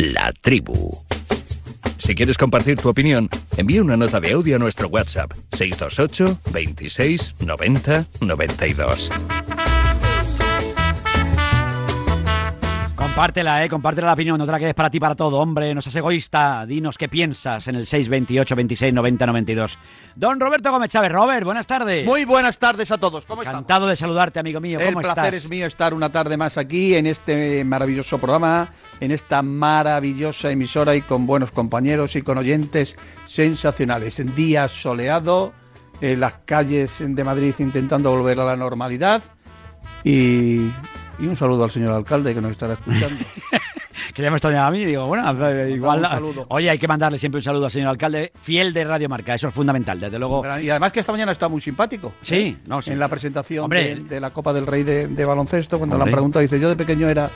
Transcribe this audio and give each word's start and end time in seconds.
La 0.00 0.32
tribu. 0.32 0.96
Si 1.98 2.14
quieres 2.14 2.38
compartir 2.38 2.78
tu 2.78 2.88
opinión, 2.88 3.28
envía 3.56 3.82
una 3.82 3.96
nota 3.96 4.20
de 4.20 4.30
audio 4.30 4.54
a 4.54 4.58
nuestro 4.60 4.86
WhatsApp 4.86 5.32
628 5.50 6.38
26 6.52 7.34
90 7.40 8.06
92. 8.20 9.10
Compártela, 13.18 13.64
eh, 13.64 13.68
compártela 13.68 14.06
la 14.06 14.12
opinión, 14.12 14.38
no 14.38 14.46
te 14.46 14.52
la 14.52 14.60
quedes 14.60 14.74
para 14.76 14.90
ti, 14.90 15.00
para 15.00 15.16
todo, 15.16 15.38
hombre, 15.38 15.74
no 15.74 15.82
seas 15.82 15.96
egoísta, 15.96 16.64
dinos 16.64 16.96
qué 16.96 17.08
piensas 17.08 17.66
en 17.66 17.74
el 17.74 17.84
628 17.84 18.54
26 18.54 18.94
90 18.94 19.26
92. 19.26 19.76
Don 20.14 20.38
Roberto 20.38 20.70
Gómez 20.70 20.92
Chávez, 20.92 21.10
Robert, 21.10 21.44
buenas 21.44 21.66
tardes. 21.66 22.06
Muy 22.06 22.24
buenas 22.24 22.60
tardes 22.60 22.92
a 22.92 22.98
todos, 22.98 23.26
¿cómo? 23.26 23.42
Encantado 23.42 23.88
de 23.88 23.96
saludarte, 23.96 24.38
amigo 24.38 24.60
mío, 24.60 24.78
El 24.78 24.86
¿cómo 24.86 25.00
placer 25.00 25.34
estás? 25.34 25.44
es 25.46 25.50
mío 25.50 25.66
estar 25.66 25.94
una 25.94 26.12
tarde 26.12 26.36
más 26.36 26.58
aquí 26.58 26.94
en 26.94 27.08
este 27.08 27.64
maravilloso 27.64 28.18
programa, 28.18 28.68
en 29.00 29.10
esta 29.10 29.42
maravillosa 29.42 30.52
emisora 30.52 30.94
y 30.94 31.00
con 31.00 31.26
buenos 31.26 31.50
compañeros 31.50 32.14
y 32.14 32.22
con 32.22 32.38
oyentes 32.38 32.94
sensacionales. 33.24 34.20
En 34.20 34.32
día 34.36 34.68
soleado, 34.68 35.52
en 36.00 36.20
las 36.20 36.34
calles 36.44 37.02
de 37.04 37.24
Madrid 37.24 37.52
intentando 37.58 38.12
volver 38.12 38.38
a 38.38 38.44
la 38.44 38.54
normalidad 38.54 39.24
y, 40.04 40.70
y 41.18 41.26
un 41.26 41.36
saludo 41.36 41.64
al 41.64 41.70
señor 41.70 41.94
alcalde 41.94 42.34
que 42.34 42.40
nos 42.40 42.52
estará 42.52 42.74
escuchando. 42.74 43.24
Que 44.14 44.22
ya 44.22 44.30
me 44.30 44.36
está 44.36 44.48
llamando 44.50 44.68
a 44.68 44.78
mí, 44.78 44.84
digo, 44.84 45.06
bueno, 45.06 45.30
igual... 45.68 46.00
un 46.00 46.08
saludo. 46.08 46.46
Oye, 46.50 46.70
hay 46.70 46.78
que 46.78 46.86
mandarle 46.88 47.18
siempre 47.18 47.38
un 47.38 47.42
saludo 47.42 47.66
al 47.66 47.70
señor 47.72 47.88
alcalde, 47.88 48.32
fiel 48.42 48.72
de 48.72 48.84
Radio 48.84 49.08
Marca, 49.08 49.34
eso 49.34 49.48
es 49.48 49.54
fundamental, 49.54 49.98
desde 49.98 50.18
luego... 50.18 50.44
Y 50.60 50.70
además 50.70 50.92
que 50.92 51.00
esta 51.00 51.12
mañana 51.12 51.32
está 51.32 51.48
muy 51.48 51.60
simpático. 51.60 52.12
Sí, 52.22 52.34
¿eh? 52.36 52.56
no, 52.66 52.80
sí. 52.80 52.90
En 52.90 53.00
la 53.00 53.08
presentación 53.08 53.64
Hombre. 53.64 53.96
de, 53.96 54.00
de 54.04 54.20
la 54.20 54.30
Copa 54.30 54.52
del 54.52 54.66
Rey 54.66 54.82
de, 54.84 55.08
de 55.08 55.24
baloncesto, 55.24 55.78
cuando 55.78 55.96
Hombre. 55.96 56.10
la 56.10 56.14
pregunta 56.16 56.40
dice, 56.40 56.58
yo 56.60 56.68
de 56.68 56.76
pequeño 56.76 57.08
era 57.08 57.28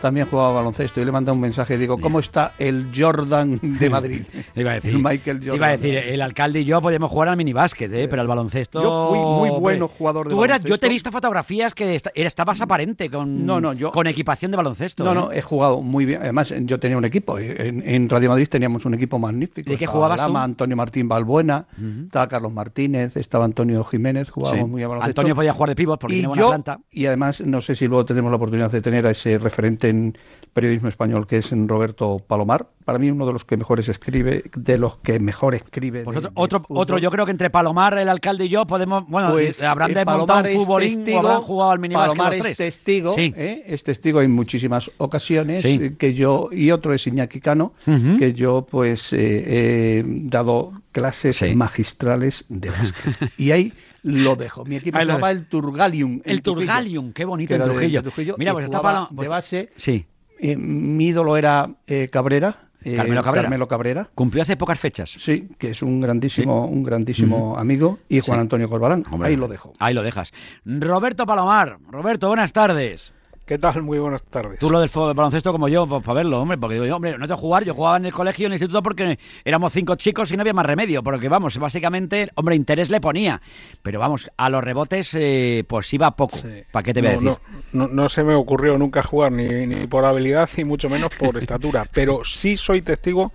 también 0.00 0.26
jugaba 0.26 0.54
baloncesto 0.54 1.00
y 1.00 1.04
le 1.04 1.12
mandé 1.12 1.30
un 1.32 1.40
mensaje 1.40 1.74
y 1.74 1.78
digo, 1.78 1.98
¿cómo 1.98 2.20
está 2.20 2.52
el 2.58 2.86
Jordan 2.96 3.58
de 3.78 3.90
Madrid? 3.90 4.22
Iba 4.56 4.72
a 4.72 4.74
decir, 4.74 4.94
El 4.94 5.02
Michael 5.02 5.38
Jordan. 5.38 5.56
iba 5.56 5.66
a 5.66 5.70
decir, 5.70 5.94
el 5.96 6.22
alcalde 6.22 6.60
y 6.60 6.64
yo 6.64 6.80
podíamos 6.80 7.10
jugar 7.10 7.28
al 7.28 7.36
minibásquet, 7.36 7.92
¿eh? 7.92 8.08
pero 8.08 8.22
al 8.22 8.28
baloncesto... 8.28 8.82
Yo 8.82 9.08
fui 9.10 9.18
muy 9.48 9.50
bueno 9.60 9.88
jugador 9.88 10.28
de 10.28 10.34
Tú 10.34 10.44
eras, 10.44 10.58
yo 10.62 10.78
te 10.78 10.86
he 10.86 10.88
baloncesto. 10.88 10.90
visto 10.90 11.12
fotografías 11.12 11.74
que 11.74 12.00
estabas 12.14 12.60
aparente 12.60 13.10
con, 13.10 13.44
No, 13.46 13.60
no, 13.60 13.72
yo- 13.72 13.92
con 13.92 14.06
equipación 14.06 14.50
de 14.50 14.56
baloncesto. 14.56 15.04
No, 15.04 15.12
¿eh? 15.12 15.14
no, 15.14 15.32
he 15.32 15.42
jugado 15.42 15.80
muy 15.82 16.04
bien. 16.06 16.20
Además, 16.22 16.52
yo 16.62 16.78
tenía 16.80 16.96
un 16.96 17.04
equipo. 17.04 17.38
En, 17.38 17.82
en 17.88 18.08
Radio 18.08 18.30
Madrid 18.30 18.48
teníamos 18.48 18.84
un 18.86 18.94
equipo 18.94 19.18
magnífico. 19.18 19.70
¿De 19.70 19.76
qué 19.76 19.86
jugabas 19.86 20.18
Lama, 20.18 20.40
tú? 20.40 20.44
Antonio 20.44 20.76
Martín 20.76 21.08
Balbuena, 21.08 21.66
Ujú. 21.76 22.04
estaba 22.06 22.28
Carlos 22.28 22.52
Martínez, 22.52 23.16
estaba 23.16 23.44
Antonio 23.44 23.84
Jiménez, 23.84 24.30
jugábamos 24.30 24.66
Sí. 24.66 24.70
muy 24.70 24.82
a 24.82 24.88
baloncesto. 24.88 25.20
Antonio 25.20 25.34
podía 25.34 25.52
jugar 25.52 25.68
de 25.70 25.76
pivot 25.76 26.00
porque 26.00 26.14
y 26.14 26.18
tiene 26.18 26.28
buena 26.28 26.40
yo, 26.42 26.48
planta. 26.48 26.78
y 26.90 27.06
además, 27.06 27.40
no 27.40 27.60
sé 27.60 27.74
si 27.76 27.86
luego 27.86 28.04
tenemos 28.04 28.30
la 28.30 28.36
oportunidad 28.36 28.70
de 28.70 28.80
tener 28.80 29.06
a 29.06 29.10
ese 29.10 29.38
referente 29.38 29.89
en 29.90 30.16
periodismo 30.52 30.88
español 30.88 31.28
que 31.28 31.38
es 31.38 31.52
en 31.52 31.68
Roberto 31.68 32.20
Palomar. 32.26 32.66
Para 32.84 32.98
mí, 32.98 33.08
uno 33.08 33.24
de 33.24 33.32
los 33.32 33.44
que 33.44 33.56
mejores 33.56 33.88
escribe, 33.88 34.42
de 34.56 34.78
los 34.78 34.98
que 34.98 35.20
mejor 35.20 35.54
escribe. 35.54 36.02
Pues 36.02 36.16
otro, 36.34 36.58
de 36.58 36.64
otro, 36.68 36.98
yo 36.98 37.10
creo 37.12 37.24
que 37.24 37.30
entre 37.30 37.50
Palomar, 37.50 37.96
el 37.98 38.08
alcalde 38.08 38.46
y 38.46 38.48
yo 38.48 38.66
podemos, 38.66 39.06
bueno, 39.06 39.30
Pues, 39.30 39.62
habrán 39.62 39.92
eh, 39.92 39.94
de 39.94 40.04
montar 40.04 40.16
Palomar 40.16 40.44
un 40.44 40.50
es 40.50 40.56
futbolín 40.56 40.92
o 40.92 40.96
testigo, 40.96 41.18
habrán 41.20 41.42
jugado 41.42 41.70
al 41.70 41.78
minibásquet 41.78 42.16
Palomar 42.18 42.38
los 42.38 42.50
es 42.50 42.56
testigo, 42.56 43.14
Sí. 43.14 43.32
¿eh? 43.36 43.62
es 43.68 43.84
testigo 43.84 44.22
en 44.22 44.32
muchísimas 44.32 44.90
ocasiones 44.96 45.62
Sí. 45.62 45.78
eh, 45.80 45.94
que 45.96 46.14
yo 46.14 46.48
y 46.50 46.72
otro 46.72 46.94
es 46.94 47.06
Iñaki 47.06 47.40
Cano, 47.40 47.72
que 48.18 48.32
yo 48.34 48.66
pues 48.68 49.12
eh, 49.12 50.00
he 50.00 50.04
dado 50.06 50.72
clases 50.90 51.36
Sí. 51.36 51.54
magistrales 51.54 52.44
de 52.48 52.70
básquet. 52.70 53.14
y 53.38 53.52
ahí 53.52 53.72
lo 54.02 54.36
dejo. 54.36 54.64
Mi 54.64 54.76
equipo 54.76 54.98
se 54.98 55.04
llamaba 55.04 55.30
el 55.30 55.46
Turgalium. 55.46 56.20
El 56.24 56.42
Trujillo, 56.42 56.60
Turgalium, 56.66 57.12
qué 57.12 57.24
bonito 57.24 57.54
de- 57.54 57.60
Trujillo. 58.02 58.34
Mira, 58.38 58.52
pues 58.52 58.66
pues- 58.70 59.24
de 59.24 59.28
base. 59.28 59.68
Sí, 59.76 60.06
eh, 60.38 60.56
mi 60.56 61.06
ídolo 61.08 61.36
era 61.36 61.68
eh, 61.86 62.08
Cabrera. 62.10 62.66
eh, 62.82 62.96
Carmelo 62.96 63.22
Cabrera. 63.22 63.42
Carmelo 63.42 63.68
Cabrera. 63.68 64.08
cumplió 64.14 64.42
hace 64.42 64.56
pocas 64.56 64.80
fechas. 64.80 65.10
Sí, 65.18 65.48
que 65.58 65.70
es 65.70 65.82
un 65.82 66.00
grandísimo, 66.00 66.66
un 66.66 66.82
grandísimo 66.82 67.58
amigo, 67.58 67.98
y 68.08 68.20
Juan 68.20 68.38
Sí. 68.38 68.40
Antonio 68.40 68.70
Corbalán. 68.70 69.04
Hombre, 69.10 69.28
Ahí 69.28 69.36
lo 69.36 69.48
dejo. 69.48 69.74
Ahí 69.78 69.92
lo 69.92 70.02
dejas. 70.02 70.32
Roberto 70.64 71.26
Palomar. 71.26 71.76
Roberto, 71.90 72.28
buenas 72.28 72.52
tardes. 72.54 73.12
¿Qué 73.50 73.58
tal? 73.58 73.82
Muy 73.82 73.98
buenas 73.98 74.22
tardes. 74.22 74.60
Tú 74.60 74.70
lo 74.70 74.78
del 74.78 74.88
fútbol- 74.88 75.12
baloncesto 75.12 75.50
como 75.50 75.66
yo, 75.66 75.84
pues, 75.84 76.04
para 76.04 76.14
verlo, 76.14 76.40
hombre, 76.40 76.56
porque 76.56 76.74
digo 76.74 76.86
yo, 76.86 76.94
hombre, 76.94 77.18
no 77.18 77.26
te 77.26 77.34
jugar, 77.34 77.64
yo 77.64 77.74
jugaba 77.74 77.96
en 77.96 78.06
el 78.06 78.12
colegio, 78.12 78.46
en 78.46 78.52
el 78.52 78.54
instituto, 78.58 78.80
porque 78.80 79.18
éramos 79.44 79.72
cinco 79.72 79.96
chicos 79.96 80.30
y 80.30 80.36
no 80.36 80.42
había 80.42 80.52
más 80.52 80.64
remedio, 80.64 81.02
porque 81.02 81.28
vamos, 81.28 81.58
básicamente, 81.58 82.30
hombre, 82.36 82.54
interés 82.54 82.90
le 82.90 83.00
ponía, 83.00 83.42
pero 83.82 83.98
vamos, 83.98 84.30
a 84.36 84.48
los 84.50 84.62
rebotes, 84.62 85.10
eh, 85.14 85.64
pues 85.66 85.92
iba 85.92 86.12
poco, 86.12 86.36
Sí. 86.36 86.62
¿para 86.70 86.84
qué 86.84 86.94
te 86.94 87.00
voy 87.00 87.08
a 87.08 87.12
decir? 87.14 87.26
No, 87.28 87.40
no- 87.72 87.88
no 87.88 88.08
se 88.08 88.22
me 88.22 88.34
ocurrió 88.34 88.78
nunca 88.78 89.02
jugar 89.02 89.32
ni, 89.32 89.48
ni 89.66 89.88
por 89.88 90.04
habilidad 90.04 90.48
y 90.56 90.62
mucho 90.62 90.88
menos 90.88 91.10
por 91.18 91.36
estatura, 91.38 91.84
pero 91.92 92.20
sí 92.24 92.56
soy 92.56 92.82
testigo 92.82 93.32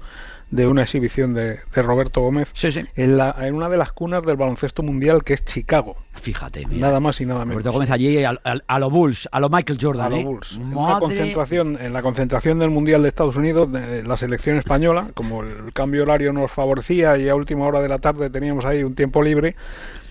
de 0.56 0.68
una 0.68 0.84
exhibición 0.84 1.34
de, 1.34 1.60
de 1.74 1.82
Roberto 1.82 2.22
Gómez 2.22 2.50
Sí, 2.54 2.72
sí. 2.72 2.82
en, 2.96 3.18
la, 3.18 3.36
en 3.40 3.54
una 3.56 3.70
de 3.70 3.78
las 3.78 3.92
cunas 3.92 4.24
del 4.26 4.38
baloncesto 4.38 4.82
mundial 4.84 5.24
que 5.24 5.34
es 5.34 5.44
Chicago. 5.46 5.98
Fíjate, 6.14 6.66
mira. 6.66 6.88
Nada 6.88 7.00
más 7.00 7.20
y 7.22 7.26
nada 7.26 7.40
menos. 7.42 7.56
Roberto 7.56 7.72
Gómez 7.74 7.92
allí 7.92 8.24
al- 8.24 8.40
al- 8.44 8.64
a, 8.68 8.80
lo 8.80 8.90
Bulls, 8.90 9.28
a 9.32 9.40
lo 9.40 9.50
Michael 9.50 9.78
Jordan, 9.82 10.06
a 10.06 10.10
los 10.10 10.20
¿eh? 10.20 10.24
Bulls. 10.24 10.56
En, 10.56 10.76
una 10.78 11.00
concentración, 11.00 11.78
en 11.82 11.94
la 11.94 12.02
concentración 12.02 12.58
del 12.60 12.70
Mundial 12.70 13.02
de 13.04 13.10
Estados 13.10 13.36
Unidos, 13.36 13.72
de 13.72 14.04
la 14.04 14.18
selección 14.18 14.58
española, 14.58 15.10
como 15.14 15.44
el 15.44 15.74
cambio 15.74 16.04
horario 16.04 16.32
nos 16.34 16.52
favorecía 16.52 17.18
y 17.18 17.28
a 17.30 17.36
última 17.36 17.66
hora 17.66 17.82
de 17.82 17.90
la 17.90 18.00
tarde 18.00 18.30
teníamos 18.30 18.66
ahí 18.66 18.84
un 18.84 18.96
tiempo 18.96 19.22
libre, 19.22 19.56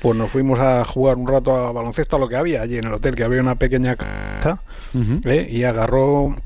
pues 0.02 0.16
nos 0.16 0.30
fuimos 0.30 0.60
a 0.60 0.84
jugar 0.84 1.16
un 1.16 1.26
rato 1.26 1.52
a 1.54 1.72
baloncesto 1.72 2.16
a 2.16 2.18
lo 2.18 2.28
que 2.28 2.36
había 2.36 2.60
allí 2.62 2.76
en 2.76 2.84
el 2.84 2.92
hotel, 2.92 3.14
que 3.14 3.24
había 3.24 3.40
una 3.40 3.54
pequeña 3.54 3.96
casa. 3.96 4.60
¿eh? 5.24 5.48
y 5.50 5.64
agarró 5.64 6.36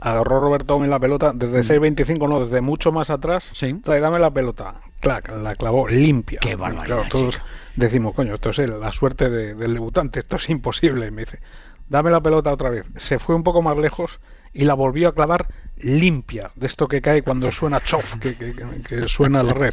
agarró 0.00 0.40
Roberto 0.40 0.82
en 0.84 0.90
la 0.90 0.98
pelota 0.98 1.32
desde 1.34 1.60
6.25, 1.80 2.28
no, 2.28 2.40
desde 2.40 2.60
mucho 2.60 2.92
más 2.92 3.10
atrás. 3.10 3.52
Sí. 3.54 3.74
Trae, 3.82 4.00
dame 4.00 4.18
la 4.18 4.30
pelota. 4.30 4.76
Clac, 5.00 5.30
la 5.30 5.54
clavó 5.54 5.88
limpia. 5.88 6.40
Qué 6.40 6.56
barbaridad, 6.56 6.84
Claro, 6.86 7.08
todos 7.10 7.40
decimos, 7.76 8.14
coño, 8.14 8.34
esto 8.34 8.50
es 8.50 8.58
la 8.58 8.92
suerte 8.92 9.30
de- 9.30 9.54
del 9.54 9.74
debutante, 9.74 10.20
esto 10.20 10.36
es 10.36 10.48
imposible. 10.50 11.06
Y 11.06 11.10
me 11.10 11.24
dice, 11.24 11.40
dame 11.88 12.10
la 12.10 12.20
pelota 12.20 12.52
otra 12.52 12.70
vez. 12.70 12.84
Se 12.96 13.18
fue 13.18 13.34
un 13.34 13.42
poco 13.42 13.62
más 13.62 13.76
lejos 13.78 14.20
y 14.52 14.64
la 14.64 14.74
volvió 14.74 15.08
a 15.08 15.14
clavar 15.14 15.46
limpia, 15.76 16.50
de 16.56 16.66
esto 16.66 16.88
que 16.88 17.00
cae 17.00 17.22
cuando 17.22 17.52
suena 17.52 17.80
chof, 17.82 18.16
que- 18.16 18.36
que- 18.36 18.54
que 18.86 19.08
suena 19.08 19.42
la 19.42 19.54
red. 19.54 19.72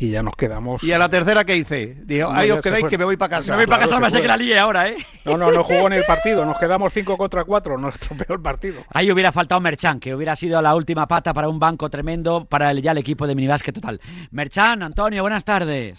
Y 0.00 0.08
ya 0.10 0.22
nos 0.22 0.34
quedamos. 0.34 0.82
Y 0.82 0.92
a 0.92 0.98
la 0.98 1.10
tercera 1.10 1.44
que 1.44 1.54
hice, 1.56 1.94
digo, 2.04 2.32
No, 2.32 2.38
ahí 2.38 2.50
os 2.50 2.60
quedáis 2.60 2.86
que 2.86 2.96
me 2.96 3.04
voy 3.04 3.18
para 3.18 3.36
casa. 3.36 3.52
Me 3.52 3.58
voy 3.58 3.66
para 3.66 3.82
Claro, 3.82 3.90
casa, 3.90 4.00
me 4.00 4.10
sé 4.10 4.22
que 4.22 4.28
la 4.28 4.36
lié 4.38 4.58
ahora, 4.58 4.88
¿eh? 4.88 4.96
No, 5.26 5.36
no, 5.36 5.52
no 5.52 5.62
jugó 5.62 5.86
en 5.88 5.92
el 5.92 6.04
partido, 6.08 6.44
nos 6.46 6.56
quedamos 6.58 6.92
5 6.94 7.18
contra 7.18 7.44
4, 7.44 7.76
nos 7.76 7.94
estropeó 7.94 8.34
el 8.34 8.40
partido. 8.40 8.82
Ahí 8.94 9.12
hubiera 9.12 9.30
faltado 9.30 9.60
Merchan, 9.60 10.00
que 10.00 10.14
hubiera 10.14 10.34
sido 10.34 10.60
la 10.62 10.74
última 10.74 11.06
pata 11.06 11.34
para 11.34 11.50
un 11.50 11.58
banco 11.58 11.90
tremendo 11.90 12.46
para 12.46 12.70
el, 12.70 12.80
ya 12.80 12.92
el 12.92 12.98
equipo 12.98 13.26
de 13.26 13.34
minibásquet 13.34 13.74
total. 13.74 14.00
Merchan, 14.30 14.82
Antonio, 14.82 15.20
buenas 15.22 15.44
tardes. 15.44 15.98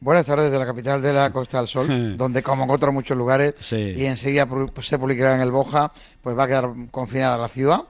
Buenas 0.00 0.26
tardes 0.26 0.50
de 0.50 0.58
la 0.58 0.66
capital 0.66 1.00
de 1.02 1.12
la 1.12 1.30
Costa 1.30 1.58
del 1.58 1.68
Sol, 1.68 2.16
donde 2.16 2.42
como 2.42 2.64
en 2.64 2.70
otros 2.70 2.94
muchos 2.94 3.16
lugares, 3.16 3.54
Sí. 3.60 3.92
y 3.96 4.06
enseguida 4.06 4.46
se 4.80 4.98
publicará 4.98 5.34
en 5.34 5.42
el 5.42 5.50
Boja, 5.50 5.92
pues 6.22 6.36
va 6.36 6.44
a 6.44 6.46
quedar 6.46 6.70
confinada 6.90 7.36
la 7.38 7.48
ciudad. 7.48 7.80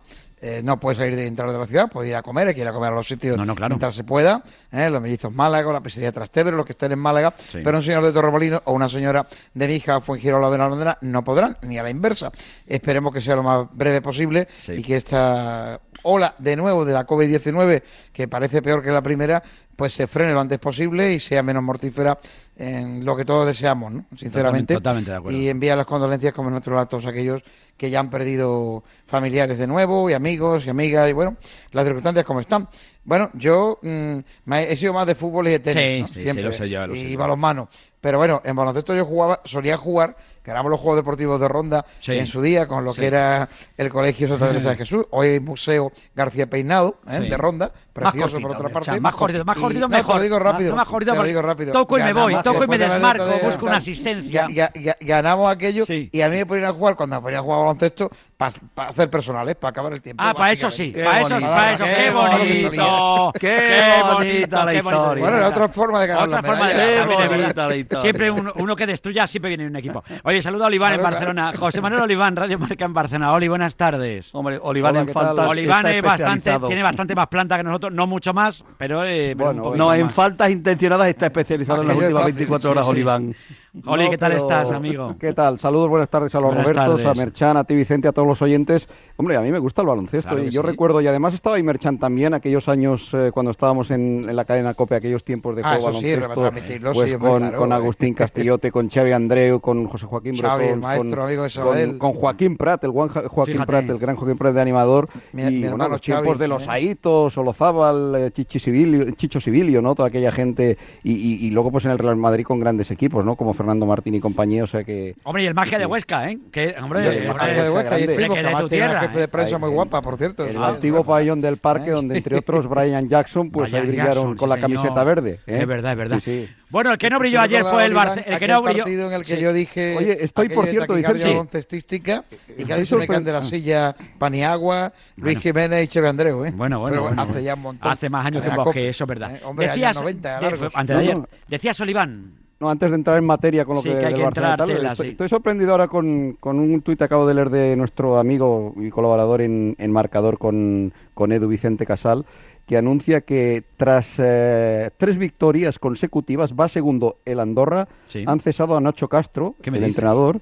Eh, 0.46 0.60
no 0.62 0.78
puede 0.78 0.96
salir 0.96 1.16
de 1.16 1.26
entrar 1.26 1.50
de 1.50 1.56
la 1.56 1.66
ciudad, 1.66 1.90
puede 1.90 2.10
ir 2.10 2.16
a 2.16 2.20
comer, 2.22 2.48
hay 2.48 2.54
que 2.54 2.60
ir 2.60 2.68
a 2.68 2.72
comer 2.74 2.92
a 2.92 2.94
los 2.94 3.08
sitios 3.08 3.34
No, 3.38 3.46
no, 3.46 3.54
claro. 3.54 3.70
mientras 3.70 3.94
se 3.94 4.04
pueda. 4.04 4.42
¿eh? 4.70 4.90
Los 4.90 5.00
mellizos 5.00 5.32
Málaga, 5.32 5.72
la 5.72 5.82
pizzería 5.82 6.12
Trastevere, 6.12 6.54
los 6.54 6.66
que 6.66 6.72
estén 6.72 6.92
en 6.92 6.98
Málaga. 6.98 7.32
Sí. 7.50 7.60
Pero 7.64 7.78
un 7.78 7.82
señor 7.82 8.04
de 8.04 8.12
Torremolinos 8.12 8.60
o 8.66 8.74
una 8.74 8.90
señora 8.90 9.26
de 9.54 9.82
Fuengirola 10.02 10.48
o 10.48 10.50
de 10.50 10.58
la 10.58 10.68
Londrina 10.68 10.98
no 11.00 11.24
podrán, 11.24 11.56
ni 11.62 11.78
a 11.78 11.82
la 11.82 11.88
inversa. 11.88 12.30
Esperemos 12.66 13.10
que 13.14 13.22
sea 13.22 13.36
lo 13.36 13.42
más 13.42 13.66
breve 13.72 14.02
posible 14.02 14.46
Sí. 14.66 14.72
y 14.72 14.82
que 14.82 14.96
esta 14.98 15.80
ola 16.04 16.34
de 16.38 16.56
nuevo 16.56 16.84
de 16.84 16.92
la 16.92 17.06
COVID-19, 17.06 17.82
que 18.12 18.28
parece 18.28 18.62
peor 18.62 18.82
que 18.82 18.90
la 18.90 19.02
primera, 19.02 19.42
pues 19.76 19.92
se 19.92 20.06
frene 20.06 20.32
lo 20.32 20.40
antes 20.40 20.58
posible 20.58 21.12
y 21.12 21.18
sea 21.20 21.42
menos 21.42 21.62
mortífera 21.62 22.18
en 22.56 23.04
lo 23.04 23.16
que 23.16 23.24
todos 23.24 23.46
deseamos, 23.46 23.92
¿no? 23.92 24.04
sinceramente. 24.16 24.74
Totalmente- 24.74 24.74
totalmente 24.74 25.10
de 25.10 25.16
acuerdo. 25.16 25.38
Y 25.38 25.48
envía 25.48 25.74
las 25.76 25.86
condolencias 25.86 26.32
como 26.32 26.48
nuestro 26.50 26.78
a 26.78 26.86
todos 26.86 27.06
aquellos 27.06 27.42
que 27.76 27.90
ya 27.90 27.98
han 27.98 28.08
perdido 28.08 28.84
familiares 29.06 29.58
de 29.58 29.66
nuevo 29.66 30.08
y 30.08 30.12
amigos 30.12 30.64
y 30.64 30.70
amigas 30.70 31.10
y 31.10 31.12
bueno, 31.12 31.36
las 31.72 31.84
circunstancias 31.84 32.24
como 32.24 32.38
están. 32.40 32.68
Bueno, 33.04 33.30
yo 33.34 33.80
mm, 33.82 34.18
me 34.44 34.70
he 34.72 34.76
sido 34.76 34.92
más 34.92 35.06
de 35.06 35.16
fútbol 35.16 35.48
y 35.48 35.50
de 35.52 35.58
tenis, 35.58 35.84
Sí, 35.84 36.00
¿no? 36.02 36.06
sí, 36.08 36.14
sí, 36.14 36.20
siempre, 36.20 36.44
lo 36.44 36.52
sé 36.52 36.68
yo, 36.68 36.86
lo 36.86 36.92
sé 36.94 36.98
y 37.00 37.16
balonmano. 37.16 37.68
Pero 38.00 38.18
bueno, 38.18 38.40
en 38.44 38.54
baloncesto 38.54 38.94
yo 38.94 39.04
jugaba, 39.06 39.40
solía 39.44 39.76
jugar, 39.76 40.16
que 40.44 40.50
éramos 40.50 40.70
los 40.70 40.78
Juegos 40.78 40.98
Deportivos 40.98 41.40
de 41.40 41.48
Ronda 41.48 41.86
Sí. 42.00 42.12
en 42.12 42.26
su 42.26 42.42
día, 42.42 42.68
con 42.68 42.84
lo 42.84 42.92
Sí. 42.94 43.00
que 43.00 43.06
era 43.06 43.48
el 43.78 43.88
Colegio 43.88 44.28
Santa 44.28 44.48
Teresa 44.48 44.70
de 44.70 44.76
Jesús, 44.76 45.06
hoy 45.10 45.40
Museo 45.40 45.90
García 46.14 46.46
Peinado, 46.48 46.98
¿eh? 47.08 47.20
Sí. 47.22 47.28
de 47.30 47.36
Ronda, 47.38 47.72
precioso 47.94 48.32
cortito, 48.32 48.48
por 48.48 48.56
otra 48.56 48.68
parte. 48.68 49.00
más 49.00 49.14
cortito, 49.14 49.44
más 49.44 49.56
y 49.56 49.60
jodido 49.60 49.80
no, 49.80 49.88
te 49.88 49.96
mejor. 49.96 50.16
lo 50.16 50.22
digo 50.22 50.38
rápido. 50.38 50.74
No 50.74 50.82
has 50.82 50.88
jodido 50.88 51.12
te 51.14 51.18
lo 51.18 51.24
digo 51.24 51.42
rápido. 51.42 51.72
Toco 51.72 51.98
y 51.98 52.02
me 52.02 52.12
voy, 52.12 52.32
Ganamos- 52.34 52.42
toco 52.52 52.64
y 52.64 52.66
me 52.66 52.78
la 52.78 52.88
desmarco, 52.94 53.24
de- 53.26 53.38
busco 53.38 53.66
una 53.66 53.76
asistencia. 53.78 54.46
ga- 54.46 54.54
ga- 54.54 54.72
ga- 54.74 54.96
ganamos 55.00 55.50
aquello 55.50 55.86
Sí. 55.86 56.10
y 56.12 56.20
a 56.20 56.28
mí 56.28 56.36
me 56.36 56.44
ponían 56.46 56.68
a 56.68 56.72
jugar 56.72 56.96
cuando 56.96 57.16
me 57.16 57.22
ponían 57.22 57.40
a 57.40 57.42
jugar 57.42 57.58
baloncesto 57.60 58.10
para 58.36 58.52
hacer 58.88 59.08
personales, 59.08 59.54
para 59.56 59.70
acabar 59.70 59.92
el 59.94 60.02
tiempo. 60.02 60.22
Ah, 60.26 60.34
para 60.34 60.52
eso 60.52 60.70
sí, 60.70 60.90
para 60.92 61.20
eso, 61.20 61.28
bonito, 61.30 61.50
para 61.50 61.72
eso, 61.72 61.84
qué 61.84 62.10
bonito, 62.10 63.32
qué 63.40 64.02
bonita 64.12 64.64
la 64.64 64.74
historia. 64.74 65.22
Bueno, 65.22 65.36
era 65.38 65.48
otra 65.48 65.68
forma 65.68 66.00
de 66.00 66.06
ganar 66.08 66.28
la 66.28 66.42
medalla. 66.42 67.54
La. 67.54 68.00
Siempre 68.00 68.30
uno, 68.30 68.76
que 68.76 68.86
destruya, 68.86 69.26
siempre 69.26 69.48
viene 69.50 69.64
en 69.64 69.70
un 69.70 69.76
equipo. 69.76 70.02
Oye, 70.24 70.33
saludo 70.42 70.64
a 70.64 70.66
Oliván 70.68 70.92
en 70.92 70.98
Claro, 70.98 71.10
Barcelona. 71.12 71.52
José 71.58 71.80
Manuel 71.80 72.02
Oliván, 72.02 72.36
Radio 72.36 72.58
Marca 72.58 72.84
en 72.84 72.92
Barcelona. 72.94 73.32
Oli, 73.32 73.48
buenas 73.48 73.76
tardes. 73.76 74.28
Hombre, 74.32 74.58
Oliván 74.62 74.96
en 74.96 75.08
faltas 75.08 75.48
Oliván 75.48 75.86
es 75.86 76.02
bastante, 76.02 76.58
tiene 76.66 76.82
bastante 76.82 77.14
más 77.14 77.26
planta 77.28 77.56
que 77.56 77.62
nosotros, 77.64 77.92
no 77.92 78.06
mucho 78.06 78.32
más, 78.34 78.64
pero, 78.78 79.04
eh, 79.04 79.34
pero 79.36 79.52
Bueno, 79.52 79.76
No, 79.76 79.94
en 79.94 80.04
más. 80.04 80.14
faltas 80.14 80.50
intencionadas 80.50 81.08
está 81.08 81.26
especializado 81.26 81.82
en 81.82 81.88
las 81.88 81.96
últimas 81.96 82.22
fácil, 82.22 82.34
24 82.34 82.70
horas, 82.70 82.84
sí, 82.84 82.86
sí. 82.86 82.90
Oliván. 82.92 83.34
Oli, 83.86 84.04
No, 84.04 84.10
¿qué 84.10 84.18
tal 84.18 84.32
pero- 84.32 84.42
estás, 84.42 84.70
amigo? 84.70 85.16
¿Qué 85.18 85.32
tal? 85.32 85.58
Saludos, 85.58 85.88
buenas 85.88 86.08
tardes 86.08 86.32
a 86.34 86.38
los 86.40 86.54
Buenas 86.54 86.64
Robertos, 86.64 87.02
tardes. 87.02 87.06
a 87.06 87.14
Merchan, 87.14 87.56
a 87.56 87.64
ti 87.64 87.74
Vicente, 87.74 88.06
a 88.06 88.12
todos 88.12 88.28
los 88.28 88.40
oyentes. 88.40 88.88
Hombre, 89.16 89.36
a 89.36 89.40
mí 89.42 89.52
me 89.52 89.60
gusta 89.60 89.80
el 89.82 89.88
baloncesto 89.88 90.28
Claro 90.28 90.42
y 90.42 90.46
que 90.46 90.50
yo 90.50 90.60
sí. 90.62 90.66
recuerdo, 90.66 91.00
y 91.00 91.06
además 91.06 91.34
estaba 91.34 91.54
ahí 91.56 91.62
Merchan 91.62 91.98
también, 91.98 92.34
aquellos 92.34 92.68
años 92.68 93.10
eh, 93.14 93.30
cuando 93.32 93.52
estábamos 93.52 93.90
en, 93.92 94.28
en 94.28 94.34
la 94.34 94.44
cadena 94.44 94.74
COPE, 94.74 94.96
aquellos 94.96 95.22
tiempos 95.24 95.54
de 95.54 95.62
Ah, 95.64 95.76
juego 95.76 96.00
sí, 96.00 96.16
baloncesto, 96.16 96.92
pues 96.92 97.10
sí, 97.10 97.16
con, 97.18 97.38
claro, 97.42 97.58
con 97.58 97.70
eh. 97.70 97.74
Agustín 97.74 98.14
Castillote, 98.14 98.72
con 98.72 98.90
Xavi 98.90 99.12
Andreu, 99.12 99.60
con 99.60 99.86
José 99.86 100.06
Joaquín 100.06 100.36
Xavi, 100.36 100.56
Bretón, 100.64 100.74
el 100.74 100.80
maestro, 100.80 101.10
con, 101.22 101.26
amigo 101.28 101.42
de 101.44 101.50
con, 101.88 101.98
con 101.98 102.12
Joaquín 102.14 102.56
Prat, 102.56 102.82
el 102.84 102.90
Juan 102.90 103.08
Joaquín 103.08 103.52
Fíjate. 103.54 103.66
Prat, 103.66 103.88
el 103.90 103.98
gran 103.98 104.16
Joaquín 104.16 104.36
Prat 104.38 104.54
de 104.54 104.60
animador, 104.60 105.08
Mi- 105.32 105.42
y 105.42 105.50
mi 105.62 105.68
bueno, 105.68 105.88
los 105.88 106.00
tiempos 106.00 106.26
Xavi, 106.26 106.38
de 106.40 106.48
los 106.48 106.62
¿eh? 106.64 106.70
Aitos, 106.70 107.36
eh, 107.36 108.32
Sibilio- 108.58 109.14
Chicho 109.16 109.38
Sibilio, 109.40 109.80
¿no? 109.80 109.94
Toda 109.94 110.08
aquella 110.08 110.32
gente, 110.32 110.76
y, 111.04 111.12
y- 111.12 111.46
y 111.46 111.50
luego 111.50 111.70
pues 111.70 111.84
en 111.84 111.92
el 111.92 111.98
Real 111.98 112.16
Madrid 112.16 112.44
con 112.44 112.58
grandes 112.58 112.90
equipos, 112.90 113.24
¿no? 113.24 113.36
Como 113.36 113.54
Fernando 113.54 113.86
Martín 113.86 114.14
y 114.14 114.20
compañía, 114.20 114.64
o 114.64 114.66
sea 114.66 114.82
que... 114.84 115.14
Hombre, 115.22 115.44
y 115.44 115.46
el 115.46 115.54
magia 115.54 115.78
de 115.78 115.86
Huesca, 115.86 116.30
¿eh? 116.30 116.38
Que, 116.50 116.74
hombre, 116.82 117.06
el 117.06 117.28
magia 117.32 117.62
de 117.64 117.70
Huesca 117.70 118.00
y 118.00 118.02
el 118.02 118.14
primo, 118.14 118.34
que 118.34 118.42
de 118.42 118.54
tu 118.54 118.68
tierra, 118.68 119.03
jefe 119.08 119.20
de 119.20 119.28
prensa 119.28 119.58
muy 119.58 119.70
guapa, 119.70 120.00
por 120.02 120.16
cierto. 120.16 120.44
El 120.44 120.62
antiguo 120.62 121.04
pabellón 121.04 121.40
del 121.40 121.56
parque, 121.58 121.90
¿Eh? 121.90 121.92
donde 121.92 122.16
entre 122.16 122.36
otros 122.38 122.66
Brian 122.68 123.08
Jackson, 123.08 123.50
pues 123.50 123.70
Brian 123.70 123.84
ahí 123.84 123.88
brillaron 123.90 124.14
Jackson, 124.14 124.36
con 124.36 124.48
la 124.48 124.54
señor. 124.56 124.70
camiseta 124.70 125.04
verde. 125.04 125.40
¿eh? 125.46 125.58
Es 125.60 125.66
verdad, 125.66 125.92
es 125.92 125.98
verdad. 125.98 126.20
Sí, 126.24 126.46
sí. 126.46 126.54
Bueno, 126.70 126.90
el 126.92 126.98
que 126.98 127.08
no 127.08 127.18
brilló 127.20 127.38
¿Te 127.38 127.44
ayer 127.44 127.62
fue 127.64 127.84
el 127.84 127.94
Barça. 127.94 128.22
El 128.26 128.38
que 128.38 128.48
no 128.48 128.62
brilló. 128.62 128.82
partido 128.82 129.06
en 129.08 129.12
el 129.14 129.24
que 129.24 129.40
yo 129.40 129.52
dije. 129.52 129.96
Oye, 129.96 130.24
estoy, 130.24 130.48
por 130.48 130.66
cierto, 130.66 130.94
Vicente- 130.94 131.24
baloncestística 131.24 132.24
y 132.48 132.50
Estoy 132.52 132.64
casi 132.66 132.84
se 132.86 132.96
me 132.96 133.06
caen 133.06 133.24
de 133.24 133.32
la 133.32 133.42
silla 133.44 133.94
Paniagua, 134.18 134.92
Luis 135.16 135.34
Bueno. 135.36 135.40
Jiménez 135.40 135.84
y 135.84 135.88
Cheve 135.88 136.08
Andreu, 136.08 136.44
¿eh? 136.44 136.52
Bueno, 136.54 136.80
bueno, 136.80 137.10
hace 137.16 137.44
ya 137.44 137.54
un 137.54 137.60
montón. 137.62 137.92
Hace 137.92 138.08
más 138.08 138.26
años 138.26 138.42
que 138.42 138.50
vos 138.50 138.72
que 138.72 138.88
eso 138.88 139.04
es 139.04 139.08
verdad. 139.08 139.36
¿eh? 139.36 139.40
Hombre, 139.44 139.68
decías, 139.68 139.96
años 139.96 140.02
90, 140.02 140.36
de- 140.36 140.42
largos. 140.42 140.72
antes 140.74 140.88
de 140.88 140.94
No, 140.94 141.00
ayer, 141.00 141.16
no. 141.16 141.28
decías 141.48 141.80
Oliván. 141.80 142.32
No, 142.60 142.70
antes 142.70 142.90
de 142.90 142.96
entrar 142.96 143.18
en 143.18 143.24
materia 143.26 143.64
con 143.64 143.76
lo 143.76 143.82
Sí, 143.82 143.88
que, 143.90 143.98
que 143.98 144.06
hay 144.06 144.14
que 144.14 144.22
entrar 144.22 144.56
tal, 144.56 144.68
tela, 144.68 144.92
estoy, 144.92 145.06
sí. 145.08 145.12
estoy 145.12 145.28
sorprendido 145.28 145.72
ahora 145.72 145.88
con, 145.88 146.36
con 146.40 146.58
un 146.58 146.80
tuit 146.82 146.98
que 146.98 147.04
acabo 147.04 147.26
de 147.26 147.34
leer 147.34 147.50
de 147.50 147.76
nuestro 147.76 148.16
amigo 148.18 148.74
y 148.80 148.90
colaborador 148.90 149.40
en, 149.42 149.74
en 149.78 149.92
Marcador 149.92 150.38
con, 150.38 150.92
con 151.14 151.32
Edu 151.32 151.48
Vicente 151.48 151.84
Casal, 151.84 152.24
que 152.66 152.76
anuncia 152.78 153.20
que 153.22 153.64
tras 153.76 154.14
eh, 154.18 154.90
tres 154.96 155.18
victorias 155.18 155.78
consecutivas 155.78 156.54
va 156.54 156.68
segundo 156.68 157.16
el 157.26 157.40
Andorra, 157.40 157.88
Sí. 158.08 158.24
han 158.26 158.40
cesado 158.40 158.76
a 158.76 158.80
Nacho 158.80 159.08
Castro, 159.08 159.54
¿Qué 159.60 159.70
me 159.70 159.78
el 159.78 159.82
dices? 159.84 159.96
entrenador. 159.96 160.40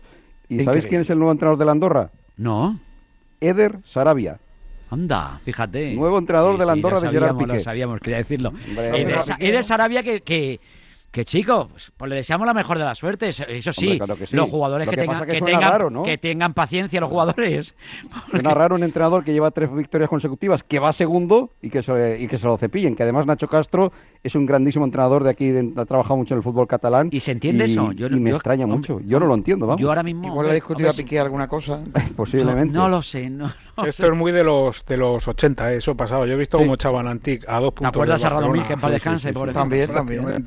¿Y 0.48 0.60
sabéis 0.60 0.86
quién 0.86 1.00
es 1.00 1.10
el 1.10 1.18
nuevo 1.18 1.32
entrenador 1.32 1.58
del 1.58 1.70
Andorra? 1.70 2.10
No. 2.36 2.78
Eder 3.40 3.78
Sarabia. 3.84 4.38
Anda, 4.90 5.40
fíjate. 5.42 5.94
Nuevo 5.94 6.18
entrenador 6.18 6.58
del 6.58 6.68
Andorra 6.68 7.00
de 7.00 7.08
Gerard 7.08 7.36
Piqué. 7.38 7.54
Lo 7.54 7.60
sabíamos, 7.60 7.98
quería 8.00 8.18
decirlo. 8.18 8.50
Hombre, 8.50 8.82
de, 8.82 9.02
hombre. 9.02 9.22
Sa- 9.22 9.36
Eder 9.40 9.64
Sarabia 9.64 10.02
que, 10.02 10.20
que, 10.20 10.60
que 11.12 11.24
chico, 11.26 11.68
pues 11.98 12.08
le 12.08 12.16
deseamos 12.16 12.46
la 12.46 12.54
mejor 12.54 12.78
de 12.78 12.84
las 12.84 12.96
suertes. 12.98 13.38
Eso 13.46 13.72
sí, 13.72 13.84
Hombre, 13.84 13.98
claro 13.98 14.16
que 14.16 14.26
sí. 14.26 14.34
los 14.34 14.48
jugadores 14.48 14.86
Lo 14.86 14.90
que, 14.90 14.96
que 14.96 15.02
tengan, 15.02 15.26
que 15.26 15.32
que, 15.34 15.40
tengan, 15.42 15.70
raro, 15.70 15.90
¿no? 15.90 16.02
que 16.04 16.16
tengan 16.18 16.54
paciencia 16.54 17.00
los 17.00 17.10
jugadores. 17.10 17.74
Suena 18.30 18.54
raro 18.54 18.74
un 18.74 18.82
entrenador 18.82 19.22
que 19.22 19.32
lleva 19.34 19.50
tres 19.50 19.72
victorias 19.74 20.08
consecutivas, 20.08 20.62
que 20.62 20.78
va 20.78 20.92
segundo 20.94 21.50
y 21.60 21.68
que 21.70 21.82
se, 21.82 22.18
y 22.18 22.26
que 22.28 22.38
se 22.38 22.46
lo 22.46 22.56
cepillen. 22.56 22.96
Que 22.96 23.02
además 23.02 23.26
Nacho 23.26 23.46
Castro 23.46 23.92
es 24.24 24.34
un 24.34 24.46
grandísimo 24.46 24.84
entrenador 24.86 25.22
de 25.22 25.30
aquí, 25.30 25.48
de- 25.50 25.72
ha 25.76 25.84
trabajado 25.84 26.16
mucho 26.16 26.32
en 26.34 26.38
el 26.38 26.42
fútbol 26.42 26.66
catalán. 26.66 27.10
¿Y 27.12 27.20
se 27.20 27.32
entiende 27.32 27.66
y- 27.66 27.72
eso? 27.72 27.92
Yo 27.92 28.06
y 28.06 28.18
me 28.18 28.30
yo- 28.30 28.36
extraña 28.36 28.64
hombre, 28.64 28.78
mucho. 28.78 29.00
Yo 29.06 29.20
no 29.20 29.26
lo 29.26 29.34
entiendo, 29.34 29.66
vamos. 29.66 29.82
Yo 29.82 29.88
ahora 29.90 30.02
mismo. 30.02 30.22
Igual 30.26 30.34
le 30.34 30.38
ha 30.38 30.42
hombre, 30.44 30.54
discutido 30.54 30.90
a 30.90 30.92
Piqué 30.94 31.20
alguna 31.20 31.46
cosa. 31.46 31.80
Posiblemente. 32.16 32.72
No, 32.74 32.84
no 32.84 32.88
lo 32.88 33.02
sé. 33.02 33.28
No, 33.28 33.52
no 33.76 33.84
Esto 33.84 34.02
sé. 34.04 34.08
es 34.08 34.14
muy 34.16 34.32
de 34.32 34.44
los 34.44 34.86
de 34.86 34.96
los 34.96 35.28
80, 35.28 35.74
¿eh? 35.74 35.76
eso 35.76 35.94
pasaba. 35.94 36.26
Yo 36.26 36.32
he 36.32 36.36
visto 36.36 36.56
Sí. 36.58 36.64
como 36.64 36.74
echaban 36.74 37.06
Antic 37.06 37.44
a 37.48 37.60
dos 37.60 37.74
puntos. 37.74 37.88
acuerdas 37.94 38.22
del 38.22 38.32
a 38.32 38.34
Radomir, 38.36 38.62
que 38.62 38.72
en 38.72 38.80
paz 38.80 38.90
Sí, 38.90 38.94
descanse, 38.94 39.18
sí, 39.18 39.22
sí, 39.24 39.28
sí. 39.28 39.34
pobre 39.34 39.52
También, 39.52 39.92
también. 39.92 40.44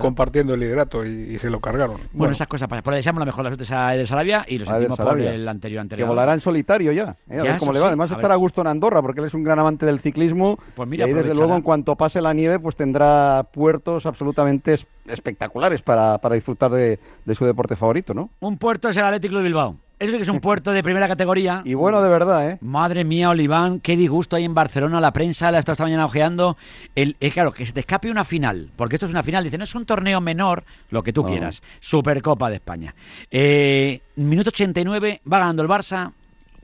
Compartiendo 0.00 0.54
el 0.54 0.60
liderato 0.60 1.04
y, 1.04 1.08
y 1.08 1.38
se 1.38 1.50
lo 1.50 1.60
cargaron. 1.60 2.00
Bueno, 2.12 2.32
esas 2.32 2.48
cosas 2.48 2.68
pasan. 2.68 2.82
Pues 2.82 2.92
le 2.92 2.96
deseamos 2.98 3.20
la 3.20 3.26
mejor 3.26 3.44
de 3.44 3.50
las 3.50 3.56
suertes 3.58 3.72
a 3.76 3.94
Eder 3.94 4.06
Sarabia 4.06 4.44
y 4.48 4.58
lo 4.58 4.66
sentimos 4.66 4.98
por 4.98 5.20
el 5.20 5.48
anterior 5.48 5.78
que 5.78 5.80
anterior. 5.82 6.08
volará 6.08 6.32
en 6.34 6.40
solitario 6.40 6.92
ya. 6.92 7.16
¿eh? 7.28 7.34
A 7.40 7.42
Ya, 7.44 7.50
ver 7.52 7.58
cómo 7.58 7.72
le 7.72 7.80
va. 7.80 7.86
sí. 7.86 7.88
Además 7.88 8.10
A 8.10 8.14
estará 8.14 8.34
a 8.34 8.36
gusto 8.36 8.60
en 8.60 8.66
Andorra 8.66 9.02
porque 9.02 9.20
él 9.20 9.26
es 9.26 9.34
un 9.34 9.42
gran 9.44 9.58
amante 9.58 9.86
del 9.86 10.00
ciclismo. 10.00 10.58
Pues 10.74 10.88
mira, 10.88 11.06
y 11.06 11.08
ahí 11.10 11.14
desde 11.14 11.34
luego 11.34 11.54
en 11.56 11.62
cuanto 11.62 11.96
pase 11.96 12.20
la 12.20 12.32
nieve 12.32 12.58
pues 12.58 12.76
tendrá 12.76 13.44
puertos 13.52 14.06
absolutamente 14.06 14.72
es- 14.72 14.86
espectaculares 15.06 15.82
para, 15.82 16.18
para 16.18 16.34
disfrutar 16.34 16.70
de, 16.70 16.98
de 17.24 17.34
su 17.34 17.44
deporte 17.44 17.76
favorito, 17.76 18.14
¿no? 18.14 18.30
Un 18.40 18.58
puerto 18.58 18.88
es 18.88 18.96
el 18.96 19.04
Atlético 19.04 19.36
de 19.36 19.42
Bilbao. 19.42 19.76
Eso 20.00 20.12
sí 20.12 20.16
que 20.16 20.22
es 20.22 20.28
un 20.30 20.40
puerto 20.40 20.72
de 20.72 20.82
primera 20.82 21.06
categoría. 21.06 21.60
Y 21.64 21.74
bueno, 21.74 22.00
de 22.02 22.08
verdad, 22.08 22.50
¿eh? 22.50 22.58
Madre 22.62 23.04
mía, 23.04 23.28
Oliván, 23.28 23.80
qué 23.80 23.96
disgusto 23.96 24.34
hay 24.34 24.44
en 24.46 24.54
Barcelona. 24.54 24.98
La 24.98 25.12
prensa 25.12 25.50
la 25.50 25.58
ha 25.58 25.60
estado 25.60 25.74
esta 25.74 25.84
mañana 25.84 26.06
ojeando. 26.06 26.56
El, 26.94 27.16
es 27.20 27.34
claro, 27.34 27.52
que 27.52 27.66
se 27.66 27.72
te 27.72 27.80
escape 27.80 28.10
una 28.10 28.24
final, 28.24 28.70
porque 28.76 28.96
esto 28.96 29.04
es 29.06 29.12
una 29.12 29.22
final. 29.22 29.44
Dicen, 29.44 29.58
no 29.58 29.64
es 29.64 29.74
un 29.74 29.84
torneo 29.84 30.20
menor, 30.22 30.64
lo 30.90 31.02
que 31.02 31.12
tú 31.12 31.22
No. 31.22 31.28
quieras. 31.28 31.62
Supercopa 31.80 32.48
de 32.48 32.56
España. 32.56 32.94
Eh, 33.30 34.00
minuto 34.16 34.48
89, 34.48 35.20
va 35.30 35.38
ganando 35.38 35.62
el 35.62 35.68
Barça 35.68 36.12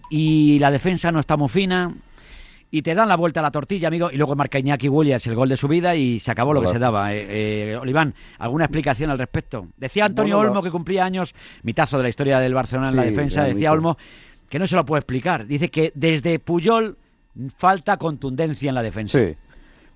y 0.08 0.58
la 0.58 0.70
defensa 0.70 1.12
no 1.12 1.20
está 1.20 1.36
muy 1.36 1.50
fina. 1.50 1.92
Y 2.70 2.82
te 2.82 2.94
dan 2.94 3.08
la 3.08 3.16
vuelta 3.16 3.40
a 3.40 3.42
la 3.42 3.50
tortilla, 3.50 3.88
amigo, 3.88 4.10
y 4.10 4.16
luego 4.16 4.34
marca 4.34 4.58
Iñaki 4.58 4.88
Williams 4.88 5.26
el 5.26 5.34
gol 5.34 5.48
de 5.48 5.56
su 5.56 5.68
vida 5.68 5.94
y 5.94 6.18
se 6.18 6.30
acabó 6.30 6.52
lo 6.52 6.60
que 6.62 6.68
se 6.68 6.78
daba. 6.78 7.14
Eh, 7.14 7.70
eh, 7.70 7.76
Oliván, 7.76 8.14
¿alguna 8.38 8.64
explicación 8.64 9.10
al 9.10 9.18
respecto? 9.18 9.68
Decía 9.76 10.04
Antonio 10.04 10.36
Bueno, 10.36 10.50
Olmo, 10.50 10.62
que 10.62 10.70
cumplía 10.70 11.04
años, 11.04 11.34
mitazo 11.62 11.96
de 11.96 12.02
la 12.02 12.08
historia 12.08 12.40
del 12.40 12.54
Barcelona 12.54 12.90
en 12.90 12.96
la 12.96 13.04
defensa, 13.04 13.44
decía. 13.44 13.72
Olmo, 13.72 13.96
que 14.48 14.58
no 14.58 14.66
se 14.66 14.74
lo 14.74 14.84
puede 14.84 15.00
explicar. 15.00 15.46
Dice 15.46 15.70
que 15.70 15.92
desde 15.94 16.38
Puyol 16.38 16.96
falta 17.56 17.96
contundencia 17.96 18.68
en 18.68 18.74
la 18.74 18.82
defensa. 18.82 19.18
Sí. 19.18 19.36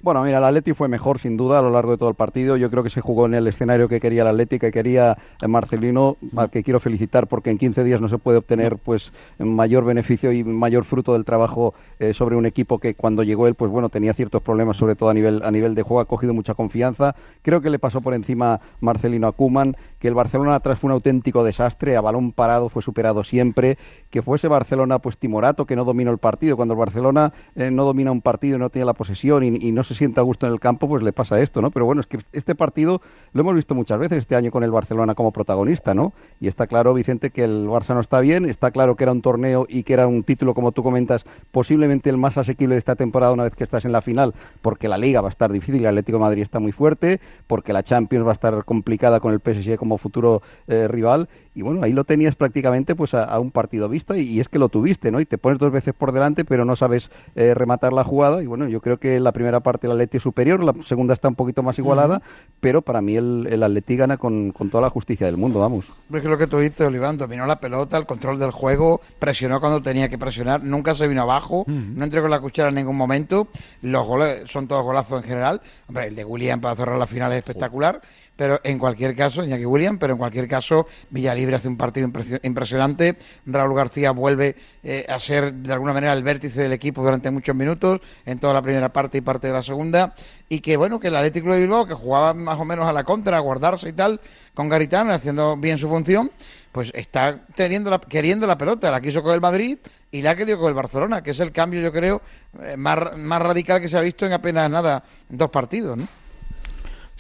Bueno, 0.03 0.23
mira, 0.23 0.39
el 0.39 0.45
Atleti 0.45 0.73
fue 0.73 0.89
mejor 0.89 1.19
sin 1.19 1.37
duda 1.37 1.59
a 1.59 1.63
lo 1.63 1.69
largo 1.69 1.91
de 1.91 1.99
todo 1.99 2.09
el 2.09 2.15
partido. 2.15 2.57
Yo 2.57 2.71
creo 2.71 2.83
que 2.83 2.89
se 2.89 3.03
jugó 3.03 3.27
en 3.27 3.35
el 3.35 3.47
escenario 3.47 3.87
que 3.87 4.01
quería 4.01 4.23
el 4.23 4.29
Atleti, 4.29 4.59
que 4.59 4.71
quería 4.71 5.19
eh, 5.43 5.47
Marcelino, 5.47 6.17
al 6.37 6.49
que 6.49 6.63
quiero 6.63 6.81
felicitar 6.81 7.27
porque 7.27 7.51
en 7.51 7.59
15 7.59 7.85
días 7.85 8.01
no 8.01 8.09
se 8.09 8.17
puede 8.17 8.39
obtener 8.39 8.79
pues 8.79 9.13
mayor 9.39 9.85
beneficio 9.85 10.33
y 10.33 10.43
mayor 10.43 10.87
fruto 10.87 11.13
del 11.13 11.27
trabajo 11.27 11.75
eh, 11.99 12.15
sobre 12.15 12.37
un 12.37 12.47
equipo 12.47 12.79
que 12.79 12.95
cuando 12.95 13.23
llegó 13.25 13.47
él 13.47 13.55
pues 13.55 13.71
bueno 13.71 13.91
tenía 13.91 14.15
ciertos 14.15 14.41
problemas 14.41 14.79
sobre 14.79 14.95
todo 14.97 15.11
a 15.11 15.15
nivel 15.15 15.43
a 15.45 15.51
nivel 15.51 15.75
de 15.75 15.83
juego, 15.83 16.01
ha 16.01 16.07
cogido 16.07 16.33
mucha 16.33 16.55
confianza. 16.55 17.15
Creo 17.43 17.61
que 17.61 17.69
le 17.69 17.79
pasó 17.79 18.01
por 18.01 18.15
encima 18.15 18.59
Marcelino 18.81 19.27
a 19.27 19.33
Koeman, 19.33 19.77
que 19.99 20.09
el 20.09 20.15
Barcelona 20.15 20.55
atrás 20.55 20.79
fue 20.79 20.89
un 20.89 20.93
auténtico 20.93 21.45
desastre, 21.45 21.99
a 21.99 22.01
balón 22.01 22.33
parado 22.33 22.71
fue 22.71 22.81
superado 22.81 23.23
siempre, 23.23 23.77
que 24.09 24.23
fue 24.23 24.39
ese 24.39 24.49
Barcelona 24.49 24.99
pues 24.99 25.19
timorato 25.19 25.67
que 25.67 25.77
no 25.77 25.85
dominó 25.85 26.11
el 26.11 26.17
partido. 26.19 26.57
Cuando 26.57 26.73
el 26.73 26.81
Barcelona 26.81 27.35
eh, 27.55 27.71
no 27.71 27.85
domina 27.85 28.11
un 28.11 28.23
partido, 28.23 28.57
no 28.57 28.71
tiene 28.71 28.87
la 28.87 28.95
posesión 28.95 29.45
y, 29.45 29.69
y 29.69 29.73
no 29.73 29.85
se 29.91 29.99
siente 29.99 30.21
a 30.21 30.23
gusto 30.23 30.47
en 30.47 30.53
el 30.53 30.61
campo, 30.61 30.89
pues 30.89 31.03
le 31.03 31.13
pasa 31.13 31.41
esto, 31.41 31.61
¿no? 31.61 31.73
Pero 31.73 31.85
bueno, 31.85 32.01
es 32.01 32.07
que 32.07 32.21
este 32.33 32.55
partido 32.55 33.03
lo 33.33 33.41
hemos 33.41 33.57
visto 33.57 33.75
muchas 33.75 33.99
veces 33.99 34.19
este 34.19 34.37
año 34.37 34.53
con 34.53 34.63
el 34.63 34.71
Barcelona 34.71 35.17
como 35.17 35.33
protagonista, 35.33 35.95
¿no? 35.95 36.13
Y 36.41 36.47
está 36.47 36.69
claro, 36.69 36.95
Vicente, 36.95 37.31
que 37.31 37.43
el 37.43 37.67
Barça 37.67 37.95
no 37.95 38.01
está 38.01 38.21
bien, 38.21 38.45
está 38.45 38.71
claro 38.71 38.95
que 38.95 39.03
era 39.03 39.11
un 39.11 39.21
torneo 39.21 39.67
y 39.69 39.83
que 39.83 39.95
era 39.95 40.07
un 40.07 40.23
título, 40.23 40.55
como 40.55 40.71
tú 40.71 40.85
comentas, 40.85 41.25
posiblemente 41.51 42.09
el 42.09 42.19
más 42.19 42.39
asequible 42.39 42.77
de 42.77 42.79
esta 42.79 42.95
temporada 42.95 43.33
una 43.33 43.43
vez 43.43 43.57
que 43.57 43.65
estás 43.65 43.85
en 43.85 43.91
la 43.91 44.01
final, 44.01 44.33
porque 44.63 44.87
la 44.87 44.97
Liga 44.97 45.21
va 45.23 45.29
a 45.29 45.31
estar 45.31 45.51
difícil, 45.51 45.81
el 45.81 45.87
Atlético 45.89 46.19
de 46.19 46.23
Madrid 46.23 46.43
está 46.43 46.61
muy 46.61 46.71
fuerte, 46.71 47.21
porque 47.49 47.73
la 47.73 47.83
Champions 47.83 48.25
va 48.25 48.31
a 48.31 48.35
estar 48.35 48.65
complicada 48.65 49.19
con 49.19 49.33
el 49.33 49.41
PSG 49.41 49.77
como 49.77 49.99
futuro 49.99 50.43
eh, 50.69 50.87
rival, 50.87 51.29
y 51.55 51.63
bueno, 51.63 51.83
ahí 51.83 51.93
lo 51.93 52.05
tenías 52.05 52.35
prácticamente 52.35 52.95
pues 52.95 53.15
a, 53.15 53.25
a 53.25 53.41
un 53.41 53.51
partido 53.51 53.89
vista 53.89 54.17
y, 54.17 54.23
y 54.23 54.41
es 54.41 54.49
que 54.49 54.59
lo 54.59 54.69
tuviste, 54.69 55.11
¿no? 55.11 55.21
Y 55.21 55.27
te 55.27 55.39
pones 55.39 55.59
dos 55.59 55.73
veces 55.73 55.95
por 55.95 56.13
delante, 56.13 56.45
pero 56.45 56.65
no 56.65 56.77
sabes 56.77 57.11
eh, 57.35 57.55
rematar 57.55 57.93
la 57.93 58.05
jugada, 58.05 58.43
y 58.43 58.47
bueno, 58.47 58.69
yo 58.69 58.81
creo 58.81 58.99
que 58.99 59.19
la 59.21 59.33
primera 59.33 59.61
parte 59.61 59.87
el 59.87 59.93
Atleti 59.93 60.19
es 60.19 60.23
superior, 60.23 60.63
la 60.63 60.75
segunda 60.85 61.15
está 61.15 61.29
un 61.29 61.35
poquito 61.35 61.63
más 61.63 61.79
igualada, 61.79 62.23
pero 62.61 62.83
para 62.83 63.01
mí 63.01 63.17
el, 63.17 63.49
el 63.51 63.63
Atleti 63.63 63.97
gana 63.97 64.17
con, 64.17 64.53
con 64.53 64.71
toda 64.71 64.83
la 64.83 64.91
justicia 64.91 65.27
del 65.27 65.37
mundo, 65.37 65.61
vamos. 65.61 65.87
Es 66.13 66.23
que 66.23 66.29
lo 66.29 66.39
que 66.39 66.47
tú 66.47 66.59
dices, 66.59 66.87
Oliván, 66.87 67.17
dominó 67.17 67.47
la 67.47 67.61
pelota, 67.61 67.97
el 67.97 68.07
control 68.07 68.39
del 68.39 68.51
juego, 68.51 69.01
presionó 69.19 69.61
cuando 69.61 69.83
tenía 69.83 70.09
que 70.09 70.19
presionar, 70.19 70.63
nunca 70.63 70.95
se 70.95 71.09
vino 71.09 71.23
abajo, 71.23 71.65
no 71.67 72.05
entró 72.05 72.23
con 72.23 72.31
la 72.31 72.41
cuchara 72.41 72.69
en 72.69 72.77
ningún 72.77 72.97
momento. 72.97 73.49
Los 73.83 74.07
goles 74.07 74.45
son 74.47 74.69
todos 74.69 74.85
golazos 74.85 75.23
en 75.23 75.29
general. 75.29 75.61
Hombre, 75.89 76.07
el 76.07 76.17
de 76.17 76.25
William 76.25 76.61
para 76.61 76.77
cerrar 76.77 76.99
la 76.99 77.07
final 77.07 77.33
es 77.33 77.39
espectacular. 77.39 78.01
Pero 78.41 78.59
en 78.65 78.79
cualquier 78.79 79.15
caso, 79.15 79.45
Iñaki 79.45 79.67
William, 79.67 79.99
pero 79.99 80.15
en 80.15 80.19
cualquier 80.19 80.49
caso, 80.49 80.87
Villalibre 81.11 81.57
hace 81.57 81.69
un 81.69 81.77
partido 81.77 82.11
impresionante, 82.43 83.19
Raúl 83.45 83.77
García 83.77 84.13
vuelve 84.13 84.57
eh, 84.83 85.05
a 85.11 85.21
ser 85.21 85.53
de 85.53 85.71
alguna 85.75 85.93
manera 85.93 86.15
el 86.15 86.23
vértice 86.23 86.63
del 86.63 86.73
equipo 86.73 87.03
durante 87.03 87.31
muchos 87.31 87.55
minutos, 87.55 88.01
en 88.25 88.39
toda 88.39 88.55
la 88.55 88.63
primera 88.63 88.91
parte 88.91 89.19
y 89.19 89.21
parte 89.21 89.49
de 89.49 89.53
la 89.53 89.63
segunda, 89.63 90.15
y 90.49 90.61
que 90.61 90.79
bueno, 90.79 90.99
que 90.99 91.09
el 91.09 91.17
Atlético 91.17 91.53
de 91.53 91.61
Bilbao, 91.61 91.85
que 91.85 91.93
jugaba 91.93 92.33
más 92.33 92.59
o 92.59 92.65
menos 92.65 92.87
a 92.87 92.95
la 92.95 93.05
contra, 93.05 93.37
a 93.37 93.41
guardarse 93.41 93.91
y 93.91 93.93
tal, 93.93 94.23
con 94.55 94.71
Garitano, 94.71 95.13
haciendo 95.13 95.59
bien 95.59 95.77
su 95.77 95.91
función, 95.91 96.31
pues 96.73 96.91
está 96.95 97.45
teniendo 97.55 97.91
la, 97.91 98.01
queriendo 98.01 98.47
la 98.47 98.57
pelota, 98.57 98.91
la 98.91 99.03
quiso 99.03 99.23
con 99.23 99.35
el 99.35 99.43
Madrid 99.43 99.77
y 100.11 100.23
la 100.23 100.31
ha 100.31 100.35
querido 100.35 100.59
con 100.59 100.69
el 100.69 100.75
Barcelona, 100.75 101.23
que 101.23 101.33
es 101.33 101.41
el 101.41 101.53
cambio, 101.53 101.83
yo 101.83 101.93
creo, 101.93 102.23
eh, 102.63 102.79
más, 102.79 103.19
más 103.19 103.43
radical 103.43 103.83
que 103.83 103.89
se 103.91 103.99
ha 103.99 104.01
visto 104.01 104.25
en 104.25 104.33
apenas 104.33 104.71
nada, 104.71 105.05
dos 105.29 105.51
partidos, 105.51 105.99
¿no? 105.99 106.09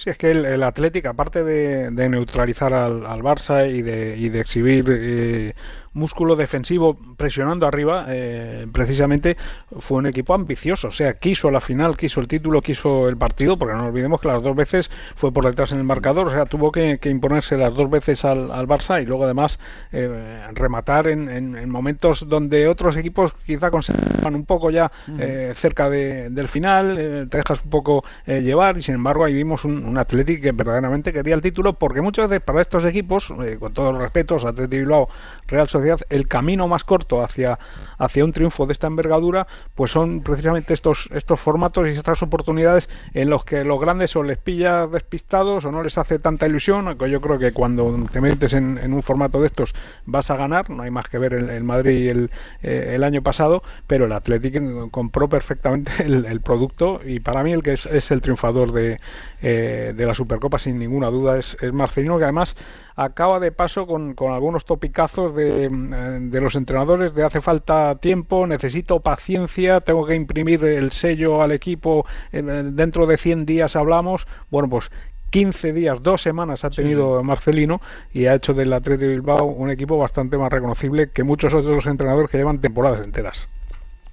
Sí, 0.02 0.08
es 0.08 0.16
que 0.16 0.30
el, 0.30 0.62
Atlético, 0.62 1.10
aparte 1.10 1.44
de, 1.44 1.90
neutralizar 2.08 2.72
al, 2.72 3.02
Barça 3.22 3.70
y 3.70 3.82
de, 3.82 4.16
y 4.16 4.30
de 4.30 4.40
exhibir 4.40 4.86
eh, 4.88 5.52
músculo 5.92 6.36
defensivo 6.36 6.96
presionando 7.16 7.66
arriba, 7.66 8.06
eh, 8.08 8.66
precisamente 8.72 9.36
fue 9.78 9.98
un 9.98 10.06
equipo 10.06 10.34
ambicioso. 10.34 10.88
O 10.88 10.92
sea, 10.92 11.14
quiso 11.14 11.50
la 11.50 11.60
final, 11.60 11.96
quiso 11.96 12.20
el 12.20 12.28
título, 12.28 12.62
quiso 12.62 13.08
el 13.08 13.16
partido, 13.16 13.58
porque 13.58 13.74
no 13.74 13.86
olvidemos 13.86 14.20
que 14.20 14.28
las 14.28 14.42
dos 14.42 14.54
veces 14.54 14.90
fue 15.16 15.32
por 15.32 15.44
detrás 15.44 15.72
en 15.72 15.78
el 15.78 15.84
marcador. 15.84 16.28
O 16.28 16.30
sea, 16.30 16.46
tuvo 16.46 16.70
que, 16.70 16.98
imponerse 17.04 17.56
las 17.56 17.74
dos 17.74 17.90
veces 17.90 18.24
al, 18.24 18.48
Barça 18.70 19.02
y 19.02 19.06
luego 19.06 19.24
además 19.24 19.58
eh, 19.90 20.46
rematar 20.52 21.08
en, 21.08 21.68
momentos 21.68 22.28
donde 22.28 22.68
otros 22.68 22.96
equipos 22.96 23.34
quizá 23.44 23.70
conservan 23.70 24.36
un 24.36 24.44
poco 24.44 24.70
ya 24.70 24.92
eh, 25.18 25.52
cerca 25.56 25.90
del 25.90 26.46
final, 26.46 26.94
te 27.28 27.36
dejas 27.36 27.64
un 27.64 27.70
poco 27.70 28.04
llevar 28.26 28.76
y 28.76 28.82
sin 28.82 28.94
embargo 28.94 29.24
ahí 29.24 29.34
vimos 29.34 29.64
un, 29.64 29.84
un 29.84 29.98
Atlético 29.98 30.42
que 30.42 30.52
verdaderamente 30.52 31.12
quería 31.12 31.34
el 31.34 31.40
título 31.40 31.72
porque 31.72 32.00
muchas 32.00 32.28
veces 32.28 32.44
para 32.44 32.62
estos 32.62 32.84
equipos, 32.84 33.32
con 33.58 33.72
todos 33.72 33.92
los 33.92 34.02
respetos, 34.02 34.44
Atlético 34.44 34.80
Bilbao, 34.82 35.08
Real 35.48 35.68
Sociedad, 35.68 35.79
el 36.08 36.28
camino 36.28 36.68
más 36.68 36.84
corto 36.84 37.22
hacia, 37.22 37.58
hacia 37.98 38.24
un 38.24 38.32
triunfo 38.32 38.66
de 38.66 38.72
esta 38.72 38.86
envergadura, 38.86 39.46
pues 39.74 39.90
son 39.90 40.22
precisamente 40.22 40.74
estos, 40.74 41.08
estos 41.12 41.40
formatos 41.40 41.88
y 41.88 41.90
estas 41.90 42.22
oportunidades 42.22 42.88
en 43.14 43.30
los 43.30 43.44
que 43.44 43.64
los 43.64 43.80
grandes 43.80 44.14
o 44.16 44.22
les 44.22 44.38
pillas 44.38 44.90
despistados 44.90 45.64
o 45.64 45.72
no 45.72 45.82
les 45.82 45.98
hace 45.98 46.18
tanta 46.18 46.46
ilusión, 46.46 46.96
yo 46.98 47.20
creo 47.20 47.38
que 47.38 47.52
cuando 47.52 48.06
te 48.12 48.20
metes 48.20 48.52
en, 48.52 48.92
un 48.92 49.02
formato 49.02 49.40
de 49.40 49.46
estos 49.46 49.74
vas 50.06 50.30
a 50.30 50.36
ganar, 50.36 50.70
no 50.70 50.82
hay 50.82 50.90
más 50.90 51.08
que 51.08 51.18
ver 51.18 51.34
el, 51.34 51.64
Madrid 51.64 52.08
el, 52.08 52.30
eh, 52.62 52.92
el, 52.94 53.04
año 53.04 53.22
pasado, 53.22 53.62
pero 53.86 54.06
el 54.06 54.12
Atlético 54.12 54.90
compró 54.90 55.28
perfectamente 55.28 55.92
el, 56.04 56.40
producto 56.40 57.00
y 57.04 57.20
para 57.20 57.42
mí 57.42 57.52
el 57.52 57.62
que 57.62 57.72
es, 57.72 58.10
el 58.10 58.20
triunfador 58.22 58.72
de, 58.72 58.96
eh, 59.42 59.92
de 59.96 60.06
la 60.06 60.14
Supercopa 60.14 60.58
sin 60.58 60.78
ninguna 60.78 61.08
duda 61.08 61.38
es, 61.38 61.56
es 61.60 61.72
Marcelino, 61.72 62.18
que 62.18 62.24
además 62.24 62.56
acaba 63.04 63.40
de 63.40 63.50
paso 63.50 63.86
con, 63.86 64.14
algunos 64.18 64.64
topicazos 64.64 65.34
de, 65.34 65.68
de, 65.68 66.40
los 66.40 66.54
entrenadores 66.54 67.14
de 67.14 67.24
hace 67.24 67.40
falta 67.40 67.94
tiempo, 67.96 68.46
necesito 68.46 69.00
paciencia, 69.00 69.80
tengo 69.80 70.06
que 70.06 70.14
imprimir 70.14 70.62
el 70.64 70.92
sello 70.92 71.40
al 71.40 71.52
equipo, 71.52 72.04
dentro 72.30 73.06
de 73.06 73.16
100 73.16 73.46
días 73.46 73.74
hablamos. 73.74 74.26
Bueno, 74.50 74.68
pues 74.68 74.90
15 75.30 75.72
días, 75.72 76.02
dos 76.02 76.20
semanas 76.20 76.64
ha 76.64 76.70
tenido 76.70 77.22
Marcelino 77.22 77.80
y 78.12 78.26
ha 78.26 78.34
hecho 78.34 78.52
del 78.52 78.72
Atlético 78.72 79.06
de 79.06 79.12
Bilbao 79.12 79.44
un 79.46 79.70
equipo 79.70 79.96
bastante 79.96 80.36
más 80.36 80.52
reconocible 80.52 81.10
que 81.10 81.24
muchos 81.24 81.54
otros 81.54 81.86
entrenadores 81.86 82.30
que 82.30 82.36
llevan 82.36 82.60
temporadas 82.60 83.00
enteras. 83.00 83.48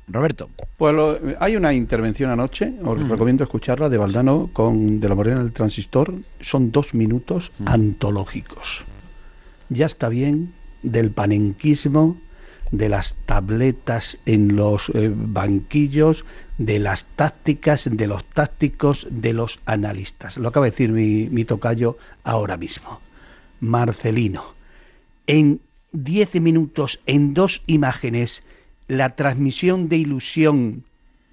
Roberto. 0.08 0.50
Pues 0.78 0.96
hay 1.40 1.56
una 1.56 1.74
intervención 1.74 2.32
anoche, 2.32 2.74
os 2.84 3.10
recomiendo 3.10 3.44
escucharla, 3.44 3.90
de 3.90 3.98
Valdano 3.98 4.50
con 4.54 5.00
De 5.00 5.10
la 5.10 5.16
Morena 5.16 5.44
del 5.44 5.52
Transistor. 5.52 6.14
Son 6.40 6.72
dos 6.72 6.94
minutos 6.94 7.52
antológicos. 7.66 8.86
Ya 9.70 9.86
está 9.86 10.08
bien 10.08 10.54
del 10.82 11.12
panenquismo, 11.12 12.18
de 12.72 12.90
las 12.90 13.16
tabletas 13.26 14.20
en 14.26 14.56
los 14.56 14.90
eh, 14.90 15.12
banquillos, 15.14 16.26
de 16.58 16.80
las 16.80 17.06
tácticas, 17.06 17.90
de 17.92 18.08
los 18.08 18.24
tácticos, 18.26 19.08
de 19.12 19.34
los 19.34 19.60
analistas. 19.66 20.38
Lo 20.38 20.50
acaba 20.50 20.66
de 20.66 20.72
decir 20.72 20.92
mi, 20.92 21.30
mi 21.30 21.44
tocayo 21.44 21.98
ahora 22.24 22.58
mismo. 22.58 23.02
Marcelino. 23.60 24.54
En 25.28 25.60
diez 25.92 26.36
minutos, 26.36 27.02
en 27.06 27.34
dos 27.34 27.64
imágenes, 27.68 28.44
la 28.88 29.16
transmisión 29.16 29.90
de 29.90 29.98
ilusión, 29.98 30.84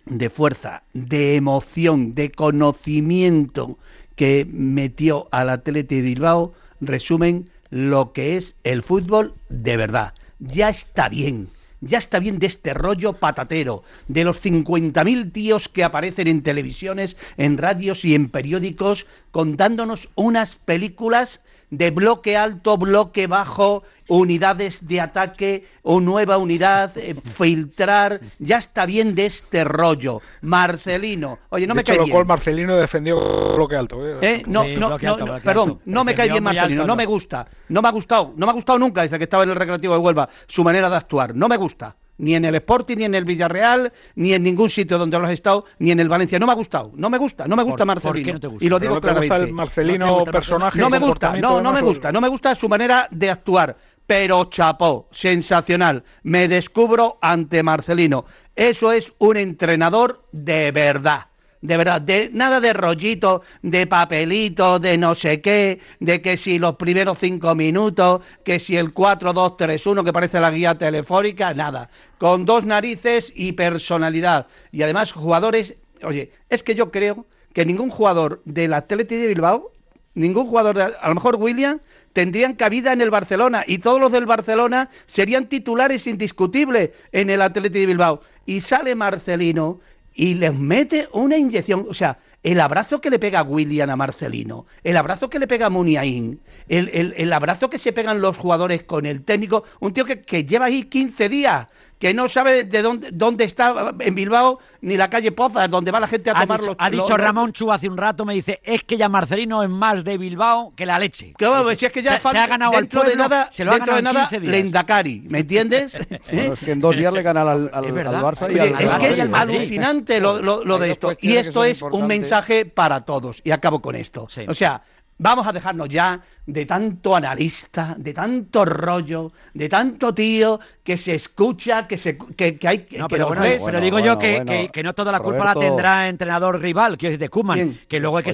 de 0.06 0.28
fuerza, 0.28 0.82
de 0.92 1.36
emoción, 1.36 2.14
de 2.14 2.30
conocimiento 2.30 3.78
que 4.16 4.46
metió 4.50 5.28
al 5.32 5.50
Atleti 5.50 6.00
Bilbao 6.00 6.52
resumen 6.80 7.50
lo 7.70 8.12
que 8.12 8.36
es 8.36 8.56
el 8.64 8.82
fútbol 8.82 9.34
de 9.48 9.76
verdad. 9.76 10.14
Ya 10.38 10.68
está 10.68 11.08
bien, 11.08 11.48
ya 11.80 11.98
está 11.98 12.18
bien 12.18 12.38
de 12.38 12.46
este 12.46 12.74
rollo 12.74 13.14
patatero, 13.14 13.82
de 14.08 14.24
los 14.24 14.44
50.000 14.44 15.32
tíos 15.32 15.68
que 15.68 15.84
aparecen 15.84 16.28
en 16.28 16.42
televisiones, 16.42 17.16
en 17.36 17.58
radios 17.58 18.04
y 18.04 18.14
en 18.14 18.28
periódicos 18.30 19.06
contándonos 19.30 20.08
unas 20.14 20.56
películas 20.56 21.40
de 21.70 21.90
bloque 21.90 22.36
alto, 22.36 22.76
bloque 22.78 23.26
bajo, 23.26 23.82
unidades 24.08 24.86
de 24.86 25.00
ataque 25.00 25.66
o 25.82 26.00
nueva 26.00 26.38
unidad, 26.38 26.96
eh, 26.96 27.14
filtrar, 27.24 28.20
ya 28.38 28.58
está 28.58 28.86
bien 28.86 29.14
de 29.14 29.26
este 29.26 29.64
rollo. 29.64 30.20
Marcelino, 30.42 31.38
oye, 31.50 31.66
no 31.66 31.74
me 31.74 31.84
cae 31.84 31.98
bien. 31.98 32.26
Marcelino 32.26 32.76
defendió 32.76 33.18
bloque 33.54 33.76
alto. 33.76 34.06
¿eh? 34.06 34.18
¿Eh? 34.20 34.42
No, 34.46 34.64
no, 34.64 34.98
no, 34.98 35.40
perdón, 35.42 35.80
no 35.84 36.04
me 36.04 36.14
cae 36.14 36.28
bien 36.28 36.42
Marcelino, 36.42 36.86
no 36.86 36.96
me 36.96 37.06
gusta, 37.06 37.46
no 37.68 37.82
me 37.82 37.88
ha 37.88 37.92
gustado, 37.92 38.32
no 38.36 38.46
me 38.46 38.50
ha 38.50 38.54
gustado 38.54 38.78
nunca 38.78 39.02
desde 39.02 39.18
que 39.18 39.24
estaba 39.24 39.44
en 39.44 39.50
el 39.50 39.56
Recreativo 39.56 39.94
de 39.94 40.00
Huelva 40.00 40.28
su 40.46 40.64
manera 40.64 40.88
de 40.88 40.96
actuar, 40.96 41.34
no 41.34 41.48
me 41.48 41.56
gusta 41.56 41.96
ni 42.18 42.34
en 42.34 42.44
el 42.44 42.54
Sporting, 42.56 42.96
ni 42.96 43.04
en 43.04 43.14
el 43.14 43.24
Villarreal, 43.24 43.92
ni 44.14 44.32
en 44.34 44.42
ningún 44.42 44.70
sitio 44.70 44.98
donde 44.98 45.18
lo 45.18 45.26
has 45.26 45.32
estado, 45.32 45.64
ni 45.78 45.90
en 45.90 46.00
el 46.00 46.08
Valencia. 46.08 46.38
No 46.38 46.46
me 46.46 46.52
ha 46.52 46.56
gustado, 46.56 46.92
no 46.94 47.10
me 47.10 47.18
gusta, 47.18 47.46
no 47.46 47.56
me 47.56 47.62
gusta 47.62 47.84
Marcelino. 47.84 48.38
y 48.60 48.68
lo 48.68 48.78
digo 48.78 49.00
claramente. 49.00 49.36
el 49.36 49.52
Marcelino 49.52 50.24
personaje? 50.24 50.78
No 50.78 50.90
me 50.90 50.98
gusta, 50.98 51.36
no, 51.36 51.60
no 51.60 51.72
me 51.72 51.80
gusta, 51.80 52.12
no 52.12 52.20
me 52.20 52.28
gusta 52.28 52.54
su 52.54 52.68
manera 52.68 53.08
de 53.10 53.30
actuar. 53.30 53.76
Pero 54.06 54.44
chapó, 54.44 55.08
sensacional. 55.12 56.04
Me 56.24 56.46
descubro 56.46 57.18
ante 57.22 57.62
Marcelino. 57.62 58.26
Eso 58.54 58.92
es 58.92 59.14
un 59.18 59.38
entrenador 59.38 60.26
de 60.30 60.72
verdad 60.72 61.28
de 61.64 61.78
verdad, 61.78 62.02
de 62.02 62.28
nada 62.30 62.60
de 62.60 62.74
rollito, 62.74 63.40
de 63.62 63.86
papelito, 63.86 64.78
de 64.78 64.98
no 64.98 65.14
sé 65.14 65.40
qué, 65.40 65.80
de 65.98 66.20
que 66.20 66.36
si 66.36 66.58
los 66.58 66.76
primeros 66.76 67.18
cinco 67.18 67.54
minutos, 67.54 68.20
que 68.44 68.58
si 68.58 68.76
el 68.76 68.92
4-2-3-1 68.92 70.04
que 70.04 70.12
parece 70.12 70.40
la 70.40 70.50
guía 70.50 70.76
telefónica, 70.76 71.54
nada. 71.54 71.88
Con 72.18 72.44
dos 72.44 72.66
narices 72.66 73.32
y 73.34 73.52
personalidad. 73.52 74.46
Y 74.72 74.82
además 74.82 75.12
jugadores, 75.12 75.76
oye, 76.02 76.32
es 76.50 76.62
que 76.62 76.74
yo 76.74 76.90
creo 76.90 77.24
que 77.54 77.64
ningún 77.64 77.88
jugador 77.88 78.42
del 78.44 78.74
Atlético 78.74 79.22
de 79.22 79.28
Bilbao, 79.28 79.72
ningún 80.12 80.46
jugador, 80.46 80.76
de, 80.76 80.82
a 80.82 81.08
lo 81.08 81.14
mejor 81.14 81.36
William, 81.36 81.80
tendrían 82.12 82.56
cabida 82.56 82.92
en 82.92 83.00
el 83.00 83.10
Barcelona 83.10 83.64
y 83.66 83.78
todos 83.78 83.98
los 83.98 84.12
del 84.12 84.26
Barcelona 84.26 84.90
serían 85.06 85.48
titulares 85.48 86.06
indiscutibles 86.06 86.90
en 87.12 87.30
el 87.30 87.40
Atlético 87.40 87.78
de 87.78 87.86
Bilbao. 87.86 88.20
Y 88.44 88.60
sale 88.60 88.94
Marcelino 88.94 89.80
y 90.14 90.34
les 90.34 90.54
mete 90.54 91.08
una 91.12 91.36
inyección, 91.36 91.86
o 91.88 91.94
sea, 91.94 92.18
el 92.42 92.60
abrazo 92.60 93.00
que 93.00 93.10
le 93.10 93.18
pega 93.18 93.42
William 93.42 93.90
a 93.90 93.96
Marcelino, 93.96 94.66
el 94.84 94.96
abrazo 94.96 95.28
que 95.28 95.38
le 95.38 95.46
pega 95.46 95.66
a 95.66 95.70
Muniain, 95.70 96.40
el, 96.68 96.90
el, 96.92 97.14
el, 97.16 97.32
abrazo 97.32 97.70
que 97.70 97.78
se 97.78 97.92
pegan 97.92 98.20
los 98.20 98.38
jugadores 98.38 98.84
con 98.84 99.06
el 99.06 99.24
técnico, 99.24 99.64
un 99.80 99.92
tío 99.92 100.04
que, 100.04 100.22
que 100.22 100.44
lleva 100.44 100.66
ahí 100.66 100.84
15 100.84 101.28
días 101.28 101.66
que 102.04 102.12
no 102.12 102.28
sabe 102.28 102.64
de 102.64 102.82
dónde, 102.82 103.08
dónde 103.14 103.44
está 103.44 103.94
en 103.98 104.14
Bilbao 104.14 104.58
ni 104.82 104.98
la 104.98 105.08
calle 105.08 105.32
Pozas, 105.32 105.70
donde 105.70 105.90
va 105.90 106.00
la 106.00 106.06
gente 106.06 106.28
a 106.28 106.34
tomar 106.34 106.62
los... 106.62 106.76
Ha 106.78 106.90
dicho 106.90 107.16
Ramón 107.16 107.54
Chu 107.54 107.72
hace 107.72 107.88
un 107.88 107.96
rato, 107.96 108.26
me 108.26 108.34
dice, 108.34 108.60
es 108.62 108.84
que 108.84 108.98
ya 108.98 109.08
Marcelino 109.08 109.62
es 109.62 109.70
más 109.70 110.04
de 110.04 110.18
Bilbao 110.18 110.74
que 110.76 110.84
la 110.84 110.98
leche. 110.98 111.32
Que, 111.38 111.46
si 111.78 111.86
es 111.86 111.92
que 111.92 112.02
ya 112.02 112.18
se, 112.18 112.28
ha 112.28 112.46
ganado 112.46 112.72
dentro 112.72 113.04
de 113.04 113.16
nada, 113.16 113.48
se 113.50 113.64
lo 113.64 113.72
dentro 113.72 113.96
de 113.96 114.02
nada, 114.02 114.28
Lendakari, 114.30 115.22
¿me 115.30 115.38
entiendes? 115.38 115.94
¿Eh? 116.28 116.50
es 116.52 116.58
que 116.58 116.72
en 116.72 116.80
dos 116.80 116.94
días 116.94 117.10
le 117.10 117.22
gana 117.22 117.40
al, 117.40 117.70
al, 117.72 117.84
Barça 118.22 118.54
y 118.54 118.58
al, 118.58 118.78
Es 118.82 118.96
que 118.96 119.08
es 119.08 119.22
alucinante 119.22 120.20
lo, 120.20 120.42
lo, 120.42 120.78
de 120.78 120.90
esto. 120.90 121.16
Y 121.22 121.36
esto 121.36 121.64
es 121.64 121.80
un 121.80 122.06
mensaje 122.06 122.66
para 122.66 123.06
todos. 123.06 123.40
Y 123.44 123.50
acabo 123.50 123.80
con 123.80 123.94
esto. 123.94 124.28
O 124.46 124.54
sea, 124.54 124.82
vamos 125.16 125.46
a 125.46 125.52
dejarnos 125.52 125.88
ya 125.88 126.20
de 126.46 126.66
tanto 126.66 127.16
analista, 127.16 127.94
de 127.96 128.12
tanto 128.12 128.64
rollo, 128.64 129.32
de 129.54 129.68
tanto 129.68 130.14
tío 130.14 130.60
que 130.82 130.96
se 130.96 131.14
escucha, 131.14 131.86
que 131.86 131.96
se 131.96 132.18
que, 132.18 132.58
que 132.58 132.68
hay 132.68 132.78
que, 132.80 132.98
no, 132.98 133.08
pero, 133.08 133.28
bueno, 133.28 133.42
pero 133.64 133.80
digo 133.80 133.98
yo 133.98 134.18
que, 134.18 134.70
que, 134.72 134.82
no 134.82 134.92
toda 134.94 135.10
la 135.10 135.20
culpa 135.20 135.44
la 135.44 135.54
tendrá 135.54 136.08
entrenador 136.08 136.60
rival, 136.60 136.98
que 136.98 137.14
es 137.14 137.18
de 137.18 137.28
Kuman, 137.30 137.78
que 137.88 137.98
luego 137.98 138.18
hay 138.18 138.24
que, 138.24 138.32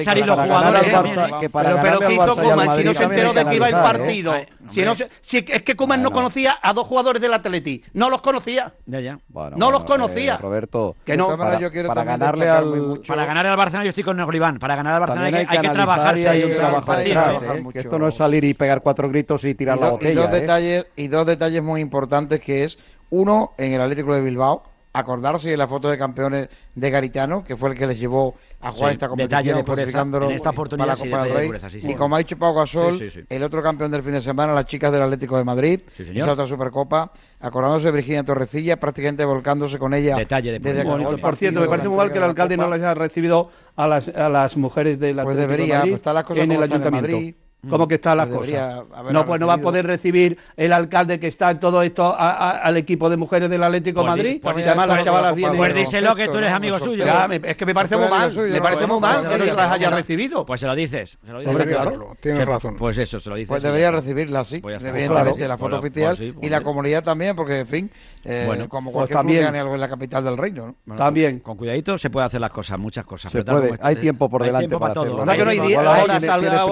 salir 0.00 0.26
los 0.26 0.38
jugadores. 0.38 0.92
Barça, 0.92 1.40
que 1.40 1.48
pero, 1.48 1.78
pero 1.82 1.98
¿qué 2.00 2.12
hizo 2.14 2.36
Kuman? 2.36 2.70
Si 2.74 2.84
no 2.84 2.94
se 2.94 3.04
enteró 3.04 3.32
de 3.32 3.44
que 3.46 3.56
iba 3.56 3.68
el 3.68 3.74
partido. 3.74 4.34
Si 4.68 4.82
no 4.82 4.94
si 4.94 5.38
es 5.38 5.62
que 5.62 5.74
Kuman 5.74 6.02
no, 6.02 6.10
conocía 6.10 6.56
a 6.62 6.72
dos 6.72 6.86
jugadores 6.86 7.22
del 7.22 7.32
Atleti. 7.34 7.82
No 7.94 8.10
los 8.10 8.20
conocía. 8.22 8.72
Ya, 8.86 9.00
ya. 9.00 9.18
no 9.56 9.70
los 9.70 9.84
conocía. 9.84 10.36
Roberto, 10.36 10.96
que 11.04 11.16
no. 11.16 11.36
Para, 11.36 12.04
ganarle 12.04 12.48
al... 12.48 13.00
para 13.06 13.24
ganar 13.24 13.46
al 13.46 13.56
Barcelona, 13.56 13.84
yo 13.84 13.88
estoy 13.88 14.04
con 14.04 14.16
Negribán. 14.16 14.58
Para 14.58 14.76
ganar 14.76 14.94
al 14.94 15.00
Barcelona 15.00 15.38
hay 15.48 15.60
que 15.60 15.68
trabajar. 15.70 16.14
Hay 16.14 16.44
un 16.44 16.54
trabajo 16.54 16.92
mucho. 17.62 17.72
Que 17.72 17.78
esto 17.80 17.98
no 17.98 18.08
es 18.08 18.14
salir 18.14 18.44
y 18.44 18.54
pegar 18.54 18.82
cuatro 18.82 19.08
gritos 19.08 19.44
y 19.44 19.54
tirar 19.54 19.76
y 19.76 19.80
do, 19.80 19.84
la 19.86 19.92
botella. 19.92 20.12
Y 20.12 20.14
dos, 20.14 20.28
¿eh? 20.28 20.40
detalles, 20.40 20.86
y 20.96 21.08
dos 21.08 21.26
detalles 21.26 21.62
muy 21.62 21.80
importantes 21.80 22.40
que 22.40 22.64
es, 22.64 22.78
uno, 23.10 23.52
en 23.58 23.72
el 23.72 23.80
Atlético 23.80 24.14
de 24.14 24.22
Bilbao, 24.22 24.64
acordarse 24.92 25.50
de 25.50 25.56
la 25.56 25.68
foto 25.68 25.88
de 25.88 25.96
campeones 25.96 26.48
de 26.74 26.90
Garitano, 26.90 27.44
que 27.44 27.56
fue 27.56 27.70
el 27.70 27.78
que 27.78 27.86
les 27.86 27.98
llevó 27.98 28.34
a 28.60 28.72
jugar 28.72 28.92
esta 28.92 29.08
competición, 29.08 29.44
de 29.44 29.60
en 29.60 30.40
para 30.40 30.86
la 30.86 30.96
Copa 30.96 31.24
del 31.24 31.32
Rey. 31.32 31.50
Y 31.82 31.94
como 31.94 32.16
ha 32.16 32.18
dicho 32.18 32.36
Pau 32.36 32.54
Gasol, 32.54 33.00
el 33.28 33.42
otro 33.42 33.62
campeón 33.62 33.90
del 33.90 34.02
fin 34.02 34.12
de 34.12 34.22
semana, 34.22 34.52
las 34.52 34.66
chicas 34.66 34.92
del 34.92 35.02
Atlético 35.02 35.38
de 35.38 35.44
Madrid, 35.44 35.80
esa 35.98 36.32
otra 36.32 36.46
Supercopa, 36.46 37.12
acordándose 37.40 37.86
de 37.86 37.92
Virginia 37.92 38.24
Torrecilla, 38.24 38.78
prácticamente 38.78 39.24
volcándose 39.24 39.78
con 39.78 39.94
ella. 39.94 40.16
Detalle 40.16 40.52
de 40.52 40.58
desde 40.58 40.84
por 40.84 41.36
cierto, 41.36 41.60
me 41.60 41.68
parece 41.68 41.88
muy 41.88 41.96
mal 41.96 42.12
que 42.12 42.18
el 42.18 42.24
alcalde 42.24 42.56
no 42.56 42.68
las 42.68 42.80
haya 42.80 42.94
recibido 42.94 43.50
a 43.76 43.86
las, 43.86 44.08
a 44.08 44.28
las 44.28 44.56
mujeres 44.56 44.98
del 44.98 45.16
pues 45.16 45.26
Atlético 45.26 45.48
pues 45.48 45.48
debería, 45.48 45.74
de 45.74 45.78
Madrid 45.78 45.98
pues 46.02 46.14
las 46.14 46.24
cosas 46.24 46.44
en 46.44 46.52
el 46.52 46.62
Ayuntamiento. 46.62 47.10
Madrid 47.10 47.34
cómo 47.68 47.84
mm. 47.84 47.88
que 47.88 47.94
está 47.96 48.14
la 48.14 48.26
pues 48.26 48.50
cosa. 48.50 48.84
No, 49.10 49.24
pues 49.26 49.40
no 49.40 49.46
va 49.46 49.54
a 49.54 49.58
poder 49.58 49.86
recibir 49.86 50.38
el 50.56 50.72
alcalde 50.72 51.20
que 51.20 51.26
está 51.26 51.50
en 51.50 51.60
todo 51.60 51.82
esto 51.82 52.14
al 52.18 52.76
equipo 52.76 53.10
de 53.10 53.16
mujeres 53.16 53.50
del 53.50 53.62
Atlético 53.62 54.00
pues 54.00 54.10
Madrid. 54.10 54.40
Pues, 54.42 54.66
además 54.66 54.88
las 54.88 54.96
pues 54.96 55.04
chavalas 55.04 55.32
pues 55.32 55.36
vienen. 55.36 55.56
Pues 55.56 55.74
díselo 55.74 56.14
que 56.14 56.28
tú 56.28 56.38
eres 56.38 56.52
amigo 56.52 56.78
suyo. 56.78 57.04
Es 57.44 57.56
que 57.56 57.66
me 57.66 57.74
parece 57.74 57.96
muy 57.96 58.08
mal, 58.08 58.32
suyo, 58.32 58.52
me 58.52 58.60
parece 58.60 58.86
muy 58.86 59.00
mal 59.00 59.28
que 59.28 59.38
no 59.38 59.44
las 59.44 59.72
haya 59.72 59.90
recibido. 59.90 60.46
Pues 60.46 60.60
se 60.60 60.66
lo 60.66 60.74
dices. 60.74 61.18
Se 61.24 61.32
lo 61.32 61.40
dices 61.40 61.78
tienes 62.20 62.46
razón. 62.46 62.76
Pues 62.76 62.98
eso, 62.98 63.20
se 63.20 63.28
lo 63.28 63.36
dices. 63.36 63.48
Pues 63.48 63.62
debería 63.62 63.90
recibirla, 63.90 64.44
sí. 64.44 64.62
Evidentemente, 64.64 65.48
la 65.48 65.58
foto 65.58 65.78
oficial 65.78 66.18
y 66.40 66.48
la 66.48 66.60
comunidad 66.60 67.02
también, 67.02 67.36
porque 67.36 67.60
en 67.60 67.66
fin, 67.66 67.90
eh, 68.24 68.44
bueno, 68.46 68.68
como 68.68 68.92
cualquier 68.92 69.20
club 69.20 69.40
gane 69.40 69.58
algo 69.58 69.74
en 69.74 69.80
la 69.80 69.88
capital 69.88 70.24
del 70.24 70.36
reino. 70.36 70.74
También. 70.96 71.40
Con 71.40 71.56
cuidadito 71.56 71.98
se 71.98 72.10
puede 72.10 72.26
hacer 72.26 72.40
las 72.40 72.50
cosas, 72.50 72.78
muchas 72.78 73.06
cosas. 73.06 73.32
Se 73.32 73.42
puede, 73.44 73.74
hay 73.80 73.96
tiempo 73.96 74.28
por 74.28 74.42
delante 74.42 74.76
para 74.78 74.92
hacerlo. 74.92 75.24
No, 75.24 75.32
que 75.32 75.44
no 75.44 75.50
hay 75.50 75.60
día, 75.60 75.80
ahora 75.80 76.20
salga 76.20 76.66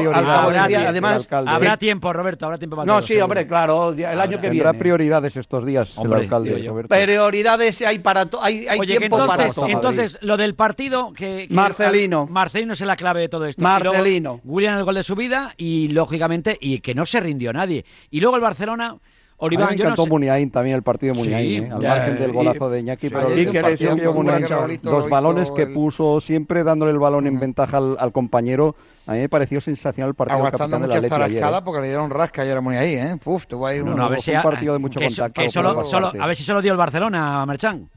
además. 0.84 1.28
Habrá 1.30 1.76
tiempo, 1.76 2.12
Roberto, 2.12 2.46
habrá 2.46 2.58
tiempo 2.58 2.76
para 2.76 2.86
No, 2.86 3.02
sí, 3.02 3.20
hombre, 3.20 3.46
claro, 3.46 3.92
el 3.92 4.20
año 4.20 4.40
que 4.40 4.50
viene. 4.50 4.66
Habrá 4.66 4.78
prioridades 4.78 5.36
estos 5.36 5.64
días, 5.64 5.96
hombre, 5.96 6.18
el 6.18 6.24
alcalde, 6.24 6.66
Roberto. 6.66 6.94
Prioridades 6.94 7.82
hay 7.82 7.98
para 7.98 8.28
hay, 8.40 8.66
hay 8.68 8.80
tiempo 8.80 9.04
entonces, 9.04 9.36
para 9.36 9.52
todo. 9.52 9.68
Entonces, 9.68 10.18
lo 10.20 10.36
del 10.36 10.54
partido 10.54 11.12
que, 11.12 11.46
Marcelino. 11.50 12.26
Marcelino 12.26 12.72
es 12.72 12.80
la 12.80 12.96
clave 12.96 13.20
de 13.20 13.28
todo 13.28 13.46
esto. 13.46 13.62
Marcelino. 13.62 14.40
Luego, 14.42 14.42
William 14.44 14.78
el 14.78 14.84
gol 14.84 14.94
de 14.94 15.02
su 15.02 15.14
vida 15.14 15.54
y 15.56 15.88
lógicamente 15.88 16.56
y 16.60 16.80
que 16.80 16.94
no 16.94 17.06
se 17.06 17.20
rindió 17.20 17.52
nadie. 17.52 17.84
Y 18.10 18.20
luego 18.20 18.36
el 18.36 18.42
Barcelona 18.42 18.96
Oribán, 19.40 19.68
a 19.68 19.70
mí 19.70 19.76
me 19.76 19.82
encantó 19.82 20.02
no 20.02 20.04
sé. 20.04 20.10
Muniain 20.10 20.50
también 20.50 20.76
el 20.76 20.82
partido 20.82 21.14
de 21.14 21.20
Muniain, 21.20 21.62
sí, 21.62 21.68
eh, 21.68 21.72
al 21.72 21.80
ya, 21.80 21.88
margen 21.90 22.18
del 22.18 22.32
golazo 22.32 22.68
y, 22.68 22.72
de 22.72 22.80
Iñaki, 22.80 23.08
sí, 23.08 23.14
pero 23.14 23.28
el 23.28 23.62
partido 23.62 23.96
que 23.96 24.08
Muniain, 24.08 24.80
los 24.82 25.08
balones 25.08 25.50
que 25.52 25.62
el... 25.62 25.72
puso 25.72 26.20
siempre 26.20 26.64
dándole 26.64 26.90
el 26.90 26.98
balón 26.98 27.24
uh 27.24 27.28
-huh. 27.28 27.34
en 27.34 27.40
ventaja 27.40 27.76
al, 27.76 27.96
al, 28.00 28.10
compañero, 28.10 28.74
a 29.06 29.12
mí 29.12 29.18
me 29.20 29.28
pareció 29.28 29.60
sensacional 29.60 30.08
el 30.08 30.14
partido 30.16 30.38
Aguantando 30.38 30.78
del 30.78 30.88
capitán 30.88 30.88
mucho 30.88 30.94
de 30.94 31.00
la 31.00 31.06
esta 31.06 31.18
rascada 31.18 31.46
ayer. 31.48 31.58
¿eh? 31.58 31.64
porque 31.64 31.80
le 31.82 31.86
dieron 31.86 32.10
rasca 32.10 32.42
ayer 32.42 32.56
a 32.56 32.60
Muniain, 32.60 32.98
¿eh? 32.98 33.16
Puf, 33.22 33.46
tuvo 33.46 33.66
ahí 33.68 33.78
no, 33.78 33.92
un, 33.92 33.96
no, 33.96 34.04
a 34.06 34.08
ver 34.08 34.22
si 34.22 34.32
un 34.32 34.38
a, 34.38 34.42
partido 34.42 34.72
de 34.72 34.78
mucho 34.80 34.98
contacto. 35.00 35.50
Solo, 35.50 35.84
solo, 35.84 36.12
a 36.18 36.26
ver 36.26 36.36
si 36.36 36.42
solo 36.42 36.60
dio 36.60 36.72
el 36.72 36.78
Barcelona 36.78 37.42
a 37.42 37.46
Merchan. 37.46 37.88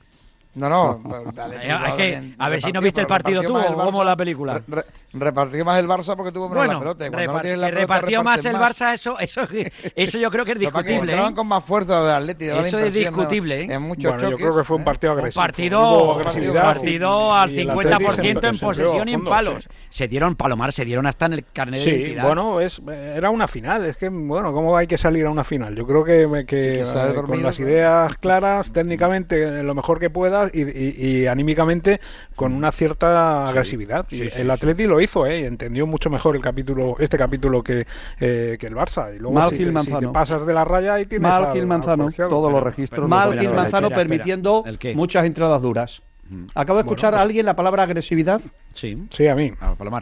No, 0.53 0.70
no. 0.70 1.01
Pues, 1.12 1.36
dale, 1.36 2.36
a 2.38 2.50
ver 2.50 2.62
si 2.62 2.72
no 2.72 2.79
viste 2.81 3.01
el 3.01 3.08
partido 3.08 3.41
tú 3.41 3.55
o 3.55 4.03
la 4.03 4.15
película. 4.15 4.62
Repartió 5.13 5.65
más 5.65 5.79
el 5.79 5.88
Barça 5.88 6.15
porque 6.15 6.31
tuvo 6.31 6.48
menos 6.48 6.65
bueno, 6.65 6.74
la 6.74 6.96
pelota. 6.96 7.70
Repartió 7.70 8.24
más 8.24 8.46
el. 8.46 8.55
Barça, 8.55 8.93
eso, 8.93 9.20
eso, 9.20 9.41
eso 9.96 10.17
yo 10.17 10.31
creo 10.31 10.46
que 10.46 10.53
es 10.53 10.60
discutible. 10.60 11.13
¿eh? 11.13 11.34
Con 11.36 11.48
más 11.48 11.63
fuerza 11.63 12.03
de 12.03 12.13
Atleti. 12.13 12.46
Eso 12.46 12.79
es 12.79 12.93
discutible. 12.93 13.62
¿eh? 13.62 13.67
En 13.70 13.88
bueno, 13.88 13.96
yo 13.98 14.15
creo 14.15 14.55
que 14.55 14.63
fue 14.63 14.77
un 14.77 14.84
¿eh? 14.84 14.86
partido 14.86 15.13
agresivo. 15.13 15.41
Partido, 15.41 16.15
un 16.15 16.53
partido 16.53 17.34
al 17.34 17.51
50% 17.51 18.50
en 18.50 18.60
posesión 18.60 19.10
y 19.10 19.13
en 19.13 19.24
palos. 19.24 19.67
Se 19.89 20.08
dieron 20.08 20.38
palomar, 20.38 20.72
se 20.72 20.86
dieron 20.86 21.05
hasta 21.05 21.25
en 21.25 21.34
el 21.34 21.46
carnet 21.51 21.84
de 21.84 21.89
identidad. 21.89 22.24
bueno, 22.24 22.62
es, 22.62 22.81
era 22.88 23.29
una 23.29 23.48
final. 23.48 23.86
Es 23.86 23.98
que, 23.98 24.08
bueno, 24.08 24.53
¿cómo 24.53 24.77
hay 24.77 24.88
que 24.88 24.98
salir 24.98 25.25
a 25.25 25.29
una 25.29 25.43
final? 25.43 25.75
Yo 25.75 25.86
creo 25.86 26.05
que, 26.05 26.46
que, 26.46 26.81
eh, 26.81 27.13
con 27.25 27.43
las 27.43 27.60
ideas 27.60 28.15
claras, 28.17 28.72
técnicamente, 28.72 29.62
lo 29.63 29.75
mejor 29.75 30.00
que 30.00 30.10
pueda 30.10 30.41
y, 30.54 31.26
anímicamente 31.28 32.00
con 32.36 32.54
una 32.54 32.72
cierta 32.72 33.50
agresividad. 33.50 34.06
El 34.12 34.50
Atleti 34.50 34.86
lo 34.86 35.02
hizo, 35.02 35.26
¿eh? 35.26 35.46
entendió 35.46 35.88
mucho 35.88 36.10
mejor 36.10 36.36
el 36.36 36.42
capítulo, 36.42 36.96
este 37.00 37.18
capítulo 37.18 37.64
que, 37.64 37.86
eh, 38.20 38.58
el 38.60 38.76
Barça. 38.76 39.16
Y 39.16 39.20
luego 39.20 39.36
Manzano. 39.72 40.12
pasas 40.12 40.46
de 40.46 40.54
la 40.54 40.64
raya 40.64 41.00
y 41.00 41.06
tienes 41.06 41.66
Manzano, 41.66 42.12
todos 42.12 42.52
los 42.52 42.64
registros. 42.64 43.08
malgil 43.08 43.52
Manzano 43.52 43.90
permitiendo 43.90 44.64
muchas 44.96 45.26
entradas 45.26 45.62
duras. 45.62 46.02
Acabo 46.56 46.78
de 46.78 46.84
escuchar 46.84 47.16
a 47.16 47.22
alguien 47.22 47.46
la 47.46 47.56
palabra 47.56 47.84
agresividad. 47.84 48.42
Sí. 48.74 49.08
Sí, 49.12 49.28
a 49.28 49.36
mí. 49.36 49.52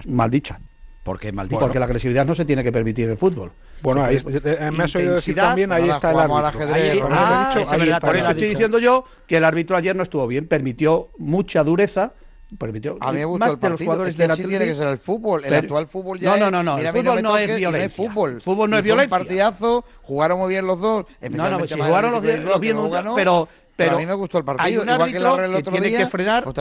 Maldicha. 0.06 0.60
Porque, 1.04 1.32
maldito, 1.32 1.60
porque 1.60 1.80
la 1.80 1.86
agresividad 1.86 2.26
no 2.26 2.36
se 2.36 2.46
tiene 2.46 2.64
que 2.64 2.72
permitir 2.72 3.06
en 3.06 3.12
el 3.12 3.18
fútbol. 3.18 3.52
Bueno, 3.82 4.04
ahí, 4.04 4.18
eh, 4.18 4.70
me 4.76 4.84
has 4.84 4.96
oído 4.96 5.16
decir 5.16 5.36
también, 5.36 5.72
ahí 5.72 5.90
está 5.90 6.12
el 6.12 6.18
árbitro. 6.20 8.00
Por 8.00 8.18
eso 8.18 8.32
estoy 8.32 8.50
diciendo 8.50 8.80
yo 8.80 9.06
que 9.26 9.38
el 9.38 9.46
árbitro 9.46 9.78
ayer 9.78 9.96
no 9.96 10.04
estuvo 10.04 10.28
bien, 10.28 10.48
permitió 10.48 11.10
mucha 11.18 11.64
dureza. 11.64 12.14
Permitió, 12.58 12.98
a 13.00 13.12
mí 13.12 13.20
me 13.20 13.26
gusta 13.26 13.46
más 13.46 13.54
el 13.54 13.60
de 13.60 13.70
los 13.70 13.80
jugadores 13.80 14.10
es 14.10 14.16
que 14.16 14.22
de 14.24 14.28
la 14.28 14.36
tiene 14.36 14.66
que 14.66 14.74
ser 14.74 14.88
el 14.88 14.98
fútbol. 14.98 15.44
El 15.44 15.50
pero, 15.50 15.62
actual 15.62 15.88
fútbol 15.88 16.20
ya 16.20 16.36
no, 16.36 16.50
no, 16.50 16.64
no, 16.64 16.78
es, 16.78 16.82
mira, 16.82 16.90
el 16.90 16.96
fútbol 16.96 17.22
no, 17.22 17.38
es 17.38 17.58
violencia. 17.58 18.04
No 18.04 18.10
fútbol. 18.10 18.42
fútbol 18.42 18.70
no 18.72 18.76
y 18.76 18.80
es 18.80 18.82
fue 18.82 18.88
violencia. 18.88 19.18
Un 19.18 19.24
partidazo, 19.24 19.86
jugaron 20.02 20.40
muy 20.40 20.50
bien 20.50 20.66
los 20.66 20.82
dos. 20.82 21.06
No, 21.30 21.50
no, 21.52 21.68
si 21.68 21.76
jugaron 21.76 22.12
los, 22.12 22.24
bien, 22.60 22.76
pero 23.16 23.48
pero, 23.80 23.96
a 23.96 24.00
mí 24.00 24.06
me 24.06 24.14
gustó 24.14 24.38
el 24.38 24.44
partido. 24.44 24.84
Hay 24.84 25.14
que 25.14 25.98
que 25.98 26.08
frenar 26.08 26.44
pues 26.44 26.58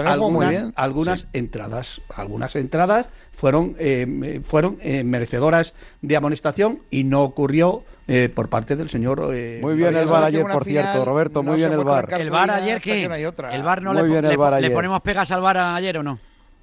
algunas, 0.76 1.26
entradas. 1.33 2.00
Algunas 2.14 2.54
entradas 2.57 3.09
fueron, 3.33 3.74
eh, 3.78 4.40
fueron 4.46 4.78
eh, 4.81 5.02
merecedoras 5.04 5.74
de 6.00 6.16
amonestación 6.16 6.81
y 6.90 7.04
no 7.04 7.24
ocurrió 7.24 7.85
eh, 8.07 8.31
por 8.35 8.48
parte 8.48 8.76
del 8.76 8.88
señor. 8.88 9.31
Eh, 9.35 9.61
muy 9.62 9.74
bien 9.74 9.96
el 9.96 10.07
bar 10.07 10.24
ayer, 10.24 10.42
por 10.42 10.64
cierto, 10.64 11.04
Roberto. 11.04 11.42
Muy 11.42 11.57
bien 11.57 11.72
el 11.72 11.85
bar. 11.85 12.07
El 12.11 12.31
bar 12.31 12.50
ayer 12.50 12.81
que. 12.81 13.04
El 13.04 13.62
bar 13.62 13.83
no 13.83 13.92
le, 13.92 14.22
le, 14.22 14.70
ponemos 14.70 15.02
pegas 15.02 15.31
al 15.33 15.42
bar 15.42 15.59
ayer 15.59 15.98
o 15.98 16.02
no. 16.02 16.18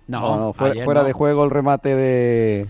No, 0.07 0.37
no, 0.37 0.53
fuera, 0.53 1.03
de 1.03 1.13
juego 1.13 1.43
el 1.43 1.49
remate 1.49 1.95
de, 1.95 2.67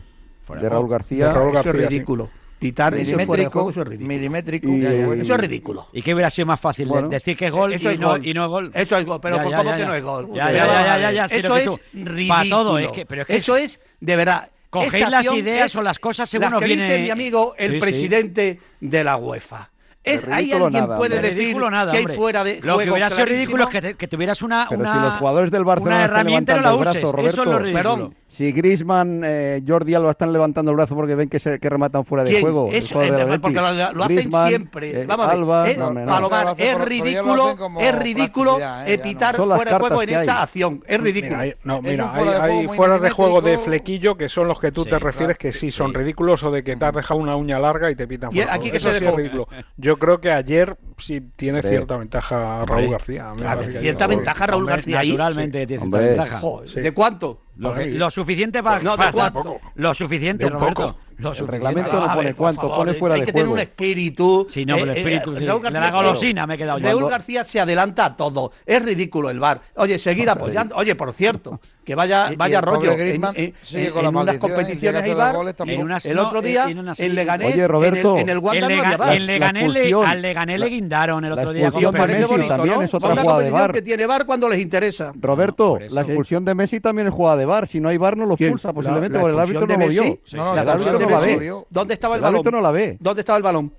Raúl 0.47 0.89
García. 0.89 1.27
De 1.27 1.33
Raúl 1.33 1.53
García 1.53 1.71
es 1.71 1.89
ridículo. 1.89 2.29
Pitar, 2.59 2.93
fuera 2.93 3.03
eso 3.43 3.69
es 3.69 3.75
ridículo. 3.75 4.07
Milimétrico. 4.07 4.67
Eso 4.69 5.35
es 5.35 5.39
ridículo. 5.41 5.87
¿Y 5.93 6.01
qué 6.01 6.13
hubiera 6.13 6.29
sido 6.29 6.45
más 6.47 6.59
fácil? 6.59 6.89
Decir 7.09 7.35
que 7.37 7.47
es 7.47 7.51
gol, 7.51 7.73
eso 7.73 7.91
y, 7.91 7.95
es 7.95 7.99
no, 7.99 8.17
y 8.17 8.33
no 8.33 8.45
es 8.45 8.49
gol. 8.49 8.71
Eso 8.73 8.97
es 8.97 9.05
gol, 9.05 9.19
pero 9.21 9.37
ya, 9.49 9.57
¿cómo 9.57 9.75
que 9.75 9.85
no 9.85 9.95
es 9.95 10.03
gol? 10.03 10.29
Eso 11.31 11.57
es 11.57 11.79
ridículo. 11.93 12.49
Todo, 12.49 12.79
es 12.79 12.91
que, 12.91 13.05
eso 13.27 13.55
es, 13.57 13.79
de 13.99 14.15
verdad, 14.15 14.49
Cogéis 14.69 15.09
las 15.09 15.25
ideas 15.33 15.75
o 15.75 15.81
las 15.81 15.99
cosas 15.99 16.29
según 16.29 16.51
las 16.51 16.61
que 16.61 16.67
dice 16.67 16.99
mi 16.99 17.09
amigo 17.09 17.55
el 17.57 17.79
presidente 17.79 18.59
de 18.79 19.03
la 19.03 19.17
UEFA. 19.17 19.69
Es, 20.03 20.23
¿Hay 20.27 20.51
alguien 20.51 20.83
nada, 20.83 20.97
puede 20.97 21.19
decir 21.19 21.57
nada, 21.57 21.91
que 21.91 21.97
hay 21.97 22.05
fuera 22.05 22.43
de 22.43 22.61
Lo 22.61 22.77
que 22.77 22.91
hubiera 22.91 23.09
sido 23.09 23.25
ridículo 23.25 23.63
es 23.63 23.69
que, 23.69 23.95
que 23.95 24.07
tuvieras 24.07 24.43
una, 24.43 24.67
una, 24.69 24.93
si 24.93 24.99
los 24.99 25.15
jugadores 25.15 25.49
del 25.49 25.63
Barcelona 25.63 26.03
herramienta 26.03 26.57
no 26.57 26.61
la 26.61 26.75
uses. 26.75 26.97
Eso 26.97 27.23
es 27.23 27.35
lo 27.37 27.57
ridículo. 27.57 28.13
Si 28.35 28.51
Grisman, 28.51 29.21
eh, 29.23 29.63
Jordi 29.65 29.95
Alba 29.95 30.11
están 30.11 30.33
levantando 30.33 30.69
el 30.69 30.75
brazo 30.75 30.93
porque 30.93 31.15
ven 31.15 31.29
que, 31.29 31.39
se, 31.39 31.57
que 31.57 31.69
rematan 31.69 32.03
fuera 32.03 32.25
de 32.25 32.31
¿Quién? 32.31 32.41
juego. 32.41 32.67
Eso, 32.69 33.01
el 33.01 33.11
juego 33.11 33.31
de 33.31 33.39
porque 33.39 33.61
lo, 33.61 33.93
lo 33.93 34.03
hacen 34.03 34.15
Griezmann, 34.17 34.47
siempre. 34.49 35.03
Eh, 35.03 35.05
Vamos 35.05 35.25
a 35.25 35.29
ver. 35.29 35.37
Alba, 35.37 35.69
eh, 35.69 35.77
no, 35.77 35.93
no, 35.93 36.05
Palomar, 36.05 36.45
no, 36.47 36.55
es 36.57 36.81
ridículo, 36.81 37.55
es 37.79 37.95
ridículo 37.95 38.57
evitar 38.85 39.37
fuera 39.37 39.71
de 39.71 39.79
juego 39.79 40.01
en 40.01 40.09
esa 40.09 40.41
acción. 40.41 40.83
Es 40.85 40.99
ridículo. 40.99 41.37
Mira, 41.37 41.55
no, 41.63 41.81
mira, 41.81 42.11
hay, 42.11 42.19
fuera 42.19 42.31
de 42.33 42.39
juego, 42.39 42.59
hay 42.59 42.77
fuera 42.77 42.99
de, 42.99 43.09
juego 43.09 43.41
de 43.41 43.57
flequillo 43.57 44.17
que 44.17 44.27
son 44.27 44.49
los 44.49 44.59
que 44.59 44.73
tú 44.73 44.83
sí, 44.83 44.89
te 44.89 44.99
refieres 44.99 45.37
claro, 45.37 45.53
que 45.53 45.53
sí, 45.53 45.59
sí 45.67 45.71
son 45.71 45.91
sí. 45.91 45.97
ridículos 45.99 46.43
o 46.43 46.51
de 46.51 46.61
que 46.65 46.75
te 46.75 46.83
has 46.83 46.93
dejado 46.93 47.21
una 47.21 47.37
uña 47.37 47.57
larga 47.57 47.89
y 47.89 47.95
te 47.95 48.05
pitan 48.05 48.33
fuera. 48.33 48.51
Y 48.51 48.53
aquí 48.53 48.69
que 48.69 48.81
se 48.81 48.91
dejó. 48.91 49.11
Es 49.11 49.15
ridículo. 49.15 49.47
Yo 49.77 49.95
creo 49.95 50.19
que 50.19 50.33
ayer 50.33 50.75
sí 50.97 51.21
tiene 51.37 51.61
cierta 51.61 51.95
ventaja 51.95 52.65
Raúl 52.65 52.91
García. 52.91 53.33
Cierta 53.79 54.07
ventaja 54.07 54.45
Raúl 54.45 54.65
García 54.65 54.99
ahí. 54.99 55.11
Naturalmente 55.11 55.65
tiene 55.65 55.83
cierta 55.83 55.97
ventaja. 55.99 56.41
¿De 56.75 56.91
cuánto? 56.91 57.44
Lo, 57.57 57.73
que, 57.73 57.85
lo, 57.85 58.11
suficiente 58.11 58.61
para. 58.61 58.81
No, 58.81 58.97
para 58.97 59.11
cuánto? 59.11 59.59
Lo 59.75 59.93
suficiente, 59.93 60.49
Roberto. 60.49 60.95
Lo 61.17 61.31
el 61.31 61.47
reglamento 61.47 61.93
no 61.93 62.13
pone 62.13 62.25
ver, 62.25 62.35
cuánto, 62.35 62.61
favor, 62.61 62.77
pone 62.77 62.93
fuera 62.93 63.15
de 63.15 63.21
juego. 63.21 63.21
Hay 63.21 63.25
que 63.25 63.31
tener 63.31 63.47
un 63.47 63.59
espíritu. 63.59 64.47
Sí, 64.49 64.65
no, 64.65 64.75
el 64.75 64.89
eh, 64.89 64.93
eh, 64.93 64.97
espíritu. 64.97 65.33
Eh, 65.33 65.39
sí. 65.39 65.45
García, 65.45 65.69
de 65.69 65.79
la 65.79 65.91
golosina 65.91 66.47
me 66.47 66.55
he 66.55 66.57
quedado 66.57 66.77
yo. 66.79 66.87
Raúl 66.87 67.09
García 67.09 67.43
se 67.45 67.59
adelanta 67.59 68.05
a 68.05 68.17
todo. 68.17 68.51
Es 68.65 68.83
ridículo 68.83 69.29
el 69.29 69.39
bar. 69.39 69.61
Oye, 69.75 69.97
seguir 69.97 70.29
apoyando. 70.29 70.75
Oye, 70.75 70.95
por 70.95 71.13
cierto, 71.13 71.61
que 71.85 71.95
vaya, 71.95 72.33
y, 72.33 72.35
vaya 72.35 72.57
y 72.57 72.61
rollo. 72.61 72.91
En, 72.91 73.23
en, 73.35 73.53
en 73.73 74.15
unas 74.15 74.37
competiciones 74.37 75.07
Ibar, 75.07 75.35
en 75.65 75.83
unas, 75.83 76.05
el 76.05 76.19
otro 76.19 76.41
día, 76.41 76.65
en, 76.65 76.79
el 76.97 77.15
Leganés, 77.15 77.53
Oye, 77.53 77.67
Roberto, 77.67 78.17
en 78.17 78.27
el, 78.27 78.37
el 78.37 78.43
Wanda 78.43 78.67
el 78.67 78.67
Lega, 78.67 78.97
no 78.97 79.13
Leganés 79.25 79.71
le, 79.71 79.93
al 79.93 80.21
Leganés 80.21 80.59
le 80.59 80.67
guindaron 80.67 81.23
el 81.23 81.31
otro 81.31 81.53
día. 81.53 81.71
Con 81.71 81.93
parece 81.93 82.19
Messi 82.19 82.31
bonito, 82.31 82.47
también 82.47 82.75
¿no? 82.75 82.81
es 82.81 82.93
otra 82.93 83.13
una 83.13 83.21
jugada 83.21 83.39
de 83.41 83.51
bar. 83.51 83.71
que 83.71 83.81
tiene 83.83 84.05
bar 84.07 84.25
cuando 84.25 84.49
les 84.49 84.59
interesa. 84.59 85.13
Roberto, 85.15 85.77
no, 85.79 85.85
la 85.89 86.01
expulsión 86.01 86.43
de 86.43 86.55
Messi 86.55 86.79
también 86.79 87.07
es 87.07 87.13
jugada 87.13 87.37
de 87.37 87.45
bar. 87.45 87.67
Si 87.67 87.79
no 87.79 87.89
hay 87.89 87.97
bar, 87.97 88.17
no 88.17 88.25
lo 88.25 88.33
expulsa, 88.33 88.73
posiblemente, 88.73 89.19
porque 89.19 89.33
el 89.33 89.39
árbitro 89.39 89.67
no 89.67 89.77
lo 89.77 89.87
vio. 89.87 90.19
No 90.33 90.55
la 90.55 91.65
¿Dónde 91.69 91.93
estaba 91.93 92.15
el 92.15 92.21
balón? 92.21 92.35
El 92.35 92.39
árbitro 92.39 92.51
no 92.51 92.61
la 92.61 92.71
ve. 92.71 92.97
¿Dónde 92.99 93.21
estaba 93.21 93.37
el 93.37 93.43
balón? 93.43 93.71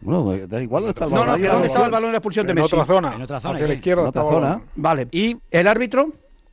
Bueno, 0.00 0.46
da 0.46 0.62
igual 0.62 0.84
dónde 0.84 0.92
está 0.92 1.04
el 1.04 1.10
balón. 1.10 1.26
No, 1.26 1.36
no, 1.36 1.52
¿dónde 1.52 1.66
estaba 1.66 1.84
el 1.84 1.92
balón 1.92 2.08
en 2.08 2.12
la 2.12 2.18
expulsión 2.18 2.46
de 2.46 2.54
Messi? 2.54 2.74
En 2.74 2.80
otra 2.80 2.94
zona. 2.94 3.14
En 3.14 3.22
otra 3.22 3.40
zona. 3.40 3.54
Hacia 3.54 3.68
la 3.68 3.74
izquierda. 3.74 4.02
En 4.02 4.08
otra 4.08 4.22
zona. 4.22 4.62
Vale. 4.76 5.08
¿Y 5.12 5.36
el 5.50 5.68
árbitro? 5.68 6.08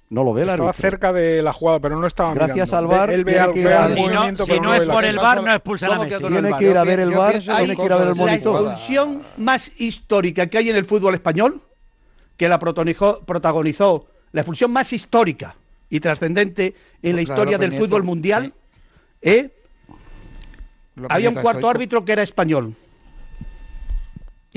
No 0.09 0.23
lo 0.23 0.33
ve. 0.33 0.43
Estaba 0.43 0.71
cerca 0.73 1.11
de 1.11 1.41
la 1.41 1.51
jugada, 1.51 1.79
pero 1.81 1.99
no 1.99 2.07
estaba 2.07 2.33
Gracias 2.33 2.71
al 2.71 2.87
VAR, 2.87 3.09
él, 3.09 3.25
ve, 3.25 3.39
al, 3.39 3.49
al 3.49 3.93
si 3.93 4.07
no, 4.07 4.45
si 4.45 4.59
no, 4.59 4.73
es 4.73 4.87
por 4.87 5.03
el 5.03 5.17
VAR, 5.17 5.43
no 5.43 5.51
expulsan 5.51 5.91
a 5.91 5.99
Messi. 5.99 6.23
Tiene 6.23 6.57
que 6.57 6.69
ir 6.69 6.77
a 6.77 6.83
ver 6.83 6.99
el 7.01 7.11
VAR, 7.11 7.39
tiene 7.39 7.75
que 7.75 7.83
ir 7.83 7.91
a 7.91 7.97
ver 7.97 8.07
el. 8.07 8.25
La 8.25 8.33
expulsión 8.35 9.23
más 9.35 9.71
histórica 9.77 10.47
que 10.47 10.57
hay 10.57 10.69
en 10.69 10.77
el 10.77 10.85
fútbol 10.85 11.13
español, 11.13 11.61
que 12.37 12.47
la 12.47 12.57
protagonizó, 12.59 14.07
la 14.31 14.41
expulsión 14.41 14.71
más 14.71 14.93
histórica 14.93 15.55
y 15.89 15.99
trascendente 15.99 16.73
en 17.01 17.15
la 17.15 17.21
historia 17.21 17.57
del 17.57 17.73
fútbol 17.73 18.03
mundial, 18.03 18.53
¿eh? 19.21 19.49
Había 21.09 21.29
un 21.29 21.35
cuarto 21.35 21.69
árbitro 21.69 22.05
que 22.05 22.13
era 22.13 22.23
español. 22.23 22.73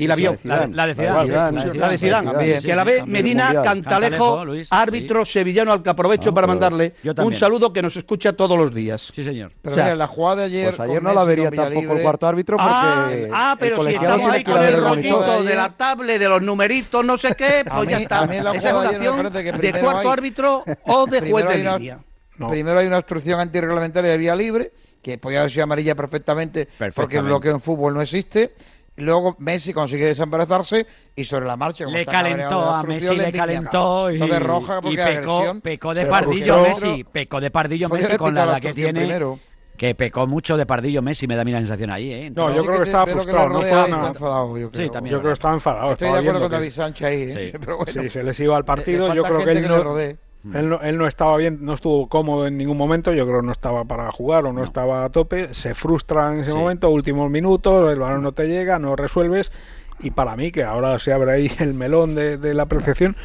Y 0.01 0.07
la 0.07 0.15
vio. 0.15 0.35
La, 0.43 0.87
de 0.87 0.95
Zidane. 0.95 1.73
La 1.75 1.89
de 1.89 2.61
Que 2.63 2.75
la 2.75 2.83
ve 2.83 3.03
Medina 3.05 3.61
Cantalejo, 3.61 4.43
árbitro 4.71 5.25
sevillano 5.25 5.71
al 5.71 5.83
que 5.83 5.91
aprovecho 5.91 6.33
para 6.33 6.47
mandarle 6.47 6.95
un 7.17 7.35
saludo 7.35 7.71
que 7.71 7.83
nos 7.83 7.95
escucha 7.97 8.33
todos 8.33 8.57
los 8.57 8.73
días. 8.73 9.11
Sí, 9.13 9.23
señor. 9.23 9.51
Pero 9.61 9.75
mira, 9.75 9.95
la 9.95 10.07
jugada 10.07 10.37
de 10.37 10.43
ayer. 10.45 10.75
Pues 10.75 10.89
ayer 10.89 11.03
no 11.03 11.13
la 11.13 11.23
vería 11.23 11.51
tampoco 11.51 11.93
el 11.93 12.01
cuarto 12.01 12.25
árbitro 12.25 12.57
ah, 12.59 13.05
porque. 13.05 13.29
Ah, 13.31 13.55
pero 13.59 13.83
si 13.83 13.93
estamos 13.93 14.31
ahí 14.31 14.43
con 14.43 14.63
el 14.63 14.81
rollito 14.81 15.43
de 15.43 15.55
la 15.55 15.69
tablet, 15.69 16.19
de 16.19 16.29
los 16.29 16.41
numeritos, 16.41 17.05
no 17.05 17.15
sé 17.17 17.35
qué, 17.37 17.63
pues 17.69 17.87
ya 17.87 17.99
está. 17.99 18.25
Esa 18.55 18.73
votación 18.73 19.31
de 19.31 19.73
cuarto 19.79 20.11
árbitro 20.11 20.63
o 20.85 21.05
de 21.05 21.29
juez 21.29 21.47
de 21.47 21.57
línea. 21.57 21.99
Primero 22.49 22.79
hay 22.79 22.87
una 22.87 22.97
obstrucción 22.97 23.39
antirreglamentaria 23.39 24.09
de 24.09 24.17
vía 24.17 24.35
libre, 24.35 24.71
que 25.03 25.19
podía 25.19 25.41
haber 25.41 25.51
sido 25.51 25.63
amarilla 25.63 25.93
perfectamente, 25.93 26.65
perfectamente, 26.65 26.95
porque 26.95 27.17
el 27.17 27.23
bloqueo 27.23 27.51
en 27.51 27.61
fútbol 27.61 27.93
no 27.93 28.01
existe. 28.01 28.55
Luego 28.97 29.35
Messi 29.39 29.73
consigue 29.73 30.05
desembarazarse 30.05 30.85
y 31.15 31.25
sobre 31.25 31.45
la 31.45 31.55
marcha. 31.55 31.85
Le 31.85 32.05
calentó 32.05 32.69
a 32.69 32.83
Messi, 32.83 33.15
le, 33.15 33.25
le 33.25 33.31
calentó. 33.31 34.11
Y, 34.11 34.15
Entonces 34.15 34.43
roja 34.43 34.79
y 34.83 34.95
pecó, 34.95 35.55
pecó 35.61 35.93
de 35.93 36.05
pardillo 36.05 36.63
Messi, 36.63 37.03
pecó 37.05 37.39
de 37.39 37.51
pardillo 37.51 37.89
Messi 37.89 38.17
con 38.17 38.33
la, 38.33 38.45
la 38.45 38.59
que 38.59 38.73
tiene. 38.73 39.01
Primero. 39.01 39.39
Que 39.77 39.95
pecó 39.95 40.27
mucho 40.27 40.57
de 40.57 40.65
pardillo 40.67 41.01
Messi, 41.01 41.25
me 41.25 41.35
da 41.35 41.43
mi 41.43 41.51
sensación 41.51 41.89
ahí. 41.89 42.11
¿eh? 42.11 42.29
No, 42.29 42.53
yo 42.53 42.63
creo 42.63 42.77
que, 42.77 42.83
estaba 42.83 43.07
frustrado. 43.07 43.49
no 43.49 43.61
estaba 43.61 43.87
no, 43.87 44.07
enfadado. 44.07 44.57
Yo 44.57 44.69
creo, 44.69 44.91
también, 44.91 45.13
yo 45.13 45.19
creo 45.19 45.31
que 45.31 45.33
estaba 45.33 45.53
enfadado. 45.55 45.91
Estoy 45.93 46.11
de 46.11 46.17
acuerdo 46.19 46.41
con 46.41 46.51
David 46.51 46.71
Sánchez 46.71 47.07
ahí. 47.07 47.21
¿eh? 47.21 47.47
Sí. 47.51 47.57
Pero 47.65 47.77
bueno, 47.77 48.01
sí, 48.03 48.09
se 48.09 48.23
les 48.23 48.39
iba 48.41 48.57
al 48.57 48.65
partido. 48.65 49.11
yo 49.13 49.23
creo 49.23 49.39
que 49.39 49.51
él 49.51 49.67
no, 49.67 49.95
él, 50.53 50.69
no, 50.69 50.81
él 50.81 50.97
no, 50.97 51.05
estaba 51.05 51.37
bien, 51.37 51.59
no 51.61 51.75
estuvo 51.75 52.07
cómodo 52.09 52.47
en 52.47 52.57
ningún 52.57 52.77
momento, 52.77 53.13
yo 53.13 53.27
creo 53.27 53.43
no 53.43 53.51
estaba 53.51 53.85
para 53.85 54.11
jugar 54.11 54.45
o 54.45 54.53
no, 54.53 54.63
estaba 54.63 55.05
a 55.05 55.09
tope, 55.09 55.53
se 55.53 55.75
frustra 55.75 56.33
en 56.33 56.39
ese 56.39 56.53
momento, 56.53 56.89
últimos 56.89 57.29
minutos, 57.29 57.91
el 57.91 57.99
balón 57.99 58.23
no 58.23 58.31
te 58.31 58.47
llega, 58.47 58.79
no 58.79 58.95
resuelves 58.95 59.51
y 59.99 60.11
para 60.11 60.35
mí, 60.35 60.51
que 60.51 60.63
ahora 60.63 60.97
se 60.99 61.13
abre 61.13 61.31
ahí 61.31 61.51
el 61.59 61.73
melón 61.73 62.15
de, 62.15 62.37
de 62.37 62.53
la 62.53 62.63
apreciación, 62.63 63.15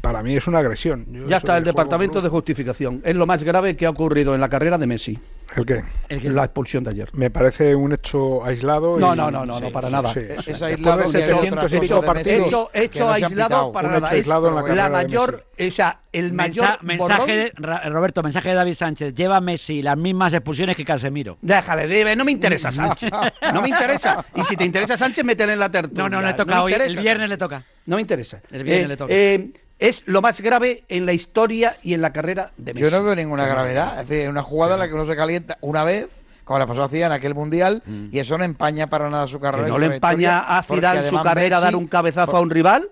para 0.00 0.22
mí 0.22 0.36
es 0.36 0.46
una 0.46 0.60
agresión. 0.60 1.06
Ya 1.28 1.38
está 1.38 1.56
el 1.58 1.64
Departamento 1.64 2.20
de 2.20 2.28
Justificación. 2.28 3.02
Es 3.04 3.16
lo 3.16 3.26
más 3.26 3.42
grave 3.42 3.76
que 3.76 3.86
ha 3.86 3.90
ocurrido 3.90 4.34
en 4.34 4.40
la 4.40 4.48
carrera 4.48 4.78
de 4.78 4.86
Messi. 4.86 5.18
¿El 5.56 5.66
qué? 5.66 5.82
La 6.08 6.44
expulsión 6.44 6.84
de 6.84 6.90
ayer. 6.90 7.10
Me 7.12 7.30
parece 7.30 7.74
un 7.74 7.92
hecho 7.92 8.44
aislado. 8.44 8.98
No, 8.98 9.14
no, 9.14 9.30
no, 9.30 9.44
no, 9.44 9.60
no 9.60 9.70
para 9.70 9.90
nada. 9.90 10.12
Es, 10.12 10.62
aislado. 10.62 11.10
De 11.10 12.36
hecho, 12.36 12.70
hecho 12.72 13.10
aislado 13.10 13.72
para 13.72 13.88
nada. 13.90 14.08
Aislado 14.08 14.48
es 14.48 14.68
la, 14.68 14.88
la 14.88 14.88
mayor, 14.88 15.46
o 15.58 15.70
sea, 15.70 16.00
el 16.12 16.32
mayor. 16.32 16.82
mensaje. 16.82 17.52
Roberto, 17.56 18.22
mensaje 18.22 18.50
de 18.50 18.54
David 18.54 18.74
Sánchez. 18.74 19.14
Lleva 19.14 19.36
a 19.36 19.40
Messi 19.40 19.82
las 19.82 19.98
mismas 19.98 20.32
expulsiones 20.32 20.76
que 20.76 20.84
Casemiro. 20.84 21.36
Déjale, 21.42 21.86
debe. 21.86 22.16
No 22.16 22.24
me 22.24 22.32
interesa 22.32 22.70
Sánchez. 22.70 23.10
no 23.52 23.60
me 23.60 23.68
interesa. 23.68 24.24
Y 24.34 24.44
si 24.44 24.56
te 24.56 24.64
interesa 24.64 24.96
Sánchez, 24.96 25.24
métele 25.24 25.52
en 25.52 25.58
la 25.58 25.70
tertulia. 25.70 26.02
No, 26.02 26.08
no, 26.08 26.26
le 26.26 26.34
toca 26.34 26.62
hoy. 26.62 26.72
El 26.72 26.98
viernes 26.98 27.28
le 27.28 27.36
toca. 27.36 27.64
No 27.86 27.96
me 27.96 28.02
interesa. 28.02 28.40
El 28.50 28.68
eh, 28.68 28.98
eh, 29.08 29.52
es 29.78 30.02
lo 30.06 30.22
más 30.22 30.40
grave 30.40 30.84
en 30.88 31.06
la 31.06 31.12
historia 31.12 31.76
y 31.82 31.94
en 31.94 32.02
la 32.02 32.12
carrera 32.12 32.52
de 32.56 32.74
Messi. 32.74 32.84
Yo 32.84 32.90
no 32.90 33.02
veo 33.02 33.16
ninguna 33.16 33.46
gravedad. 33.46 34.00
Es 34.00 34.08
decir, 34.08 34.28
una 34.28 34.42
jugada 34.42 34.74
en 34.74 34.80
la 34.80 34.88
que 34.88 34.94
uno 34.94 35.06
se 35.06 35.16
calienta 35.16 35.58
una 35.60 35.84
vez 35.84 36.22
como 36.44 36.58
la 36.58 36.66
pasó 36.66 36.82
hacía 36.82 37.06
en 37.06 37.12
aquel 37.12 37.34
mundial, 37.34 37.82
mm. 37.86 38.06
y 38.10 38.18
eso 38.18 38.36
no 38.36 38.44
empaña 38.44 38.88
para 38.88 39.08
nada 39.08 39.26
su 39.26 39.38
carrera. 39.38 39.68
No 39.68 39.78
le 39.78 39.86
empaña 39.86 40.58
a 40.58 40.62
Zidane 40.62 41.08
su 41.08 41.22
carrera 41.22 41.60
dar 41.60 41.76
un 41.76 41.86
cabezazo 41.86 42.36
a 42.36 42.40
un 42.40 42.50
rival. 42.50 42.90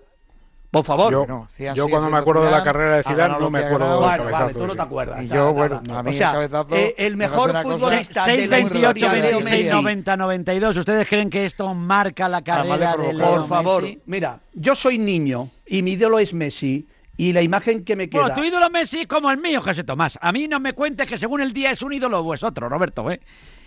Por 0.71 0.85
favor. 0.85 1.11
Yo, 1.11 1.25
no, 1.27 1.47
yo 1.75 1.89
cuando 1.89 2.09
me 2.09 2.17
acuerdo 2.17 2.45
de 2.45 2.51
la 2.51 2.63
carrera 2.63 2.97
de 2.97 3.03
Zidane 3.03 3.37
no 3.37 3.49
me 3.49 3.59
acuerdo 3.59 3.99
bueno, 3.99 4.11
del 4.11 4.17
cabezazo. 4.17 4.43
Vale, 4.43 4.53
tú 4.53 4.67
no 4.67 4.75
te 4.75 4.81
acuerdas. 4.81 5.23
Y 5.25 5.27
yo, 5.27 5.53
bueno, 5.53 5.83
a 5.93 6.01
mí 6.01 6.11
o 6.11 6.13
sea, 6.13 6.45
eh, 6.71 6.95
el 6.97 7.07
el 7.07 7.17
mejor 7.17 7.53
me 7.53 7.61
futbolista 7.61 8.25
de 8.25 8.47
la 8.47 8.55
28, 8.55 9.11
26, 9.11 9.71
90, 9.71 10.17
92. 10.17 10.77
¿Ustedes 10.77 11.07
creen 11.09 11.29
que 11.29 11.45
esto 11.45 11.73
marca 11.73 12.29
la 12.29 12.37
ah, 12.37 12.43
carrera 12.43 12.95
de 12.95 13.13
Leo 13.13 13.35
Por 13.35 13.47
favor, 13.47 13.83
mira, 14.05 14.39
yo 14.53 14.73
soy 14.73 14.97
niño 14.97 15.49
y 15.67 15.83
mi 15.83 15.91
ídolo 15.91 16.19
es 16.19 16.33
Messi. 16.33 16.87
Y 17.17 17.33
la 17.33 17.41
imagen 17.41 17.83
que 17.83 17.95
me 17.95 18.09
queda. 18.09 18.21
Bueno, 18.21 18.35
tu 18.35 18.43
ídolo 18.43 18.69
Messi 18.69 19.05
como 19.05 19.29
el 19.29 19.37
mío, 19.37 19.61
José 19.61 19.83
Tomás. 19.83 20.17
A 20.21 20.31
mí 20.31 20.47
no 20.47 20.59
me 20.59 20.73
cuentes 20.73 21.07
que 21.07 21.17
según 21.17 21.41
el 21.41 21.53
día 21.53 21.69
es 21.69 21.81
un 21.83 21.93
ídolo 21.93 22.21
o 22.21 22.33
es 22.33 22.41
otro, 22.41 22.67
Roberto, 22.67 23.11
¿eh? 23.11 23.19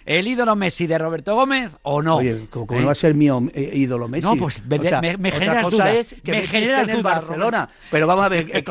¿El 0.06 0.28
ídolo 0.28 0.54
Messi 0.54 0.86
de 0.86 0.98
Roberto 0.98 1.34
Gómez 1.34 1.70
o 1.82 2.02
no? 2.02 2.16
Oye, 2.16 2.46
¿cómo, 2.50 2.66
¿Eh? 2.70 2.84
va 2.84 2.92
a 2.92 2.94
ser 2.94 3.14
mi 3.14 3.28
eh, 3.28 3.70
ídolo 3.72 4.06
Messi? 4.06 4.26
No, 4.26 4.36
pues 4.36 4.62
me, 4.66 4.78
o 4.78 4.82
sea, 4.82 5.00
me, 5.00 5.16
me 5.16 5.34
otra 5.34 5.62
cosa 5.62 5.92
es 5.92 6.14
que 6.22 6.32
me 6.32 6.40
Messi 6.42 6.90
en 6.90 7.02
Barcelona. 7.02 7.70
Pero 7.90 8.06
vamos 8.06 8.26
a 8.26 8.28
ver, 8.28 8.46
eh, 8.52 8.62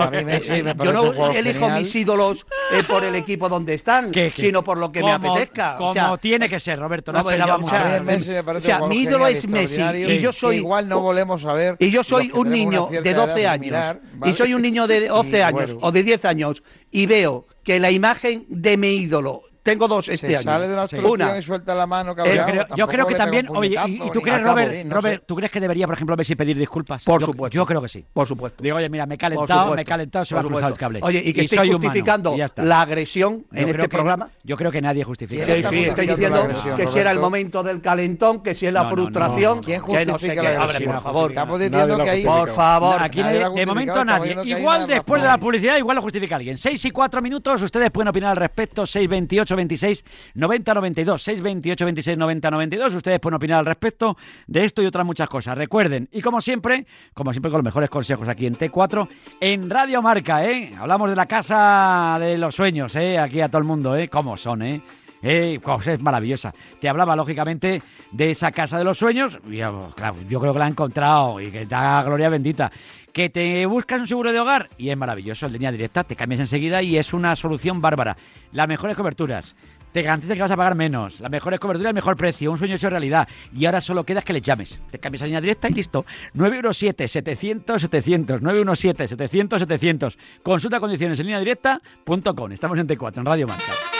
yo 0.84 1.14
no 1.14 1.32
elijo 1.32 1.70
mis 1.72 1.96
ídolos 1.96 2.46
por 2.88 3.04
el 3.04 3.16
equipo 3.16 3.50
donde 3.50 3.74
están, 3.74 4.12
sino 4.36 4.64
por 4.64 4.78
lo 4.78 4.92
que 4.92 5.02
me 5.02 5.12
apetezca. 5.12 5.78
Como 5.78 6.18
tiene 6.20 6.48
que 6.48 6.60
ser, 6.60 6.78
Roberto, 6.78 7.12
no, 7.12 7.24
no 7.24 7.30
esperábamos. 7.30 7.72
O 7.72 8.04
Messi 8.04 8.32
me 8.32 8.40
o 8.40 8.62
sea 8.62 8.82
mi 8.88 8.98
ídolo 8.98 9.28
es 9.28 9.48
Messi 9.48 9.82
y 9.82 10.20
yo 10.20 10.32
soy... 10.32 10.58
Igual 10.58 10.88
no 10.88 11.02
volvemos 11.02 11.44
a 11.46 11.54
ver... 11.54 11.76
Y 11.80 11.90
yo 11.90 12.04
soy 12.04 12.32
un 12.34 12.50
niño 12.50 12.88
de 12.92 13.14
12 13.14 13.48
años 13.48 13.98
y 14.24 14.34
soy 14.34 14.54
un 14.54 14.62
niño 14.62 14.88
de 14.88 15.10
11 15.10 15.44
años 15.44 15.76
o 15.82 15.92
de 15.92 16.04
10 16.04 16.26
años 16.26 16.64
y 16.92 17.08
veo 17.08 17.48
que 17.64 17.80
la 17.80 17.92
imagen 17.92 18.46
de 18.50 18.78
mi 18.78 18.96
ídolo 18.98 19.44
tengo 19.64 19.88
dos 19.88 20.10
este 20.10 20.28
año. 20.28 20.44
sale 20.44 20.68
de 20.68 20.74
una 20.76 21.74
la 21.74 21.88
mano, 21.88 22.14
eh, 22.24 22.66
yo 22.76 22.88
creo 22.88 23.08
que 23.08 23.16
también, 23.16 23.48
oye, 23.50 23.76
¿y, 23.88 23.96
y 23.96 24.12
tú 24.12 24.22
crees, 24.22 24.42
Robert, 24.42 24.92
Robert 24.92 25.24
tú 25.26 25.36
crees 25.36 25.52
que 25.52 25.60
debería, 25.60 25.88
por 25.88 25.96
ejemplo, 25.96 26.16
Messi 26.18 26.36
pedir 26.36 26.58
disculpas? 26.58 27.04
Por 27.04 27.24
supuesto. 27.24 27.56
Yo 27.56 27.66
creo 27.66 27.82
que 27.82 27.90
sí. 27.90 28.06
Por 28.14 28.28
supuesto. 28.28 28.62
Digo, 28.62 28.78
oye, 28.78 28.90
mira, 28.90 29.06
me 29.06 29.16
he 29.16 29.18
calentado, 29.18 29.74
me 29.74 29.82
he 29.82 29.86
calentado, 29.86 30.26
se 30.26 30.36
va 30.36 30.42
a 30.42 30.44
cruzar 30.44 30.72
el 30.72 30.78
cable. 30.78 31.00
Oye, 31.02 31.22
y 31.26 31.34
que 31.34 31.42
estoy 31.46 31.72
justificando 31.72 32.36
la 32.58 32.82
agresión 32.82 33.46
en 33.54 33.70
este 33.70 33.90
programa. 33.90 34.30
Yo 34.44 34.58
creo 34.58 34.72
que 34.72 34.82
nadie 34.82 35.04
justifica. 35.04 35.46
Sí, 35.46 35.64
sí, 35.64 35.86
estoy 35.86 36.08
diciendo 36.08 36.48
que 36.76 36.88
si 36.88 37.00
era 37.00 37.12
el 37.12 37.20
momento 37.20 37.64
del 37.64 37.82
calentón, 37.82 38.44
que 38.44 38.54
si 38.54 38.68
es 38.68 38.74
la 38.74 38.86
frustración, 38.86 39.62
que 39.62 39.80
no 40.06 40.20
sé 40.20 40.36
qué. 40.36 40.48
Abre, 40.48 40.82
por 40.82 41.02
favor. 41.02 41.32
Estamos 41.32 41.60
diciendo 41.60 41.98
que 41.98 42.10
ahí. 42.10 42.24
Por 42.24 42.50
favor. 42.50 43.10
De 43.10 43.66
momento 43.66 44.04
nadie. 44.04 44.36
Igual 44.44 44.88
después 44.88 45.22
de 45.22 45.28
la 45.28 45.38
publicidad, 45.38 45.78
igual 45.78 45.96
lo 45.96 46.02
justifica 46.02 46.36
alguien. 46.36 46.58
Seis 46.58 46.84
y 46.86 46.92
cuatro 46.92 47.22
minutos, 47.22 47.62
ustedes 47.62 47.92
pueden 47.92 48.10
opinar 48.10 48.32
al 48.32 48.38
respecto. 48.38 48.84
6.28 48.84 49.53
628 49.56 49.56
26 49.56 50.06
90 50.36 50.74
92. 50.74 51.22
628 51.22 51.86
26 51.86 52.18
90 52.18 52.52
92. 52.52 52.96
Ustedes 52.96 53.20
pueden 53.20 53.36
opinar 53.36 53.60
al 53.60 53.66
respecto 53.66 54.18
de 54.48 54.66
esto 54.66 54.82
y 54.82 54.86
otras 54.86 55.06
muchas 55.06 55.30
cosas. 55.30 55.58
Recuerden, 55.58 56.10
y 56.12 56.22
como 56.22 56.42
siempre, 56.42 56.86
como 57.14 57.32
siempre 57.32 57.52
con 57.52 57.60
los 57.60 57.66
mejores 57.66 57.90
consejos 57.90 58.28
aquí 58.28 58.46
en 58.46 58.56
T4, 58.56 59.08
en 59.40 59.70
Radio 59.70 60.02
Marca, 60.02 60.46
¿eh? 60.46 60.74
Hablamos 60.78 61.10
de 61.10 61.16
la 61.16 61.26
casa 61.26 62.18
de 62.20 62.38
los 62.38 62.56
sueños, 62.56 62.96
¿eh? 62.96 63.18
Aquí 63.18 63.42
a 63.42 63.48
todo 63.48 63.60
el 63.60 63.66
mundo, 63.66 63.96
¿eh? 63.96 64.08
¿Cómo 64.10 64.38
son, 64.38 64.64
eh? 64.64 64.82
Eh, 65.24 65.60
es 65.86 66.02
maravillosa. 66.02 66.54
Te 66.82 66.90
hablaba, 66.90 67.16
lógicamente, 67.16 67.82
de 68.12 68.32
esa 68.32 68.52
casa 68.52 68.78
de 68.78 68.84
los 68.84 68.98
sueños. 68.98 69.40
Oh, 69.44 69.50
yo, 69.50 69.94
creo 70.40 70.54
que 70.54 70.60
la 70.60 70.68
he 70.68 70.70
encontrado 70.70 71.40
y 71.40 71.50
que 71.50 71.66
da 71.66 72.04
gloria 72.04 72.30
bendita. 72.30 72.72
Que 73.14 73.30
te 73.30 73.66
buscas 73.66 74.02
un 74.02 74.08
seguro 74.08 74.34
de 74.34 74.40
hogar 74.40 74.70
y 74.78 74.90
es 74.90 74.98
maravilloso, 74.98 75.46
en 75.46 75.54
línea 75.54 75.72
directa, 75.72 76.04
te 76.04 76.16
cambias 76.16 76.42
enseguida 76.42 76.82
y 76.82 76.98
es 76.98 77.14
una 77.14 77.36
solución 77.36 77.80
bárbara. 77.80 78.18
Las 78.52 78.68
mejores 78.68 78.98
coberturas. 78.98 79.56
Te 79.94 80.02
garantiza 80.02 80.34
que 80.34 80.42
vas 80.42 80.50
a 80.50 80.58
pagar 80.58 80.74
menos, 80.74 81.20
las 81.20 81.30
mejores 81.30 81.60
coberturas, 81.60 81.92
el 81.92 81.94
mejor 81.94 82.18
precio, 82.18 82.52
un 82.52 82.58
sueño 82.58 82.76
hecho 82.76 82.90
realidad. 82.90 83.28
Y 83.56 83.68
ahora 83.68 83.80
solo 83.80 84.04
queda 84.04 84.24
que 84.24 84.34
les 84.34 84.42
llames. 84.42 84.82
Te 84.90 84.98
cambias 84.98 85.22
a 85.22 85.26
línea 85.26 85.40
directa 85.40 85.70
y 85.70 85.74
listo. 85.74 86.04
917-700-700. 86.34 88.42
917-700-700. 88.42 90.18
Consulta 90.42 90.80
condiciones 90.80 91.20
en 91.20 91.28
línea 91.28 91.40
directa.com. 91.40 92.52
Estamos 92.52 92.80
en 92.80 92.88
T4, 92.88 93.20
en 93.20 93.26
Radio 93.26 93.46
Marca. 93.46 93.93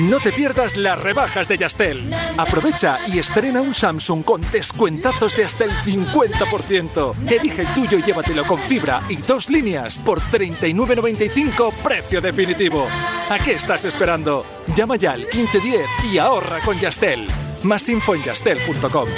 No 0.00 0.18
te 0.18 0.32
pierdas 0.32 0.76
las 0.76 0.98
rebajas 0.98 1.48
de 1.48 1.58
Yastel. 1.58 2.12
Aprovecha 2.36 2.98
y 3.06 3.18
estrena 3.18 3.60
un 3.60 3.74
Samsung 3.74 4.24
con 4.24 4.40
descuentazos 4.50 5.36
de 5.36 5.44
hasta 5.44 5.64
el 5.64 5.72
50%. 5.72 7.14
Elige 7.28 7.62
el 7.62 7.74
tuyo 7.74 7.98
y 7.98 8.02
llévatelo 8.02 8.44
con 8.46 8.58
fibra 8.58 9.02
y 9.08 9.16
dos 9.16 9.50
líneas 9.50 9.98
por 9.98 10.20
39.95 10.20 11.72
precio 11.82 12.20
definitivo. 12.20 12.86
¿A 13.28 13.38
qué 13.38 13.52
estás 13.52 13.84
esperando? 13.84 14.44
Llama 14.74 14.96
ya 14.96 15.12
al 15.12 15.20
1510 15.20 15.86
y 16.12 16.18
ahorra 16.18 16.60
con 16.60 16.78
Yastel. 16.78 17.28
Más 17.62 17.88
info 17.88 18.14
en 18.14 18.22
yastel.com. 18.22 19.08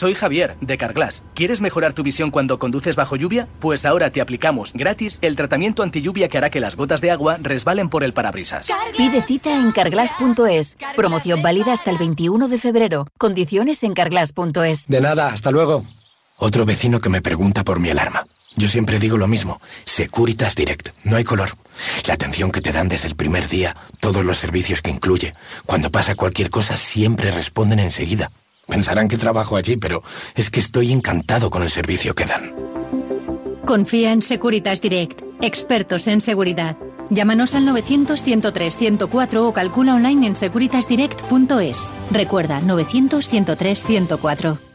Soy 0.00 0.14
Javier, 0.14 0.56
de 0.62 0.78
Carglass. 0.78 1.22
¿Quieres 1.34 1.60
mejorar 1.60 1.92
tu 1.92 2.02
visión 2.02 2.30
cuando 2.30 2.58
conduces 2.58 2.96
bajo 2.96 3.16
lluvia? 3.16 3.48
Pues 3.58 3.84
ahora 3.84 4.10
te 4.10 4.22
aplicamos 4.22 4.72
gratis 4.72 5.18
el 5.20 5.36
tratamiento 5.36 5.82
anti 5.82 6.00
lluvia 6.00 6.30
que 6.30 6.38
hará 6.38 6.48
que 6.48 6.58
las 6.58 6.74
gotas 6.74 7.02
de 7.02 7.10
agua 7.10 7.36
resbalen 7.38 7.90
por 7.90 8.02
el 8.02 8.14
parabrisas. 8.14 8.68
Pide 8.96 9.20
cita 9.20 9.54
en 9.60 9.72
carglass.es. 9.72 10.78
Promoción 10.96 11.42
válida 11.42 11.74
hasta 11.74 11.90
el 11.90 11.98
21 11.98 12.48
de 12.48 12.56
febrero. 12.56 13.08
Condiciones 13.18 13.82
en 13.82 13.92
carglass.es. 13.92 14.86
De 14.86 15.02
nada, 15.02 15.34
hasta 15.34 15.50
luego. 15.50 15.84
Otro 16.38 16.64
vecino 16.64 17.00
que 17.00 17.10
me 17.10 17.20
pregunta 17.20 17.62
por 17.62 17.78
mi 17.78 17.90
alarma. 17.90 18.24
Yo 18.56 18.68
siempre 18.68 19.00
digo 19.00 19.18
lo 19.18 19.28
mismo. 19.28 19.60
Securitas 19.84 20.56
Direct. 20.56 20.94
No 21.04 21.16
hay 21.16 21.24
color. 21.24 21.50
La 22.06 22.14
atención 22.14 22.52
que 22.52 22.62
te 22.62 22.72
dan 22.72 22.88
desde 22.88 23.08
el 23.08 23.16
primer 23.16 23.50
día, 23.50 23.76
todos 24.00 24.24
los 24.24 24.38
servicios 24.38 24.80
que 24.80 24.90
incluye. 24.90 25.34
Cuando 25.66 25.90
pasa 25.90 26.14
cualquier 26.14 26.48
cosa, 26.48 26.78
siempre 26.78 27.32
responden 27.32 27.80
enseguida. 27.80 28.30
Pensarán 28.70 29.08
que 29.08 29.18
trabajo 29.18 29.56
allí, 29.56 29.76
pero 29.76 30.02
es 30.34 30.50
que 30.50 30.60
estoy 30.60 30.92
encantado 30.92 31.50
con 31.50 31.62
el 31.62 31.70
servicio 31.70 32.14
que 32.14 32.26
dan. 32.26 32.54
Confía 33.64 34.12
en 34.12 34.22
Securitas 34.22 34.80
Direct, 34.80 35.22
expertos 35.40 36.06
en 36.06 36.20
seguridad. 36.20 36.76
Llámanos 37.10 37.54
al 37.54 37.66
900-103-104 37.66 39.36
o 39.36 39.52
calcula 39.52 39.94
online 39.94 40.28
en 40.28 40.36
securitasdirect.es. 40.36 41.88
Recuerda, 42.10 42.60
900-103-104. 42.60 44.69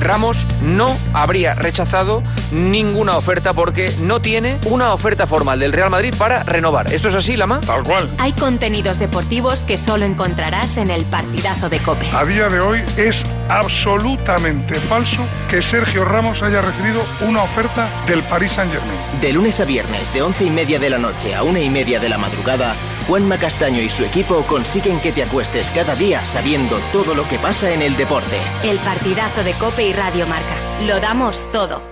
Ramos 0.00 0.46
no 0.62 0.96
habría 1.12 1.54
rechazado 1.54 2.22
ninguna 2.52 3.16
oferta 3.16 3.52
porque 3.52 3.92
no 4.00 4.20
tiene 4.20 4.58
una 4.66 4.92
oferta 4.92 5.26
formal 5.26 5.60
del 5.60 5.72
Real 5.72 5.90
Madrid 5.90 6.14
para 6.16 6.42
renovar. 6.42 6.92
¿Esto 6.92 7.08
es 7.08 7.14
así, 7.14 7.36
Lama? 7.36 7.60
Tal 7.60 7.84
cual. 7.84 8.10
Hay 8.18 8.32
contenidos 8.32 8.98
deportivos 8.98 9.64
que 9.64 9.76
solo 9.76 10.04
encontrarás 10.04 10.76
en 10.76 10.90
el 10.90 11.04
partidazo 11.04 11.68
de 11.68 11.78
Cope. 11.78 12.06
A 12.14 12.24
día 12.24 12.48
de 12.48 12.60
hoy 12.60 12.82
es 12.96 13.22
absolutamente 13.48 14.74
falso 14.76 15.22
que 15.48 15.62
Sergio 15.62 16.04
Ramos 16.04 16.42
haya 16.42 16.60
recibido 16.60 17.02
una 17.20 17.42
oferta 17.42 17.88
del 18.06 18.22
Paris 18.22 18.52
Saint-Germain. 18.52 19.20
De 19.20 19.32
lunes 19.32 19.60
a 19.60 19.64
viernes, 19.64 20.12
de 20.14 20.22
once 20.22 20.44
y 20.44 20.50
media 20.50 20.78
de 20.78 20.90
la 20.90 20.98
noche 20.98 21.34
a 21.34 21.42
una 21.42 21.60
y 21.60 21.68
media 21.68 22.00
de 22.00 22.08
la 22.08 22.18
madrugada, 22.18 22.74
Juanma 23.06 23.38
Castaño 23.38 23.82
y 23.82 23.88
su 23.88 24.04
equipo 24.04 24.42
consiguen 24.42 25.00
que 25.00 25.12
te 25.12 25.22
acuestes 25.22 25.70
cada 25.70 25.94
día 25.94 26.24
sabiendo 26.24 26.78
todo 26.92 27.14
lo 27.14 27.28
que 27.28 27.38
pasa 27.38 27.72
en 27.72 27.82
el 27.82 27.96
deporte. 27.96 28.36
El 28.62 28.78
partidazo 28.78 29.42
de 29.42 29.52
Cope 29.54 29.88
y 29.88 29.92
Radio 29.92 30.26
Marca. 30.26 30.56
Lo 30.86 31.00
damos 31.00 31.50
todo. 31.52 31.82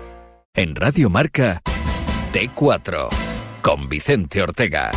En 0.54 0.74
Radio 0.74 1.10
Marca, 1.10 1.62
T4, 2.32 3.08
con 3.62 3.88
Vicente 3.88 4.42
Ortega. 4.42 4.90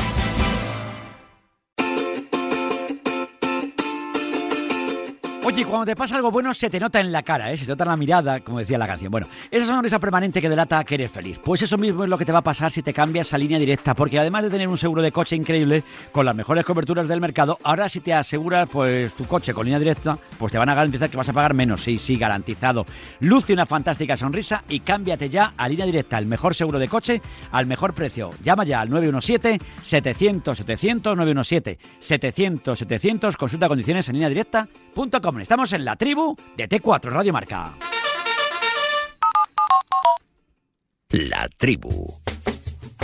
Oye, 5.43 5.65
cuando 5.65 5.87
te 5.87 5.95
pasa 5.95 6.15
algo 6.15 6.29
bueno 6.29 6.53
se 6.53 6.69
te 6.69 6.79
nota 6.79 6.99
en 6.99 7.11
la 7.11 7.23
cara, 7.23 7.51
¿eh? 7.51 7.57
se 7.57 7.65
te 7.65 7.71
nota 7.71 7.83
en 7.83 7.89
la 7.89 7.97
mirada, 7.97 8.41
como 8.41 8.59
decía 8.59 8.77
la 8.77 8.85
canción. 8.85 9.11
Bueno, 9.11 9.25
esa 9.49 9.65
sonrisa 9.65 9.97
permanente 9.97 10.39
que 10.39 10.47
delata 10.47 10.83
que 10.83 10.93
eres 10.93 11.09
feliz. 11.09 11.39
Pues 11.43 11.63
eso 11.63 11.79
mismo 11.79 12.03
es 12.03 12.09
lo 12.11 12.17
que 12.19 12.25
te 12.25 12.31
va 12.31 12.37
a 12.39 12.43
pasar 12.43 12.71
si 12.71 12.83
te 12.83 12.93
cambias 12.93 13.33
a 13.33 13.39
línea 13.39 13.57
directa, 13.57 13.95
porque 13.95 14.19
además 14.19 14.43
de 14.43 14.51
tener 14.51 14.67
un 14.67 14.77
seguro 14.77 15.01
de 15.01 15.11
coche 15.11 15.35
increíble, 15.35 15.81
con 16.11 16.27
las 16.27 16.35
mejores 16.35 16.63
coberturas 16.63 17.07
del 17.07 17.21
mercado, 17.21 17.57
ahora 17.63 17.89
si 17.89 18.01
te 18.01 18.13
aseguras 18.13 18.69
pues 18.71 19.13
tu 19.13 19.25
coche 19.25 19.51
con 19.51 19.65
línea 19.65 19.79
directa, 19.79 20.15
pues 20.37 20.51
te 20.51 20.59
van 20.59 20.69
a 20.69 20.75
garantizar 20.75 21.09
que 21.09 21.17
vas 21.17 21.29
a 21.29 21.33
pagar 21.33 21.55
menos. 21.55 21.81
Sí, 21.81 21.97
sí, 21.97 22.17
garantizado. 22.17 22.85
Luce 23.19 23.53
una 23.53 23.65
fantástica 23.65 24.15
sonrisa 24.15 24.63
y 24.69 24.81
cámbiate 24.81 25.27
ya 25.27 25.53
a 25.57 25.67
línea 25.67 25.87
directa, 25.87 26.19
el 26.19 26.27
mejor 26.27 26.53
seguro 26.53 26.77
de 26.77 26.87
coche 26.87 27.19
al 27.51 27.65
mejor 27.65 27.95
precio. 27.95 28.29
Llama 28.43 28.63
ya 28.63 28.81
al 28.81 28.91
917-700-700, 28.91 31.79
917-700-700, 31.99 33.35
consulta 33.35 33.67
condiciones 33.67 34.07
en 34.07 34.13
línea 34.13 34.29
directa.com. 34.29 35.30
Estamos 35.39 35.71
en 35.73 35.85
la 35.85 35.95
tribu 35.95 36.35
de 36.57 36.67
T4 36.67 37.09
Radio 37.11 37.31
Marca. 37.33 37.73
La 41.09 41.47
tribu. 41.57 42.19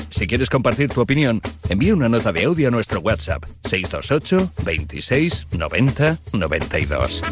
Si 0.10 0.28
quieres 0.28 0.50
compartir 0.50 0.90
tu 0.90 1.02
opinión, 1.02 1.42
envía 1.70 1.94
una 1.94 2.10
nota 2.10 2.32
de 2.32 2.46
audio 2.46 2.68
a 2.70 2.72
nuestro 2.72 3.00
WhatsApp 3.02 3.44
628 3.66 4.52
26 4.64 5.48
90 5.52 6.18
92. 6.34 7.24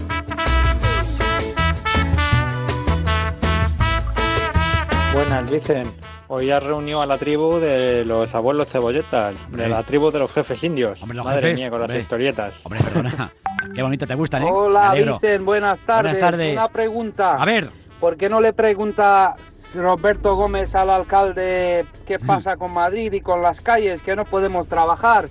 Buenas, 5.14 5.50
dicen. 5.50 5.92
Hoy 6.28 6.50
has 6.52 6.64
reunido 6.64 7.02
a 7.02 7.06
la 7.06 7.18
tribu 7.18 7.60
de 7.60 8.04
los 8.04 8.34
abuelos 8.34 8.68
cebolletas, 8.68 9.36
de 9.52 9.70
la 9.70 9.84
tribu 9.84 10.12
de 10.12 10.20
los 10.20 10.34
jefes 10.34 10.64
indios. 10.64 11.02
Hombre, 11.02 11.16
los 11.18 11.26
Madre 11.26 11.42
jefes, 11.50 11.56
mía, 11.60 11.70
con 11.70 11.82
hombre. 11.82 11.96
las 11.98 12.04
historietas. 12.04 12.66
Hombre, 12.66 12.82
perdona. 12.84 13.32
Qué 13.74 13.82
bonito, 13.82 14.06
te 14.08 14.16
gustan, 14.16 14.44
¿eh? 14.44 14.50
Hola. 14.52 14.94
Vicen, 15.14 15.46
buenas 15.46 15.80
tardes. 15.82 16.14
Buenas 16.14 16.32
tardes. 16.32 16.54
Una 16.54 16.68
pregunta. 16.68 17.36
A 17.42 17.46
ver. 17.46 17.70
¿Por 18.00 18.18
qué 18.18 18.30
no 18.30 18.42
le 18.42 18.54
pregunta 18.54 19.36
Roberto 19.74 20.36
Gómez 20.36 20.76
al 20.76 20.90
alcalde 20.90 21.86
qué 22.06 22.20
pasa 22.28 22.58
con 22.58 22.74
Madrid 22.74 23.12
y 23.14 23.22
con 23.22 23.42
las 23.42 23.62
calles, 23.62 24.02
que 24.02 24.16
no 24.16 24.26
podemos 24.26 24.68
trabajar? 24.68 25.26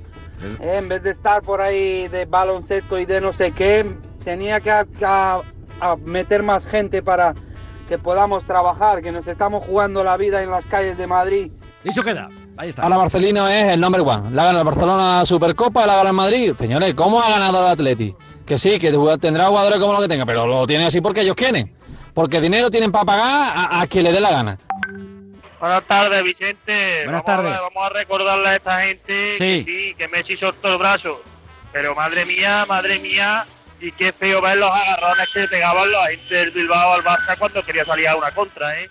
Eh, 0.60 0.76
en 0.78 0.88
vez 0.88 1.02
de 1.02 1.10
estar 1.10 1.42
por 1.42 1.60
ahí 1.60 2.08
de 2.08 2.24
baloncesto 2.26 2.98
y 2.98 3.06
de 3.06 3.20
no 3.20 3.32
sé 3.32 3.52
qué, 3.52 3.86
tenía 4.24 4.60
que 4.60 4.70
a- 4.70 4.84
a- 5.02 5.40
a 5.80 5.96
meter 5.96 6.42
más 6.42 6.66
gente 6.66 7.02
para 7.02 7.34
que 7.88 7.98
podamos 7.98 8.44
trabajar, 8.44 9.00
que 9.02 9.12
nos 9.12 9.26
estamos 9.26 9.64
jugando 9.64 10.02
la 10.04 10.16
vida 10.16 10.42
en 10.42 10.50
las 10.50 10.64
calles 10.64 10.96
de 10.98 11.06
Madrid. 11.06 11.52
Dicho 11.82 12.02
queda. 12.02 12.28
Ahí 12.56 12.68
está. 12.68 12.82
Ahora 12.82 12.98
Marcelino 12.98 13.48
es 13.48 13.64
el 13.72 13.80
number 13.80 14.00
one. 14.02 14.30
Le 14.30 14.40
ha 14.40 14.44
ganado 14.44 14.60
el 14.60 14.64
Barcelona 14.66 15.26
Supercopa, 15.26 15.80
le 15.86 15.92
ha 15.92 15.96
ganado 15.96 16.08
el 16.08 16.14
Madrid. 16.14 16.52
Señores, 16.58 16.94
¿cómo 16.94 17.20
ha 17.20 17.28
ganado 17.30 17.60
el 17.66 17.72
Atleti? 17.72 18.14
Que 18.46 18.58
sí, 18.58 18.78
que 18.78 18.92
tendrá 19.20 19.48
jugadores 19.48 19.80
como 19.80 19.92
lo 19.94 20.00
que 20.00 20.08
tenga, 20.08 20.24
pero 20.24 20.46
lo 20.46 20.66
tiene 20.66 20.86
así 20.86 21.00
porque 21.00 21.22
ellos 21.22 21.34
quieren. 21.36 21.74
Porque 22.12 22.40
dinero 22.40 22.70
tienen 22.70 22.92
para 22.92 23.04
pagar 23.04 23.52
a, 23.56 23.80
a 23.80 23.86
quien 23.88 24.04
le 24.04 24.12
dé 24.12 24.20
la 24.20 24.30
gana. 24.30 24.58
Buenas 25.58 25.82
tardes, 25.88 26.22
Vicente. 26.22 27.04
Buenas 27.04 27.24
vamos 27.24 27.44
tardes. 27.44 27.54
A, 27.58 27.60
vamos 27.62 27.82
a 27.84 27.88
recordarle 27.98 28.48
a 28.48 28.54
esta 28.54 28.80
gente 28.82 29.32
Sí. 29.38 29.38
que 29.38 29.64
sí, 29.64 29.94
que 29.96 30.08
Messi 30.08 30.36
soltó 30.36 30.72
el 30.72 30.78
brazo. 30.78 31.22
Pero 31.72 31.94
madre 31.94 32.24
mía, 32.26 32.64
madre 32.68 33.00
mía, 33.00 33.44
y 33.80 33.90
qué 33.92 34.12
feo 34.12 34.40
ver 34.40 34.58
los 34.58 34.70
agarrones 34.70 35.26
que 35.32 35.40
le 35.40 35.48
pegaban 35.48 35.90
los 35.90 36.00
agentes 36.02 36.28
del 36.30 36.50
Bilbao 36.52 36.92
al 36.92 37.02
Barça 37.02 37.36
cuando 37.36 37.62
quería 37.64 37.84
salir 37.84 38.06
a 38.06 38.14
una 38.16 38.30
contra, 38.32 38.78
¿eh? 38.78 38.88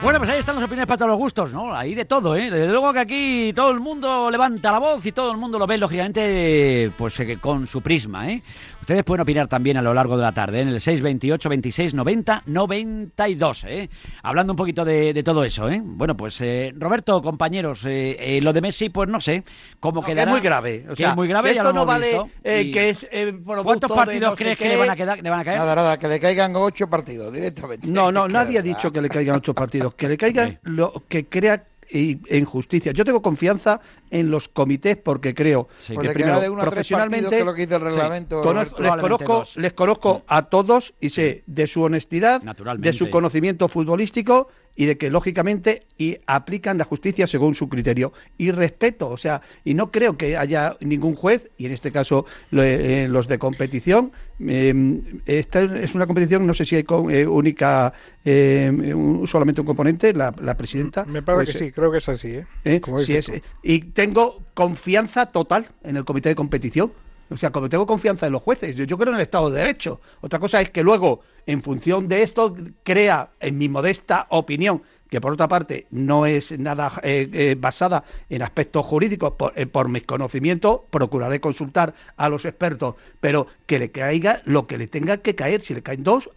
Bueno, 0.00 0.20
pues 0.20 0.30
ahí 0.30 0.38
están 0.38 0.54
las 0.54 0.64
opiniones 0.64 0.86
para 0.86 0.98
todos 0.98 1.10
los 1.10 1.18
gustos, 1.18 1.52
¿no? 1.52 1.74
Ahí 1.74 1.96
de 1.96 2.04
todo, 2.04 2.36
¿eh? 2.36 2.50
Desde 2.50 2.68
luego 2.68 2.92
que 2.92 3.00
aquí 3.00 3.52
todo 3.52 3.70
el 3.70 3.80
mundo 3.80 4.30
levanta 4.30 4.70
la 4.70 4.78
voz 4.78 5.04
y 5.04 5.10
todo 5.10 5.32
el 5.32 5.38
mundo 5.38 5.58
lo 5.58 5.66
ve, 5.66 5.76
lógicamente, 5.76 6.92
pues 6.96 7.18
eh, 7.18 7.36
con 7.40 7.66
su 7.66 7.80
prisma, 7.80 8.30
¿eh? 8.30 8.42
Ustedes 8.88 9.04
pueden 9.04 9.20
opinar 9.20 9.48
también 9.48 9.76
a 9.76 9.82
lo 9.82 9.92
largo 9.92 10.16
de 10.16 10.22
la 10.22 10.32
tarde, 10.32 10.60
¿eh? 10.60 10.62
en 10.62 10.68
el 10.68 10.80
628 10.80 11.48
26 11.50 11.92
90 11.92 12.42
92, 12.46 13.64
¿eh? 13.68 13.90
Hablando 14.22 14.54
un 14.54 14.56
poquito 14.56 14.82
de, 14.82 15.12
de 15.12 15.22
todo 15.22 15.44
eso, 15.44 15.68
¿eh? 15.68 15.78
Bueno, 15.84 16.16
pues 16.16 16.40
eh, 16.40 16.72
Roberto, 16.74 17.20
compañeros, 17.20 17.84
eh, 17.84 18.16
eh, 18.18 18.40
lo 18.40 18.54
de 18.54 18.62
Messi, 18.62 18.88
pues 18.88 19.06
no 19.10 19.20
sé 19.20 19.44
cómo 19.78 20.00
No, 20.00 20.06
que 20.06 20.12
quedará. 20.14 20.30
es 20.30 20.34
muy 20.38 20.40
grave. 20.42 20.84
O 20.86 20.88
Que 20.92 20.96
sea, 20.96 21.10
es 21.10 21.16
muy 21.16 21.28
grave, 21.28 21.50
que 21.50 21.56
ya 21.56 21.60
esto 21.60 21.68
lo 21.68 21.74
no 21.74 21.82
hemos 21.82 21.94
vale 21.94 22.06
visto. 22.06 22.30
eh, 22.44 22.62
Y- 22.62 22.70
que 22.70 22.88
es 22.88 23.06
eh, 23.12 23.38
¿Cuántos 23.44 23.90
de 23.90 23.94
partidos 23.94 24.30
no 24.30 24.36
crees 24.36 24.56
que 24.56 24.68
le 24.70 24.76
van, 24.78 24.88
a 24.88 24.96
quedar, 24.96 25.22
le 25.22 25.28
van 25.28 25.40
a 25.40 25.44
caer? 25.44 25.58
Nada, 25.58 25.74
nada, 25.74 25.98
que 25.98 26.08
le 26.08 26.18
caigan 26.18 26.56
ocho 26.56 26.88
partidos 26.88 27.30
directamente. 27.30 27.90
No, 27.90 28.10
no, 28.10 28.26
nadie 28.28 28.58
ha 28.58 28.62
dicho 28.62 28.90
que 28.90 29.02
le 29.02 29.10
caigan 29.10 29.36
ocho 29.36 29.52
partidos, 29.54 29.92
que 29.96 30.08
le 30.08 30.16
caigan 30.16 30.60
lo 30.62 30.94
que 31.10 31.26
crea 31.26 31.62
y- 31.90 32.18
en 32.28 32.46
justicia. 32.46 32.92
Yo 32.92 33.04
tengo 33.04 33.20
confianza 33.20 33.82
en 34.10 34.30
los 34.30 34.48
comités 34.48 34.96
porque 34.96 35.34
creo 35.34 35.68
Pues 35.94 36.08
que 36.08 36.14
primero 36.14 36.40
de 36.40 36.50
uno 36.50 36.62
profesionalmente 36.62 37.26
partidos, 37.26 37.30
que 37.32 37.38
es 37.40 37.44
lo 37.46 37.54
que 37.54 37.60
dice 37.62 37.74
el 37.76 37.80
reglamento, 37.82 38.42
conozco- 38.42 38.76
Roberto. 38.78 38.82
les 38.96 39.02
conozco, 39.02 39.32
dos. 39.38 39.56
les 39.56 39.72
conozco 39.72 40.22
a 40.26 40.42
todos 40.48 40.94
y 41.00 41.10
sé 41.10 41.42
de 41.46 41.66
su 41.66 41.82
honestidad, 41.82 42.42
de 42.78 42.92
su 42.92 43.10
conocimiento 43.10 43.68
futbolístico 43.68 44.48
y 44.76 44.84
de 44.86 44.96
que 44.96 45.10
lógicamente 45.10 45.86
y 45.96 46.18
aplican 46.28 46.78
la 46.78 46.84
justicia 46.84 47.26
según 47.26 47.56
su 47.56 47.68
criterio 47.68 48.12
y 48.36 48.52
respeto, 48.52 49.08
o 49.08 49.16
sea, 49.16 49.42
y 49.64 49.74
no 49.74 49.90
creo 49.90 50.16
que 50.16 50.36
haya 50.36 50.76
ningún 50.80 51.16
juez 51.16 51.50
y 51.56 51.66
en 51.66 51.72
este 51.72 51.90
caso 51.90 52.26
lo- 52.52 52.62
eh, 52.62 53.08
los 53.08 53.26
de 53.26 53.38
competición 53.40 54.12
eh, 54.40 55.00
esta 55.26 55.62
es 55.62 55.96
una 55.96 56.06
competición 56.06 56.46
no 56.46 56.54
sé 56.54 56.64
si 56.64 56.76
hay 56.76 56.84
con- 56.84 57.10
eh, 57.10 57.26
única 57.26 57.92
eh, 58.24 58.70
un- 58.94 59.26
solamente 59.26 59.60
un 59.62 59.66
componente 59.66 60.12
la, 60.12 60.32
la 60.40 60.56
presidenta 60.56 61.04
Me 61.06 61.22
parece 61.22 61.44
Pues, 61.52 61.58
que 61.58 61.64
sí, 61.66 61.72
creo 61.72 61.90
que 61.90 61.98
es 61.98 62.08
así, 62.08 62.28
¿eh? 62.28 62.46
¿eh? 62.64 62.80
Como 62.80 63.00
Sí, 63.00 63.16
es- 63.16 63.32
y 63.64 63.80
tengo 63.98 64.44
confianza 64.54 65.26
total 65.26 65.66
en 65.82 65.96
el 65.96 66.04
comité 66.04 66.28
de 66.28 66.36
competición. 66.36 66.92
O 67.30 67.36
sea, 67.36 67.50
como 67.50 67.68
tengo 67.68 67.84
confianza 67.84 68.26
en 68.26 68.32
los 68.32 68.40
jueces, 68.40 68.76
yo, 68.76 68.96
creo 68.96 69.08
en 69.08 69.16
el 69.16 69.22
Estado 69.22 69.50
de 69.50 69.58
Derecho. 69.58 70.00
Otra 70.20 70.38
cosa 70.38 70.60
es 70.60 70.70
que 70.70 70.84
luego, 70.84 71.22
en 71.46 71.62
función 71.62 72.06
de 72.06 72.22
esto, 72.22 72.54
crea, 72.84 73.30
en 73.40 73.58
mi 73.58 73.68
modesta 73.68 74.28
opinión, 74.30 74.84
que 75.10 75.20
por 75.20 75.32
otra 75.32 75.48
parte 75.48 75.88
no 75.90 76.26
es 76.26 76.56
nada 76.56 76.92
eh, 77.02 77.28
eh, 77.32 77.56
basada 77.58 78.04
en 78.30 78.42
aspectos 78.42 78.86
jurídicos, 78.86 79.32
por, 79.32 79.52
eh, 79.56 79.66
por, 79.66 79.88
mis 79.88 80.04
conocimientos, 80.04 80.82
procuraré 80.90 81.40
consultar 81.40 81.92
a 82.16 82.28
los 82.28 82.44
expertos, 82.44 82.94
pero 83.18 83.48
que 83.66 83.80
le 83.80 83.90
caiga 83.90 84.42
lo 84.44 84.68
que 84.68 84.78
le 84.78 84.86
tenga 84.86 85.16
que 85.16 85.34
caer, 85.34 85.60
si 85.60 85.74
le 85.74 85.82
caen 85.82 86.04
dos, 86.04 86.30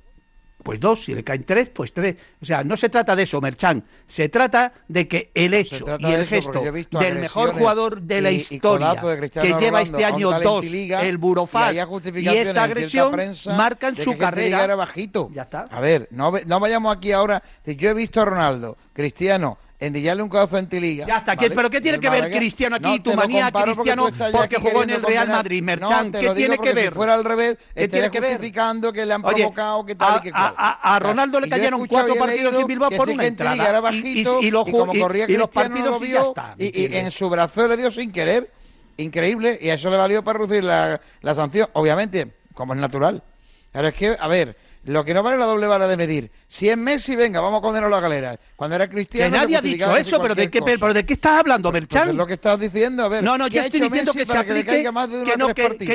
pues 0.63 0.79
dos, 0.79 1.03
si 1.03 1.13
le 1.13 1.23
caen 1.23 1.43
tres, 1.43 1.69
pues 1.69 1.93
tres. 1.93 2.15
O 2.41 2.45
sea, 2.45 2.63
no 2.63 2.77
se 2.77 2.89
trata 2.89 3.15
de 3.15 3.23
eso, 3.23 3.41
Merchan. 3.41 3.83
Se 4.07 4.29
trata 4.29 4.73
de 4.87 5.07
que 5.07 5.31
el 5.33 5.53
hecho 5.53 5.85
y 5.99 6.05
el 6.05 6.25
gesto 6.27 6.61
del 6.99 7.19
mejor 7.19 7.53
jugador 7.53 8.01
de 8.01 8.21
la 8.21 8.31
historia 8.31 8.95
que 9.31 9.53
lleva 9.59 9.81
este 9.81 10.05
año 10.05 10.31
dos, 10.39 10.65
Liga, 10.65 11.01
el 11.01 11.17
Burofax 11.17 11.75
y, 12.13 12.27
esta 12.27 12.63
agresión 12.63 13.15
marcan 13.57 13.95
su 13.95 14.11
este 14.11 14.17
carrera. 14.17 14.75
Bajito. 14.75 15.29
Ya 15.33 15.43
está. 15.43 15.61
A 15.69 15.79
ver, 15.79 16.07
no, 16.11 16.31
no 16.45 16.59
vayamos 16.59 16.95
aquí 16.95 17.11
ahora. 17.11 17.43
Yo 17.65 17.89
he 17.89 17.93
visto 17.93 18.21
a 18.21 18.25
Ronaldo, 18.25 18.77
Cristiano, 18.93 19.57
en 19.81 19.93
Villalón 19.93 20.29
Fentiliga. 20.47 21.07
Ya 21.07 21.17
está, 21.17 21.35
¿pero 21.35 21.69
qué 21.69 21.81
tiene 21.81 21.97
eh, 21.97 21.99
que 21.99 22.09
ver 22.09 22.31
Cristiano 22.31 22.75
aquí? 22.75 22.99
Tu 22.99 23.13
manía 23.15 23.51
Cristiano 23.51 24.05
porque, 24.05 24.31
porque 24.31 24.55
jugó 24.57 24.83
en 24.83 24.91
el 24.91 25.01
Real 25.01 25.27
Madrid, 25.27 25.63
Merchan, 25.63 26.11
no, 26.11 26.19
¿qué 26.19 26.29
tiene 26.35 26.57
que 26.59 26.73
ver? 26.73 26.89
Si 26.89 26.95
fuera 26.95 27.15
al 27.15 27.25
revés, 27.25 27.57
¿Qué 27.73 27.89
justificando 27.89 28.93
que 28.93 29.05
le 29.05 29.13
han 29.15 29.23
provocado, 29.23 29.83
que 29.83 29.95
tal 29.95 30.19
y 30.19 30.21
que 30.21 30.31
cual. 30.31 30.53
A, 30.55 30.99
Ronaldo 30.99 31.39
le 31.39 31.49
cayeron 31.49 31.85
cuatro 31.87 32.15
partidos 32.15 32.55
en 32.55 32.67
Bilbao 32.67 32.91
por 32.91 33.09
una 33.09 33.25
entrada. 33.25 33.91
Y, 33.91 34.19
y, 34.19 34.21
y, 34.21 34.51
lo, 34.51 34.63
y 34.67 34.71
como 34.71 34.93
corría 34.93 35.27
los 35.27 35.49
partidos 35.49 35.85
no 35.85 35.91
lo 35.91 35.99
vio, 35.99 36.33
y 36.59 36.95
en 36.95 37.09
su 37.09 37.27
brazo 37.29 37.67
le 37.67 37.75
dio 37.75 37.91
sin 37.91 38.11
querer. 38.11 38.51
Increíble, 38.97 39.57
y 39.59 39.69
a 39.69 39.75
eso 39.75 39.89
le 39.89 39.97
valió 39.97 40.23
para 40.23 40.37
reducir 40.37 40.63
la, 40.63 41.01
la 41.21 41.33
sanción, 41.33 41.67
obviamente, 41.73 42.33
como 42.53 42.75
es 42.75 42.79
natural. 42.79 43.23
Pero 43.71 43.87
es 43.87 43.95
que, 43.95 44.15
a 44.19 44.27
ver, 44.27 44.55
lo 44.83 45.05
que 45.05 45.13
no 45.13 45.21
vale 45.21 45.37
la 45.37 45.45
doble 45.45 45.67
vara 45.67 45.87
de 45.87 45.95
medir. 45.95 46.31
Si 46.47 46.67
es 46.67 46.75
Messi, 46.75 47.15
venga, 47.15 47.39
vamos 47.39 47.59
a 47.59 47.61
condenarlo 47.61 47.95
a 47.95 48.01
la 48.01 48.07
galera. 48.07 48.35
Cuando 48.55 48.75
era 48.75 48.89
cristiano. 48.89 49.37
Nadie 49.37 49.57
ha 49.57 49.61
dicho 49.61 49.95
eso, 49.95 50.19
pero 50.19 50.33
de, 50.33 50.49
qué, 50.49 50.59
qué 50.59 51.13
estás 51.13 51.39
hablando, 51.39 51.69
pues, 51.69 51.85
pues 51.85 51.93
Merchan? 51.93 52.09
Es 52.09 52.15
lo 52.15 52.25
que 52.25 52.33
estás 52.33 52.59
diciendo, 52.59 53.03
a 53.03 53.07
ver. 53.07 53.23
No, 53.23 53.37
no, 53.37 53.47
yo 53.47 53.61
estoy 53.61 53.79
diciendo 53.79 54.11
que 54.11 54.25
se 54.25 54.37
aplique, 54.37 54.81
que, 54.81 54.91
más 54.91 55.07
de 55.09 55.23
que, 55.23 55.37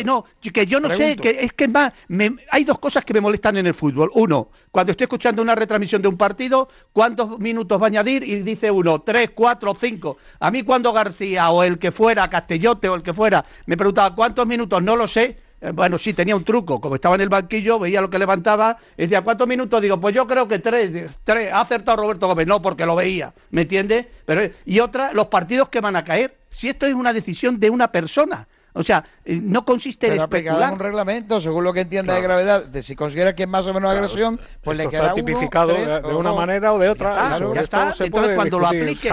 no, 0.05 0.25
que 0.40 0.66
yo 0.66 0.79
no 0.79 0.88
sé, 0.88 1.16
que 1.16 1.31
es 1.40 1.53
que 1.53 1.66
más, 1.66 1.92
hay 2.51 2.64
dos 2.64 2.79
cosas 2.79 3.05
que 3.05 3.12
me 3.12 3.20
molestan 3.20 3.57
en 3.57 3.66
el 3.66 3.75
fútbol. 3.75 4.11
Uno, 4.14 4.51
cuando 4.70 4.92
estoy 4.92 5.05
escuchando 5.07 5.42
una 5.42 5.57
retransmisión 5.57 6.01
de 6.01 6.09
un 6.09 6.16
partido, 6.16 6.68
¿cuántos 6.92 7.40
minutos 7.40 7.81
va 7.81 7.87
a 7.87 7.88
añadir? 7.88 8.22
Y 8.22 8.42
dice 8.42 8.70
uno, 8.70 9.01
tres, 9.01 9.31
cuatro, 9.35 9.75
cinco. 9.75 10.18
A 10.38 10.53
mí, 10.53 10.62
cuando 10.62 10.92
García 10.92 11.51
o 11.51 11.64
el 11.64 11.79
que 11.79 11.90
fuera, 11.90 12.31
Castellote 12.31 12.88
o 12.88 12.94
el 12.94 13.03
que 13.03 13.12
fuera, 13.12 13.44
me 13.66 13.77
preguntaba, 13.77 14.14
¿cuántos 14.14 14.46
minutos? 14.46 14.81
No 14.81 14.94
lo 14.94 15.09
sé 15.09 15.45
eh, 15.60 15.70
bueno, 15.72 15.98
sí, 15.98 16.12
tenía 16.12 16.36
un 16.36 16.44
truco. 16.44 16.80
Como 16.80 16.94
estaba 16.94 17.14
en 17.14 17.22
el 17.22 17.28
banquillo, 17.28 17.78
veía 17.78 18.00
lo 18.00 18.10
que 18.10 18.18
levantaba. 18.18 18.76
Y 18.96 19.02
decía, 19.02 19.22
¿cuántos 19.22 19.46
minutos? 19.48 19.80
Digo, 19.80 20.00
pues 20.00 20.14
yo 20.14 20.26
creo 20.26 20.46
que 20.48 20.58
tres. 20.58 21.18
tres. 21.24 21.52
Ha 21.52 21.60
acertado 21.60 21.98
Roberto 21.98 22.26
Gómez. 22.26 22.46
No, 22.46 22.60
porque 22.60 22.86
lo 22.86 22.94
veía. 22.94 23.32
¿Me 23.50 23.62
entiendes? 23.62 24.06
Pero, 24.24 24.42
y 24.64 24.80
otra, 24.80 25.12
los 25.12 25.26
partidos 25.26 25.68
que 25.68 25.80
van 25.80 25.96
a 25.96 26.04
caer. 26.04 26.36
Si 26.50 26.68
esto 26.68 26.86
es 26.86 26.94
una 26.94 27.12
decisión 27.12 27.58
de 27.58 27.70
una 27.70 27.90
persona. 27.90 28.48
O 28.76 28.82
sea, 28.82 29.04
eh, 29.24 29.40
no 29.42 29.64
consiste 29.64 30.06
Pero 30.06 30.16
en 30.16 30.20
especular. 30.20 30.72
un 30.74 30.78
reglamento, 30.78 31.40
según 31.40 31.64
lo 31.64 31.72
que 31.72 31.80
entienda 31.80 32.12
claro. 32.18 32.20
de 32.20 32.44
gravedad, 32.44 32.64
de 32.66 32.82
si 32.82 32.94
considera 32.94 33.34
que 33.34 33.44
es 33.44 33.48
más 33.48 33.66
o 33.66 33.72
menos 33.72 33.90
agresión, 33.90 34.38
pues 34.62 34.76
le 34.76 34.86
quedará 34.86 35.08
está 35.08 35.14
tipificado 35.14 35.72
tres, 35.72 35.86
de, 35.86 36.14
una 36.14 36.34
manera 36.34 36.74
o 36.74 36.78
de 36.78 36.90
otra. 36.90 37.14
Ya 37.14 37.36
está, 37.36 37.54
ya 37.54 37.60
está. 37.62 37.94
Se 37.94 38.04
Entonces, 38.04 38.10
puede 38.10 38.34
cuando 38.36 38.58
lo 38.58 38.66
aplique, 38.66 39.08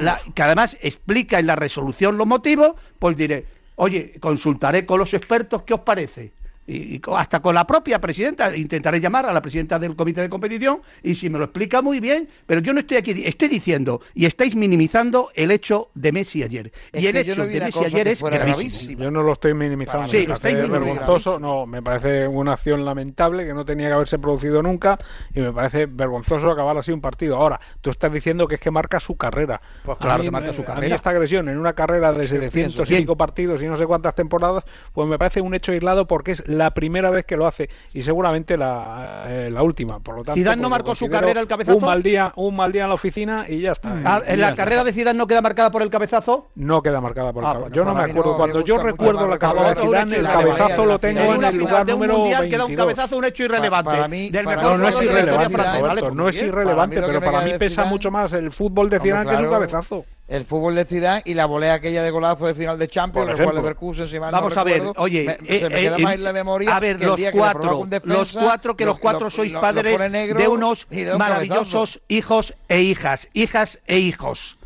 la, 0.00 0.20
que 0.34 0.42
además 0.42 0.76
explica 0.80 1.38
en 1.38 1.46
la 1.46 1.54
resolución 1.54 2.18
los 2.18 2.26
motivos, 2.26 2.72
pues 2.98 3.16
diré, 3.16 3.46
Oye, 3.76 4.18
consultaré 4.20 4.86
con 4.86 4.98
los 4.98 5.14
expertos, 5.14 5.62
¿qué 5.64 5.74
os 5.74 5.80
parece? 5.80 6.34
y 6.66 7.00
hasta 7.16 7.40
con 7.40 7.54
la 7.54 7.66
propia 7.66 8.00
presidenta, 8.00 8.54
intentaré 8.56 9.00
llamar 9.00 9.26
a 9.26 9.32
la 9.32 9.40
presidenta 9.40 9.78
del 9.78 9.94
comité 9.94 10.20
de 10.20 10.28
competición 10.28 10.82
y 11.02 11.14
si 11.14 11.30
me 11.30 11.38
lo 11.38 11.44
explica 11.44 11.82
muy 11.82 12.00
bien, 12.00 12.28
pero 12.46 12.60
yo 12.60 12.72
no 12.72 12.80
estoy 12.80 12.96
aquí, 12.96 13.22
estoy 13.24 13.48
diciendo 13.48 14.00
y 14.14 14.26
estáis 14.26 14.56
minimizando 14.56 15.30
el 15.34 15.50
hecho 15.50 15.90
de 15.94 16.12
Messi 16.12 16.42
ayer. 16.42 16.72
Y 16.92 17.06
el 17.06 17.16
hecho 17.16 17.46
de 17.46 17.60
Messi 17.60 17.84
ayer 17.84 18.08
es 18.08 18.22
gravísimo. 18.22 19.02
Yo 19.04 19.10
no 19.10 19.22
lo 19.22 19.32
estoy 19.32 19.54
minimizando, 19.54 20.08
sí, 20.08 20.18
me 20.18 20.26
lo 20.26 20.34
estáis 20.34 20.68
vergonzoso, 20.68 21.38
no, 21.38 21.66
me 21.66 21.82
parece 21.82 22.26
una 22.26 22.54
acción 22.54 22.84
lamentable 22.84 23.46
que 23.46 23.54
no 23.54 23.64
tenía 23.64 23.88
que 23.88 23.94
haberse 23.94 24.18
producido 24.18 24.62
nunca 24.62 24.98
y 25.34 25.40
me 25.40 25.52
parece 25.52 25.86
vergonzoso 25.86 26.50
acabar 26.50 26.76
así 26.78 26.90
un 26.90 27.00
partido. 27.00 27.36
Ahora, 27.36 27.60
tú 27.80 27.90
estás 27.90 28.12
diciendo 28.12 28.48
que 28.48 28.56
es 28.56 28.60
que 28.60 28.70
marca 28.70 28.98
su 28.98 29.16
carrera. 29.16 29.60
Pues 29.84 29.98
claro 29.98 30.18
mí, 30.18 30.26
que 30.26 30.30
marca 30.30 30.52
su 30.52 30.64
carrera. 30.64 30.94
A 30.94 30.96
esta 30.96 31.10
agresión 31.10 31.48
en 31.48 31.58
una 31.58 31.74
carrera 31.74 32.12
de 32.12 32.18
pues 32.18 32.30
700 32.30 32.90
y 32.90 32.96
pico 32.96 33.16
partidos 33.16 33.62
y 33.62 33.66
no 33.66 33.76
sé 33.76 33.86
cuántas 33.86 34.14
temporadas, 34.14 34.64
pues 34.92 35.08
me 35.08 35.18
parece 35.18 35.40
un 35.40 35.54
hecho 35.54 35.72
aislado 35.72 36.06
porque 36.06 36.32
es 36.32 36.48
la 36.56 36.72
primera 36.72 37.10
vez 37.10 37.24
que 37.24 37.36
lo 37.36 37.46
hace 37.46 37.68
y 37.92 38.02
seguramente 38.02 38.56
la, 38.56 39.24
eh, 39.28 39.50
la 39.50 39.62
última. 39.62 40.00
Por 40.00 40.16
lo 40.16 40.24
tanto, 40.24 40.34
Zidane 40.34 40.60
no 40.62 40.68
marcó 40.68 40.94
su 40.94 41.08
carrera 41.08 41.40
el 41.40 41.46
cabezazo. 41.46 41.78
Un 41.78 41.84
mal 41.84 42.02
día, 42.02 42.32
un 42.36 42.56
mal 42.56 42.72
día 42.72 42.84
en 42.84 42.88
la 42.88 42.94
oficina 42.94 43.44
y 43.48 43.60
ya 43.60 43.72
está. 43.72 44.00
Ah, 44.04 44.22
¿En 44.26 44.40
la 44.40 44.54
carrera 44.54 44.82
está. 44.82 44.84
de 44.84 44.92
Zidane 44.92 45.18
no 45.18 45.26
queda 45.26 45.40
marcada 45.40 45.70
por 45.70 45.82
el 45.82 45.90
cabezazo? 45.90 46.48
No 46.54 46.82
queda 46.82 47.00
marcada 47.00 47.32
por 47.32 47.42
el 47.44 47.48
ah, 47.48 47.52
cabezazo. 47.54 47.74
Yo 47.74 47.84
no 47.84 47.94
me 47.94 48.02
acuerdo. 48.02 48.36
Cuando 48.36 48.60
yo 48.62 48.78
recuerdo 48.78 49.28
la 49.28 49.38
carrera 49.38 49.74
de 49.74 49.82
Zidane, 49.82 50.16
el 50.16 50.24
cabezazo 50.24 50.86
lo 50.86 50.98
tengo 50.98 51.34
en 51.34 51.44
el 51.44 51.56
lugar 51.56 51.86
número 51.86 52.18
mundial 52.18 52.48
queda 52.48 52.64
un 52.64 52.74
cabezazo 52.74 53.16
un 53.16 53.24
hecho 53.24 53.44
irrelevante. 53.44 53.90
Para, 53.90 54.08
mí, 54.08 54.30
del 54.30 54.44
no, 54.44 54.88
es 54.88 55.02
irrelevante, 55.02 56.10
no 56.12 56.28
es 56.28 56.42
irrelevante, 56.42 57.02
pero 57.02 57.20
para 57.20 57.40
mí 57.42 57.52
pesa 57.58 57.84
mucho 57.84 58.10
más 58.10 58.32
el 58.32 58.50
fútbol 58.52 58.90
de 58.90 59.00
Zidane 59.00 59.30
que 59.30 59.36
su 59.36 59.50
cabezazo 59.50 60.04
el 60.28 60.44
fútbol 60.44 60.74
de 60.74 60.84
Zidane 60.84 61.22
y 61.24 61.34
la 61.34 61.46
volea 61.46 61.74
aquella 61.74 62.02
de 62.02 62.10
golazo 62.10 62.46
de 62.46 62.54
final 62.54 62.78
de 62.78 62.88
Champions, 62.88 63.38
el 63.38 63.54
Leverkusen, 63.54 64.08
si 64.08 64.18
mal 64.18 64.32
Vamos 64.32 64.56
a 64.56 64.64
ver, 64.64 64.82
oye, 64.96 65.24
se 65.24 65.68
me 65.68 65.78
eh, 65.78 65.82
queda 65.82 65.96
eh, 65.96 66.02
más 66.02 66.14
en 66.14 66.24
la 66.24 66.32
memoria. 66.32 66.76
A 66.76 66.80
ver, 66.80 67.00
los 67.00 67.20
cuatro, 67.32 67.86
los 68.04 68.32
cuatro, 68.32 68.76
que 68.76 68.84
los, 68.84 68.98
cuatro 68.98 69.30
sois 69.30 69.52
padres 69.52 69.98
de 70.36 70.48
unos 70.48 70.88
maravillosos 71.16 72.00
hijos 72.08 72.54
e 72.68 72.80
hijas, 72.80 73.28
hijas 73.34 73.78
e 73.86 73.98
hijos. 73.98 74.58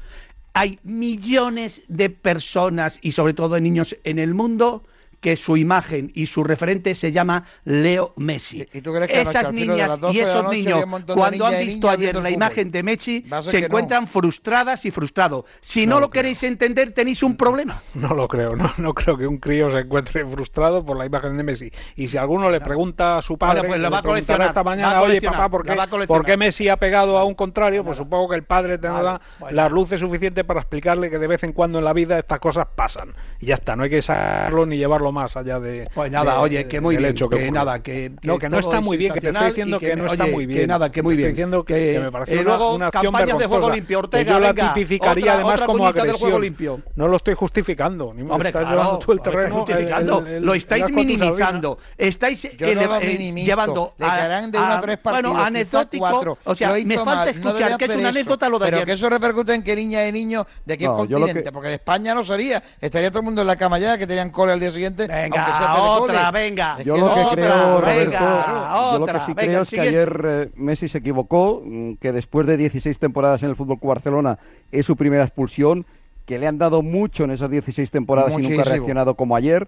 Hay 0.53 0.81
millones 0.83 1.83
de 1.88 2.11
personas 2.11 2.99
y 3.03 3.12
sobre 3.12 3.35
todo 3.35 3.55
de 3.55 3.61
niños 3.61 3.96
en 4.05 4.18
el 4.18 4.35
mundo 4.35 4.83
que 5.20 5.37
su 5.37 5.56
imagen 5.56 6.11
y 6.14 6.26
su 6.26 6.44
referente 6.44 6.94
se 6.94 7.12
llama 7.12 7.44
Leo 7.64 8.12
Messi. 8.16 8.66
¿Y, 8.72 8.80
tú 8.80 8.92
crees 8.92 9.09
que 9.09 9.20
Esas 9.20 9.52
niñas 9.52 10.00
y 10.12 10.20
esos 10.20 10.50
niños, 10.50 10.85
cuando 11.14 11.46
han 11.46 11.59
visto 11.64 11.88
ayer 11.88 12.16
la 12.16 12.30
imagen 12.30 12.70
de 12.70 12.83
Messi, 12.83 13.24
se 13.42 13.66
encuentran 13.66 14.06
frustradas 14.09 14.85
y 14.85 14.90
frustrados. 14.90 15.44
Si 15.61 15.87
no, 15.87 16.00
lo, 16.00 16.11
queréis 16.11 16.42
entender, 16.42 16.92
tenéis 16.92 17.22
un 17.22 17.37
problema. 17.37 17.80
No 18.00 18.14
lo 18.14 18.28
creo, 18.28 18.56
no, 18.56 18.94
creo 18.94 19.18
que 19.18 19.26
un 19.26 19.38
crío 19.38 19.68
se 19.70 19.80
encuentre 19.80 20.24
frustrado 20.24 20.85
por 20.85 20.96
la 20.96 21.04
imagen 21.04 21.37
de 21.37 21.42
Messi. 21.42 21.70
Y 21.96 22.09
si 22.09 22.16
alguno 22.16 22.50
le 22.50 22.61
pregunta 22.61 23.18
a 23.18 23.22
su 23.22 23.37
padre, 23.37 23.68
pues 23.68 23.80
va 23.83 23.98
a 23.98 24.46
esta 24.46 24.64
mañana, 24.64 25.02
oye 25.02 25.20
papá, 25.20 25.48
¿por 25.50 26.24
qué, 26.24 26.37
Messi 26.37 26.68
ha 26.68 26.78
pegado 26.78 27.18
a 27.18 27.24
un 27.24 27.35
contrario? 27.35 27.85
Pues 27.85 27.98
supongo 27.98 28.30
que 28.30 28.37
el 28.37 28.44
padre 28.44 28.78
tendrá 28.78 29.20
vale, 29.38 29.54
las 29.54 29.70
luces 29.70 30.00
suficientes 30.00 30.44
para 30.44 30.61
explicarle 30.61 31.11
que 31.11 31.18
de 31.18 31.26
vez 31.26 31.42
en 31.44 31.52
cuando 31.52 31.78
en 31.78 31.85
la 31.85 31.92
vida 31.92 32.18
estas 32.18 32.38
cosas 32.38 32.66
pasan. 32.74 33.12
Y 33.38 33.46
ya 33.46 33.54
está, 33.54 33.76
no 33.76 33.85
hay 33.85 33.90
que 33.90 34.00
sacarlo 34.00 34.64
ni 34.64 34.78
llevarlo 34.78 35.10
más 35.12 35.37
allá 35.37 35.61
de. 35.61 35.88
Pues 35.94 36.11
nada, 36.11 36.35
de, 36.35 36.38
oye, 36.38 36.66
que 36.66 36.81
muy 36.81 36.96
bien. 36.96 37.11
Hecho 37.11 37.29
que, 37.29 37.38
que 37.38 37.51
nada, 37.51 37.83
que, 37.83 38.12
que, 38.20 38.27
No, 38.27 38.38
que 38.38 38.49
no 38.49 38.59
está 38.59 38.81
muy 38.81 38.96
bien, 38.96 39.12
que 39.12 39.20
te 39.20 39.29
estoy 39.29 39.49
diciendo 39.49 39.79
que, 39.79 39.96
no 39.96 40.05
oye, 40.05 40.12
está 40.12 40.27
muy 40.27 40.46
bien. 40.46 40.61
Que 40.61 40.66
nada, 40.66 40.90
que 40.90 41.03
muy 41.03 41.16
bien. 41.16 41.31
Diciendo 41.31 41.64
que, 41.64 42.01
me 42.01 42.12
parece 42.12 42.35
eh, 42.35 42.42
luego, 42.42 42.68
una, 42.68 42.77
una 42.77 42.87
acción 42.88 43.12
vergonzosa, 43.12 43.38
de 43.38 43.46
juego 43.46 43.70
limpio, 43.70 43.99
Ortega, 43.99 44.33
yo 44.33 44.40
la 44.40 44.55
tipificaría 44.55 45.25
otra, 45.25 45.35
además 45.35 45.55
otra 45.55 45.66
como 45.66 45.87
agresión. 45.87 46.07
Del 46.07 46.20
juego 46.20 46.38
limpio. 46.38 46.81
No 46.96 47.09
lo 47.09 47.16
estoy 47.16 47.35
justificando. 47.35 48.12
Ni 48.14 48.23
me 48.23 48.33
Hombre, 48.33 48.49
estás 48.49 48.62
claro, 48.62 48.77
llevando 48.77 48.99
tú 48.99 49.12
el 49.12 49.20
terreno. 49.20 49.55
Justificando, 49.57 50.18
el, 50.20 50.27
el, 50.27 50.35
el, 50.35 50.44
lo 50.44 50.55
estáis 50.55 50.90
minimizando. 50.90 51.79
Estáis 51.96 52.42
llevando. 52.59 53.94
A. 54.01 54.81
Bueno, 55.05 55.37
anecdótico. 55.37 56.38
O 56.44 56.55
sea, 56.55 56.75
me 56.85 56.99
falta 56.99 57.31
escuchar 57.31 57.77
que 57.77 57.85
es 57.87 57.96
una 57.96 58.09
anécdota 58.09 58.49
lo 58.49 58.59
de 58.59 58.70
Pero 58.70 58.85
que 58.85 58.92
eso 58.92 59.09
repercute 59.09 59.55
en 59.55 59.62
que 59.62 59.77
niñas 59.77 60.09
y 60.09 60.12
niños 60.12 60.46
de 60.64 60.79
qué 60.79 60.87
continente. 60.87 61.53
Porque 61.53 61.68
de 61.68 61.75
España 61.75 62.14
no 62.14 62.25
sería. 62.25 62.62
Estaría 62.81 63.11
todo 63.11 63.20
el 63.20 63.25
mundo 63.25 63.40
en 63.40 63.46
la 63.46 63.57
cama 63.57 63.79
ya, 63.79 63.99
que 63.99 64.07
tenían 64.07 64.31
cola 64.31 64.53
al 64.53 64.61
día 64.61 64.73
siguiente 64.73 65.00
Venga, 65.07 65.45
aunque 65.45 65.59
sea 65.59 65.83
otra, 65.83 66.31
venga. 66.31 66.83
Yo 66.83 66.97
lo 66.97 67.07
que 67.15 67.21
otra, 67.21 67.33
creo, 67.33 67.81
Roberto, 67.81 68.11
venga, 68.11 68.93
yo 68.93 68.99
lo 68.99 69.07
que 69.07 69.19
sí 69.21 69.35
venga, 69.35 69.43
creo 69.43 69.63
es 69.63 69.71
que 69.71 69.81
ayer 69.81 70.23
eh, 70.25 70.51
Messi 70.57 70.89
se 70.89 70.99
equivocó, 70.99 71.63
mm, 71.65 71.95
que 71.95 72.13
después 72.13 72.47
de 72.47 72.57
16 72.57 72.99
temporadas 72.99 73.43
en 73.43 73.51
el 73.51 73.57
Fútbol 73.57 73.79
Barcelona 73.83 74.39
es 74.73 74.87
su 74.87 74.97
primera 74.97 75.25
expulsión 75.25 75.87
que 76.27 76.39
le 76.39 76.47
han 76.47 76.59
dado 76.59 76.83
mucho 76.83 77.25
en 77.25 77.33
esas 77.33 77.51
16 77.51 77.91
temporadas 77.91 78.31
Muchísimo. 78.31 78.55
y 78.55 78.59
nunca 78.59 78.71
ha 78.71 78.73
reaccionado 78.73 79.15
como 79.15 79.35
ayer 79.35 79.67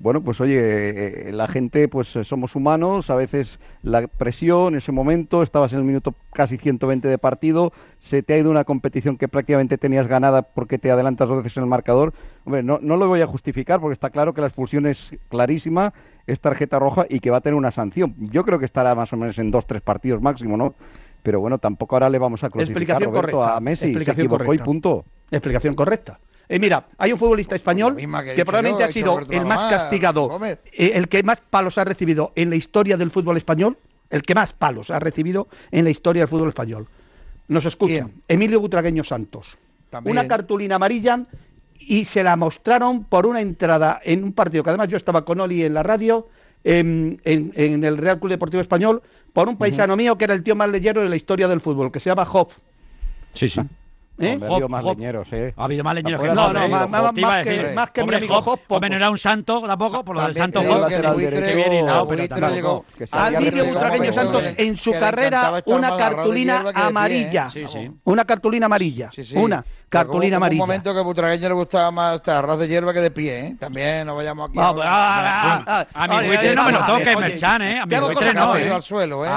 bueno, 0.00 0.22
pues 0.22 0.40
oye, 0.40 0.58
eh, 0.58 1.28
eh, 1.28 1.32
la 1.32 1.46
gente, 1.46 1.86
pues 1.86 2.16
eh, 2.16 2.24
somos 2.24 2.56
humanos, 2.56 3.10
a 3.10 3.14
veces 3.14 3.58
la 3.82 4.06
presión, 4.08 4.74
ese 4.74 4.92
momento, 4.92 5.42
estabas 5.42 5.74
en 5.74 5.80
el 5.80 5.84
minuto 5.84 6.14
casi 6.32 6.56
120 6.56 7.06
de 7.06 7.18
partido, 7.18 7.74
se 7.98 8.22
te 8.22 8.32
ha 8.32 8.38
ido 8.38 8.50
una 8.50 8.64
competición 8.64 9.18
que 9.18 9.28
prácticamente 9.28 9.76
tenías 9.76 10.06
ganada 10.06 10.40
porque 10.40 10.78
te 10.78 10.90
adelantas 10.90 11.28
dos 11.28 11.42
veces 11.42 11.58
en 11.58 11.64
el 11.64 11.68
marcador. 11.68 12.14
Hombre, 12.46 12.62
no, 12.62 12.78
no 12.80 12.96
lo 12.96 13.08
voy 13.08 13.20
a 13.20 13.26
justificar 13.26 13.78
porque 13.78 13.92
está 13.92 14.08
claro 14.08 14.32
que 14.32 14.40
la 14.40 14.46
expulsión 14.46 14.86
es 14.86 15.14
clarísima, 15.28 15.92
es 16.26 16.40
tarjeta 16.40 16.78
roja 16.78 17.04
y 17.06 17.20
que 17.20 17.30
va 17.30 17.36
a 17.36 17.40
tener 17.42 17.56
una 17.56 17.70
sanción. 17.70 18.14
Yo 18.18 18.46
creo 18.46 18.58
que 18.58 18.64
estará 18.64 18.94
más 18.94 19.12
o 19.12 19.18
menos 19.18 19.36
en 19.38 19.50
dos, 19.50 19.66
tres 19.66 19.82
partidos 19.82 20.22
máximo, 20.22 20.56
¿no? 20.56 20.74
Pero 21.22 21.40
bueno, 21.40 21.58
tampoco 21.58 21.96
ahora 21.96 22.08
le 22.08 22.18
vamos 22.18 22.42
a 22.42 22.48
crucificar 22.48 23.02
Roberto, 23.02 23.44
a 23.44 23.60
Messi, 23.60 23.92
se 23.92 24.26
correcta. 24.26 24.64
punto. 24.64 25.04
Explicación 25.30 25.74
correcta. 25.74 26.18
Eh, 26.50 26.58
mira, 26.58 26.84
hay 26.98 27.12
un 27.12 27.18
futbolista 27.18 27.54
español 27.54 27.94
que, 27.94 28.44
probablemente 28.44 28.82
ha 28.82 28.90
sido 28.90 29.20
el 29.30 29.44
más 29.46 29.62
castigado, 29.70 30.36
eh, 30.72 30.90
el 30.94 31.08
que 31.08 31.22
más 31.22 31.42
palos 31.42 31.78
ha 31.78 31.84
recibido 31.84 32.32
en 32.34 32.50
la 32.50 32.56
historia 32.56 32.96
del 32.96 33.12
fútbol 33.12 33.36
español, 33.36 33.78
el 34.10 34.22
que 34.22 34.34
más 34.34 34.52
palos 34.52 34.90
ha 34.90 34.98
recibido 34.98 35.46
en 35.70 35.84
la 35.84 35.90
historia 35.90 36.22
del 36.22 36.28
fútbol 36.28 36.48
español. 36.48 36.88
Nos 37.46 37.66
escuchan, 37.66 38.14
Emilio 38.26 38.58
Butragueño 38.58 39.04
Santos. 39.04 39.58
Una 40.04 40.26
cartulina 40.26 40.74
amarilla 40.74 41.24
y 41.78 42.04
se 42.04 42.24
la 42.24 42.34
mostraron 42.34 43.04
por 43.04 43.26
una 43.26 43.40
entrada 43.40 44.00
en 44.02 44.24
un 44.24 44.32
partido 44.32 44.64
que 44.64 44.70
además 44.70 44.88
yo 44.88 44.96
estaba 44.96 45.24
con 45.24 45.38
Oli 45.38 45.62
en 45.62 45.74
la 45.74 45.84
radio. 45.84 46.26
En, 46.64 47.20
el 47.24 47.96
Real 47.96 48.18
Club 48.18 48.28
Deportivo 48.28 48.60
Español 48.60 49.02
por 49.32 49.48
un 49.48 49.56
paisano 49.56 49.96
mío 49.96 50.18
que 50.18 50.24
era 50.24 50.34
el 50.34 50.42
tío 50.42 50.56
más 50.56 50.68
leyero 50.68 51.00
de 51.00 51.08
la 51.08 51.16
historia 51.16 51.48
del 51.48 51.60
fútbol, 51.60 51.90
que 51.92 52.00
se 52.00 52.10
llama 52.10 52.28
Hoff. 52.30 52.58
Sí, 53.34 53.48
sí. 53.48 53.60
Ah. 53.60 53.66
¿Eh? 54.20 54.38
Ha 54.40 54.46
habido 54.46 54.68
más 54.68 54.84
leñeros, 54.84 55.28
¿eh? 55.32 55.54
Ha 55.56 55.64
habido 55.64 55.82
más 55.82 55.94
leñeros 55.94 56.22
No, 56.34 56.52
no, 56.52 56.68
más, 56.68 57.12
que, 57.42 57.72
más 57.74 57.90
que 57.90 58.02
hombre, 58.02 58.18
mi 58.18 58.26
amigo 58.26 58.38
Hop, 58.38 58.84
era 58.84 59.10
un 59.10 59.18
santo 59.18 59.62
tampoco, 59.66 60.04
por 60.04 60.16
lo 60.16 60.22
del 60.22 60.34
santo 60.34 60.60
Hop. 60.60 60.88
Ha 63.12 63.30
vivido 63.30 63.64
Butragueño 63.64 64.12
Santos 64.12 64.46
¿eh? 64.46 64.54
en 64.58 64.76
su 64.76 64.92
carrera 64.92 65.58
¿eh? 65.58 65.62
una 65.66 65.96
cartulina 65.96 66.64
amarilla. 66.74 67.50
Una 68.04 68.24
cartulina 68.24 68.66
amarilla. 68.66 69.10
Una 69.34 69.64
cartulina 69.88 70.36
amarilla. 70.36 70.62
un 70.62 70.68
momento 70.68 70.94
que 70.94 71.00
Butragueño 71.00 71.48
le 71.48 71.54
gustaba 71.54 71.90
más 71.90 72.16
estar 72.16 72.46
ras 72.46 72.58
de 72.58 72.68
hierba 72.68 72.92
que 72.92 73.00
de 73.00 73.10
pie, 73.10 73.38
¿eh? 73.38 73.56
También, 73.58 74.06
no 74.06 74.16
vayamos 74.16 74.50
aquí. 74.50 74.58
Ah, 74.60 74.74
ah, 74.78 75.64
ah, 75.66 76.04
a 76.04 76.08
mi 76.08 76.28
buitre 76.28 76.54
no 76.54 76.64
me 76.64 76.72
lo 76.72 76.86
toques, 76.86 77.18
Merchan, 77.18 77.62
¿eh? 77.62 77.80
A 77.80 77.86
mi 77.86 77.96
buitre 77.96 78.34
no. 78.34 78.52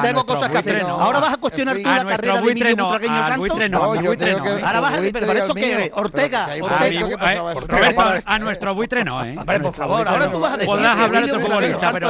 Tengo 0.02 0.26
cosas 0.26 0.50
que 0.50 0.58
hacer. 0.58 0.82
Ahora 0.82 1.20
vas 1.20 1.34
a 1.34 1.38
cuestionar 1.38 1.78
tú 1.78 1.84
la 1.84 2.06
carrera 2.06 2.42
de 2.42 2.52
Emilio 2.52 2.76
Butragueño 2.76 3.24
Santos. 3.24 3.70
No, 3.70 4.02
yo 4.02 4.18
que 4.18 4.36
Ahora 4.74 4.90
vas 4.90 5.12
pero 5.12 5.96
Ortega, 5.96 6.50
A 8.26 8.40
nuestro 8.40 8.76
buitre 8.76 9.04
no, 9.04 9.24
¿eh? 9.24 9.36
Hombre, 9.38 9.60
por 9.60 9.74
favor, 9.74 10.08
ahora 10.08 10.32
tú 10.32 10.40
vas 10.40 10.54
a 10.54 10.58
decir. 10.58 10.68
Podrás 10.68 10.98
hablar 10.98 11.26
de 11.26 11.32
otro 11.32 11.46
futbolista, 11.46 11.92
pero 11.94 12.10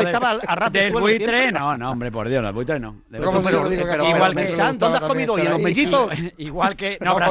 del 0.72 0.94
buitre 0.94 1.52
no, 1.52 1.78
no, 1.78 1.92
hombre, 1.92 2.12
por 2.12 2.30
Dios, 2.30 2.44
del 2.44 2.54
buitre 2.54 2.80
no. 2.80 2.96
Igual 3.12 4.36
que 4.36 4.54
¿dónde 4.78 4.98
has 4.98 5.04
comido 5.04 5.34
hoy? 5.34 5.44
los 5.44 5.62
mellizos? 5.62 6.14
Igual 6.38 6.76
que 6.76 6.98
no 7.02 7.12
habrá 7.12 7.30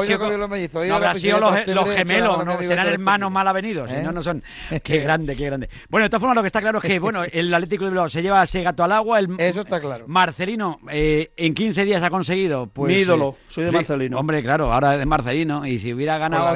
sido 1.15 1.39
los 1.39 1.89
gemelos, 1.89 2.37
serán 2.59 2.87
hermanos 2.87 3.31
mal 3.31 3.47
avenidos, 3.47 3.89
si 3.89 3.97
no 3.97 4.11
no 4.11 4.21
son. 4.23 4.43
Qué 4.83 4.99
grande, 4.99 5.35
qué 5.35 5.45
grande. 5.45 5.69
Bueno, 5.89 6.05
de 6.05 6.09
todas 6.09 6.21
formas 6.21 6.35
lo 6.35 6.41
que 6.41 6.47
está 6.47 6.61
claro 6.61 6.79
es 6.79 6.83
que 6.83 6.99
bueno, 6.99 7.23
el 7.23 7.53
Atlético 7.53 7.85
de 7.85 7.91
Bilbao 7.91 8.09
se 8.09 8.21
lleva 8.21 8.43
ese 8.43 8.61
gato 8.61 8.83
al 8.83 8.91
agua, 8.91 9.19
el 9.19 9.29
Eso 9.37 9.61
está 9.61 9.79
claro. 9.79 10.05
Marcelino 10.07 10.79
en 10.89 11.53
15 11.53 11.85
días 11.85 12.03
ha 12.03 12.09
conseguido 12.09 12.67
pues 12.67 12.93
Mi 12.93 13.01
ídolo, 13.01 13.37
soy 13.47 13.65
de 13.65 13.71
Marcelino. 13.71 14.19
Hombre, 14.19 14.41
claro, 14.43 14.73
ahora 14.73 14.91
además 14.91 15.12
Marcelino. 15.17 15.65
Y 15.65 15.79
si 15.79 15.93
hubiera 15.93 16.17
ganado 16.17 16.55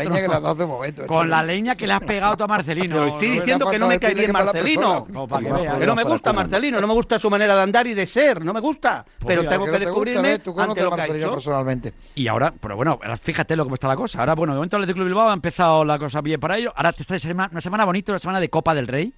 con 1.08 1.30
la 1.30 1.44
leña 1.44 1.76
que 1.76 1.88
le 1.88 1.94
has 1.94 2.04
pegado 2.04 2.44
a 2.44 2.48
Marcelino. 2.48 3.08
Estoy 3.08 3.30
diciendo 3.30 3.70
que 3.70 3.80
no 3.80 3.88
me 3.88 4.00
cae 4.00 4.14
bien 4.14 4.32
Marcelino. 4.32 5.06
Que, 5.06 5.86
no 5.86 5.96
me 5.96 6.04
gusta 6.04 6.34
Marcelino, 6.34 6.82
no 6.82 6.88
me 6.88 6.94
gusta 6.94 7.20
su 7.20 7.30
manera 7.30 7.56
de 7.56 7.62
andar 7.62 7.88
y 7.88 7.94
de 7.94 8.06
ser, 8.06 8.44
no 8.44 8.54
me 8.54 8.60
gusta. 8.60 9.06
Pues 9.20 9.36
pero 9.36 9.48
tengo 9.48 9.66
que 9.66 9.80
descubrirme 9.80 10.40
ante 10.58 10.84
lo 10.84 10.92
que 10.92 11.02
ha 11.02 11.08
personalmente. 11.08 11.94
Y 12.16 12.28
ahora, 12.28 12.54
pero 12.60 12.76
bueno, 12.76 13.00
fíjate 13.22 13.56
lo 13.56 13.68
que 13.68 13.74
está 13.74 13.88
la 13.88 13.96
cosa. 13.96 14.20
Ahora, 14.20 14.36
bueno, 14.36 14.54
de 14.54 14.58
momento 14.58 14.78
el 14.78 14.84
Atlético 14.84 15.06
Bilbao 15.06 15.30
ha 15.30 15.34
empezado 15.34 15.86
la 15.86 16.00
cosa 16.00 16.22
bien 16.22 16.40
para 16.40 16.58
ellos. 16.58 16.74
Ahora 16.76 16.94
te 16.94 17.04
está 17.04 17.16
una 17.52 17.62
semana 17.62 17.86
bonita, 17.86 18.12
una 18.12 18.20
semana 18.20 18.40
de 18.40 18.50
Copa 18.50 18.74
del 18.74 18.88
Rey 18.88 19.14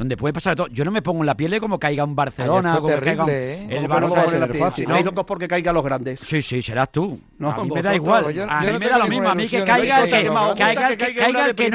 donde 0.00 0.16
puede 0.16 0.32
pasar 0.32 0.56
todo. 0.56 0.66
Yo 0.68 0.82
no 0.86 0.90
me 0.90 1.02
pongo 1.02 1.20
en 1.20 1.26
la 1.26 1.36
piel 1.36 1.50
de 1.50 1.60
cómo 1.60 1.78
caiga 1.78 2.04
un 2.04 2.16
Barcelona, 2.16 2.76
como 2.76 2.88
terrible, 2.88 3.04
caiga 3.04 3.24
un, 3.24 3.30
eh. 3.30 3.66
el 3.68 3.86
Barcelona. 3.86 4.48
No, 4.88 4.94
hay 4.94 5.04
locos 5.04 5.24
porque 5.26 5.46
caigan 5.46 5.74
los 5.74 5.84
grandes. 5.84 6.20
Sí, 6.20 6.40
sí, 6.40 6.62
serás 6.62 6.90
tú. 6.90 7.20
No, 7.36 7.50
a 7.50 7.62
mí 7.62 7.68
vosotros, 7.68 7.74
me 7.74 7.82
da 7.82 7.94
igual. 7.94 8.32
Yo, 8.32 8.44
a 8.48 8.60
mí 8.62 8.66
no 8.72 8.78
me 8.78 8.88
da 8.88 8.98
lo 8.98 9.06
mismo. 9.08 9.28
A 9.28 9.34
mí 9.34 9.46
que 9.46 9.62
caiga 9.62 10.04
el 10.04 10.10
que, 10.10 10.24
no 10.24 10.54
el 10.54 11.54
que 11.54 11.70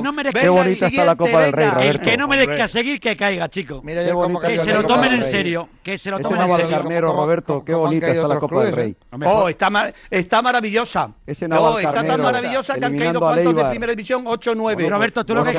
no 0.00 0.12
merezca. 0.12 0.40
Qué 0.40 0.48
bonita 0.48 0.86
está 0.86 1.04
la 1.04 1.16
Copa 1.16 1.40
del 1.40 1.52
Rey, 1.52 1.68
Roberto. 1.68 2.04
El 2.04 2.10
que 2.10 2.16
no 2.16 2.28
merezca 2.28 2.68
seguir, 2.68 3.00
que 3.00 3.16
caiga, 3.16 3.48
chico. 3.48 3.82
Que 3.82 4.58
se 4.58 4.74
lo 4.74 4.84
tomen 4.84 5.14
en 5.14 5.24
serio. 5.24 5.68
Que 5.82 5.98
se 5.98 6.12
lo 6.12 6.20
tomen 6.20 6.42
en 6.42 6.56
serio. 6.56 6.70
carnero, 6.70 7.12
Roberto. 7.12 7.64
Qué 7.64 7.74
bonita 7.74 8.06
está 8.06 8.28
la 8.28 8.38
Copa 8.38 8.62
del 8.62 8.72
Rey. 8.72 8.96
Pues- 9.10 9.28
oh, 9.28 9.48
está 9.48 10.42
maravillosa. 10.42 11.10
No, 11.48 11.78
está 11.80 12.04
tan 12.04 12.22
maravillosa 12.22 12.74
que 12.78 12.84
han 12.84 12.96
caído 12.96 13.18
cuántos 13.18 13.56
de 13.56 13.64
primera 13.64 13.90
división, 13.90 14.22
8 14.26 14.52
o 14.52 14.54
9. 14.54 14.88
Roberto, 14.88 15.26
tú 15.26 15.34
lo 15.34 15.42
que... 15.42 15.50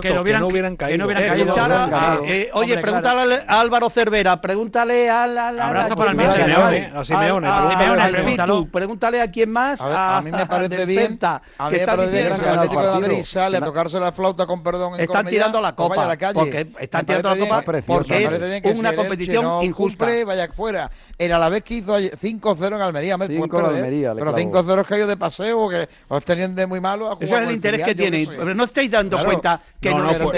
Que 0.00 0.38
no 0.38 0.46
hubieran 0.46 0.69
hubieran 0.72 0.74
¿eh? 0.74 0.76
caído. 0.76 0.90
Que 0.90 0.98
no 0.98 1.04
hubieran 1.06 1.28
caído. 1.28 1.50
Escuchara, 1.50 2.20
eh, 2.24 2.50
oye, 2.52 2.72
Hombre, 2.74 2.82
pregúntale 2.82 3.24
claro. 3.36 3.44
a 3.48 3.60
Álvaro 3.60 3.90
Cervera, 3.90 4.40
pregúntale 4.40 5.10
a 5.10 5.26
la. 5.26 5.52
la 5.52 5.68
Abrazo 5.68 5.96
para 5.96 6.12
el 6.12 6.32
Simeone. 6.34 6.92
A 6.94 7.04
Simeone, 7.04 7.46
a, 7.46 7.58
a, 7.58 7.70
Simeone, 7.70 8.02
a, 8.02 8.24
Pitu, 8.24 8.70
pregúntale 8.70 9.20
a 9.20 9.30
quién 9.30 9.50
más. 9.50 9.80
A, 9.80 10.18
a 10.18 10.22
mí 10.22 10.30
me 10.30 10.46
parece 10.46 10.86
bien. 10.86 11.18
A 11.22 11.70
mí 11.70 11.78
me 11.78 11.86
parece 11.86 12.22
bien 12.22 12.40
que 12.40 12.48
el 12.48 12.58
Atlético 12.58 12.82
de 12.82 13.00
Madrid 13.00 13.24
sale 13.24 13.56
a 13.56 13.60
tocarse 13.60 14.00
la 14.00 14.12
flauta 14.12 14.46
con 14.46 14.62
perdón. 14.62 14.94
En 14.94 15.00
están 15.00 15.26
tirando 15.26 15.60
la 15.60 15.74
copa. 15.74 16.06
La 16.06 16.16
calle. 16.16 16.34
Porque 16.34 16.66
están 16.78 17.06
tirando 17.06 17.34
la 17.34 17.36
copa 17.36 17.62
porque 17.86 18.60
es 18.62 18.78
una 18.78 18.94
competición 18.94 19.64
injusta. 19.64 20.06
Vaya 20.26 20.48
fuera. 20.52 20.90
El 21.18 21.32
Alavés 21.32 21.62
que 21.62 21.74
hizo 21.74 21.98
5-0 21.98 22.66
en 22.66 22.80
Almería. 22.80 23.18
Pues 23.18 23.30
¿eh? 23.30 23.36
Pero 23.40 24.34
5-0 24.34 24.80
es 24.80 24.86
que 24.86 25.06
de 25.06 25.16
paseo 25.16 25.68
que 25.68 25.88
os 26.08 26.24
tenían 26.24 26.54
de 26.54 26.66
muy 26.66 26.80
malo. 26.80 27.18
Eso 27.20 27.34
es 27.34 27.40
el 27.40 27.44
pues 27.44 27.56
interés 27.56 27.82
que 27.82 27.94
tienen. 27.94 28.26
Pero 28.28 28.54
no 28.54 28.64
estáis 28.64 28.90
dando 28.90 29.22
cuenta 29.24 29.60
que 29.80 29.90
no, 29.90 30.12
no, 30.12 30.30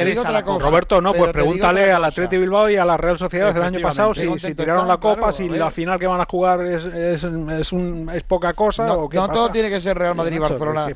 Roberto, 0.61 1.01
no, 1.01 1.13
pues 1.13 1.33
pregúntale 1.33 1.93
al 1.93 2.05
Atleti 2.05 2.37
Bilbao 2.37 2.71
y 2.71 2.77
a 2.77 2.85
la 2.85 2.97
Real 2.97 3.19
Sociedad 3.19 3.53
del 3.53 3.63
año 3.63 3.81
pasado 3.81 4.15
si, 4.15 4.27
tiraron 4.55 4.89
la 4.89 4.99
copa, 4.99 5.33
si 5.33 5.49
la 5.49 5.71
final 5.71 5.99
que 5.99 6.07
van 6.07 6.21
a 6.21 6.27
jugar 6.27 6.65
es, 6.67 6.87
es, 6.87 7.25
es, 7.25 7.73
un, 7.73 8.11
es 8.13 8.23
poca 8.23 8.55
cosa. 8.55 8.87
No, 8.87 8.95
o 8.95 9.09
qué 9.09 9.17
no 9.17 9.27
pasa. 9.27 9.33
todo 9.35 9.51
tiene 9.51 9.71
que 9.71 9.81
ser 9.81 9.97
Real 9.97 10.15
Madrid 10.15 10.37
y 10.37 10.39
Barcelona. 10.39 10.87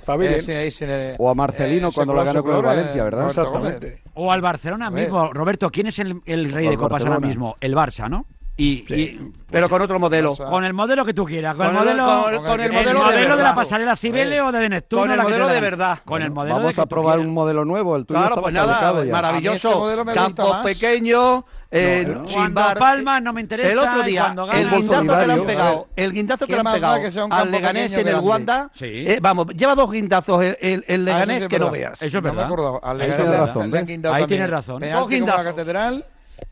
O 1.18 1.30
a 1.30 1.34
Marcelino 1.34 1.90
cuando 1.92 2.14
la 2.14 2.24
ganó 2.24 2.42
con 2.42 2.56
el 2.56 2.62
Valencia, 2.62 3.04
¿verdad? 3.04 3.26
Exactamente. 3.26 4.02
O 4.14 4.32
al 4.32 4.40
Barcelona 4.40 4.90
mismo. 4.90 5.32
Roberto, 5.32 5.70
¿quién 5.70 5.86
es 5.88 5.98
el 5.98 6.52
rey 6.52 6.68
de 6.68 6.76
copas 6.76 7.02
ahora 7.04 7.20
mismo? 7.20 7.56
El 7.60 7.74
Barça, 7.74 8.08
¿no? 8.08 8.26
Y, 8.58 8.82
pues 8.82 9.10
pero 9.50 9.68
con 9.68 9.82
otro 9.82 9.98
modelo. 9.98 10.34
Con 10.34 10.64
el 10.64 10.72
modelo 10.72 11.04
que 11.04 11.12
tú 11.14 11.24
quieras. 11.24 11.56
Con, 11.56 11.66
el 11.66 11.72
modelo, 11.72 12.06
con, 12.06 12.44
con, 12.44 12.60
el, 12.60 12.72
modelo, 12.72 13.36
de, 13.36 13.42
la 13.42 13.54
pasarela 13.54 13.96
Cibele 13.96 14.40
o 14.40 14.50
de 14.50 14.58
Venezuela. 14.58 15.02
Con 15.02 15.10
el 15.12 15.22
modelo 15.22 15.48
de 15.48 15.60
verdad. 15.60 15.98
Con 16.04 16.22
el 16.22 16.30
modelo 16.30 16.56
Vamos 16.56 16.78
a 16.78 16.86
probar 16.86 17.18
un 17.18 17.32
modelo 17.32 17.64
nuevo. 17.64 17.96
El 17.96 18.06
tuyo 18.06 18.18
claro, 18.18 18.42
pues 18.42 18.54
nada, 18.54 19.04
maravilloso. 19.04 19.90
Este 19.90 20.14
Campos 20.14 20.56
pequeños. 20.64 21.44
Eh, 21.70 22.06
no, 22.06 22.50
bar... 22.52 23.22
no 23.22 23.32
me 23.32 23.40
interesa. 23.40 23.72
El 23.72 23.78
otro 23.78 24.02
día, 24.02 24.34
el 24.54 24.70
guindazo 24.70 25.16
que 25.16 25.26
le 25.26 25.32
han 25.32 25.46
pegado, 25.46 25.88
el 25.96 26.12
guindazo 26.12 26.46
que 26.46 26.52
le 26.52 26.60
han 26.60 26.72
pegado 26.72 27.28
al 27.30 27.50
Leganés 27.50 27.96
en 27.96 28.08
el 28.08 28.16
Wanda. 28.16 28.70
Sí. 28.72 29.04
Eh, 29.06 29.18
vamos, 29.20 29.48
lleva 29.48 29.74
dos 29.74 29.90
guindazos 29.90 30.42
el, 30.42 31.04
Leganés 31.04 31.48
que 31.48 31.58
no 31.58 31.70
veas. 31.70 32.00
Eso 32.00 32.18
es 32.18 32.24
verdad. 32.24 32.42
No 32.42 32.48
me 32.48 32.54
acordado. 32.54 32.80
Al 32.84 32.98
Leganés 32.98 33.28
le 33.28 33.62
han 33.62 33.74
¿eh? 33.74 33.84
guindado 33.86 34.14
Ahí 34.14 34.26
tienes 34.26 34.48
razón. 34.48 34.80
Dos 34.80 35.08
guindazos. 35.08 35.44
la 35.44 35.50
catedral. 35.50 36.04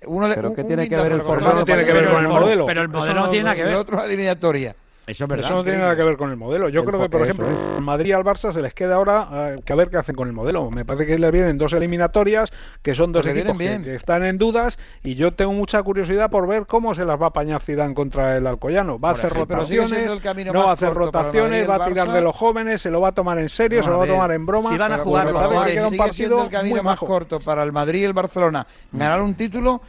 Uno 0.06 0.28
Pero 0.34 0.52
tiene 0.52 0.88
que 0.88 0.96
ver 0.96 1.12
el 1.12 1.22
formato? 1.22 1.64
Tiene 1.64 1.84
que 1.84 1.92
ver 1.92 2.08
con 2.08 2.24
el 2.24 2.28
modelo. 2.28 2.66
Pero 2.66 2.80
el 2.82 2.88
modelo 2.88 3.14
no 3.14 3.30
tiene 3.30 3.44
nada 3.44 3.56
que 3.56 3.62
ver. 3.62 3.72
El 3.72 3.78
otro 3.78 3.98
es 3.98 4.04
eliminatoria. 4.04 4.76
Eso, 5.06 5.26
no 5.26 5.62
tiene 5.62 5.78
nada 5.78 5.96
que 5.96 6.02
ver 6.02 6.16
con 6.16 6.30
el 6.30 6.36
modelo. 6.36 6.70
Yo 6.70 6.84
creo 6.84 7.00
que, 7.00 7.08
por 7.10 7.22
ejemplo, 7.22 7.46
es. 7.46 7.80
Madrid 7.82 8.12
al 8.12 8.24
Barça 8.24 8.52
se 8.52 8.62
les 8.62 8.72
queda 8.72 8.94
ahora 8.94 9.28
ah, 9.30 9.56
que 9.62 9.72
a 9.72 9.76
ver 9.76 9.90
qué 9.90 9.98
hacen 9.98 10.14
con 10.14 10.28
el 10.28 10.34
modelo. 10.34 10.70
Me 10.70 10.84
parece 10.84 11.06
que 11.06 11.18
les 11.18 11.30
vienen 11.30 11.58
dos 11.58 11.74
eliminatorias, 11.74 12.52
que 12.82 12.94
son 12.94 13.12
dos 13.12 13.26
Porque 13.26 13.40
equipos. 13.40 13.58
Que, 13.58 13.94
están 13.94 14.24
en 14.24 14.38
dudas, 14.38 14.78
y 15.02 15.14
yo 15.14 15.34
tengo 15.34 15.52
mucha 15.52 15.82
curiosidad 15.82 16.30
por 16.30 16.46
ver 16.46 16.66
cómo 16.66 16.94
se 16.94 17.04
las 17.04 17.20
va 17.20 17.26
a 17.26 17.28
apañar 17.28 17.60
Zidane 17.60 17.94
contra 17.94 18.36
el 18.36 18.46
Alcoyano. 18.46 18.98
Va 18.98 19.10
a 19.10 19.12
hacer 19.12 19.32
rotaciones, 19.32 20.10
no 20.52 20.64
va 20.64 20.70
a 20.70 20.74
hacer 20.74 20.94
rotaciones, 20.94 21.68
va 21.68 21.76
a 21.76 21.86
tirar 21.86 22.10
de 22.10 22.20
los 22.22 22.34
jóvenes, 22.34 22.80
se 22.80 22.90
lo 22.90 23.00
va 23.00 23.08
a 23.08 23.12
tomar 23.12 23.38
en 23.38 23.50
serio, 23.50 23.82
se 23.82 23.90
lo 23.90 23.98
va 23.98 24.04
a 24.04 24.08
tomar 24.08 24.32
en 24.32 24.46
broma. 24.46 24.70
Si 24.70 24.78
van 24.78 24.92
a 24.92 24.98
jugar, 24.98 25.28
que 25.66 25.84
un 25.84 25.96
partido 25.96 26.42
el 26.42 26.48
camino 26.48 26.82
más 26.82 26.98
corto 26.98 27.40
para 27.40 27.62
el 27.62 27.72
Madrid 27.72 28.00
y 28.00 28.04
el 28.04 28.14
Barcelona. 28.14 28.66
Ganar 28.90 29.20
un 29.20 29.34
título 29.34 29.82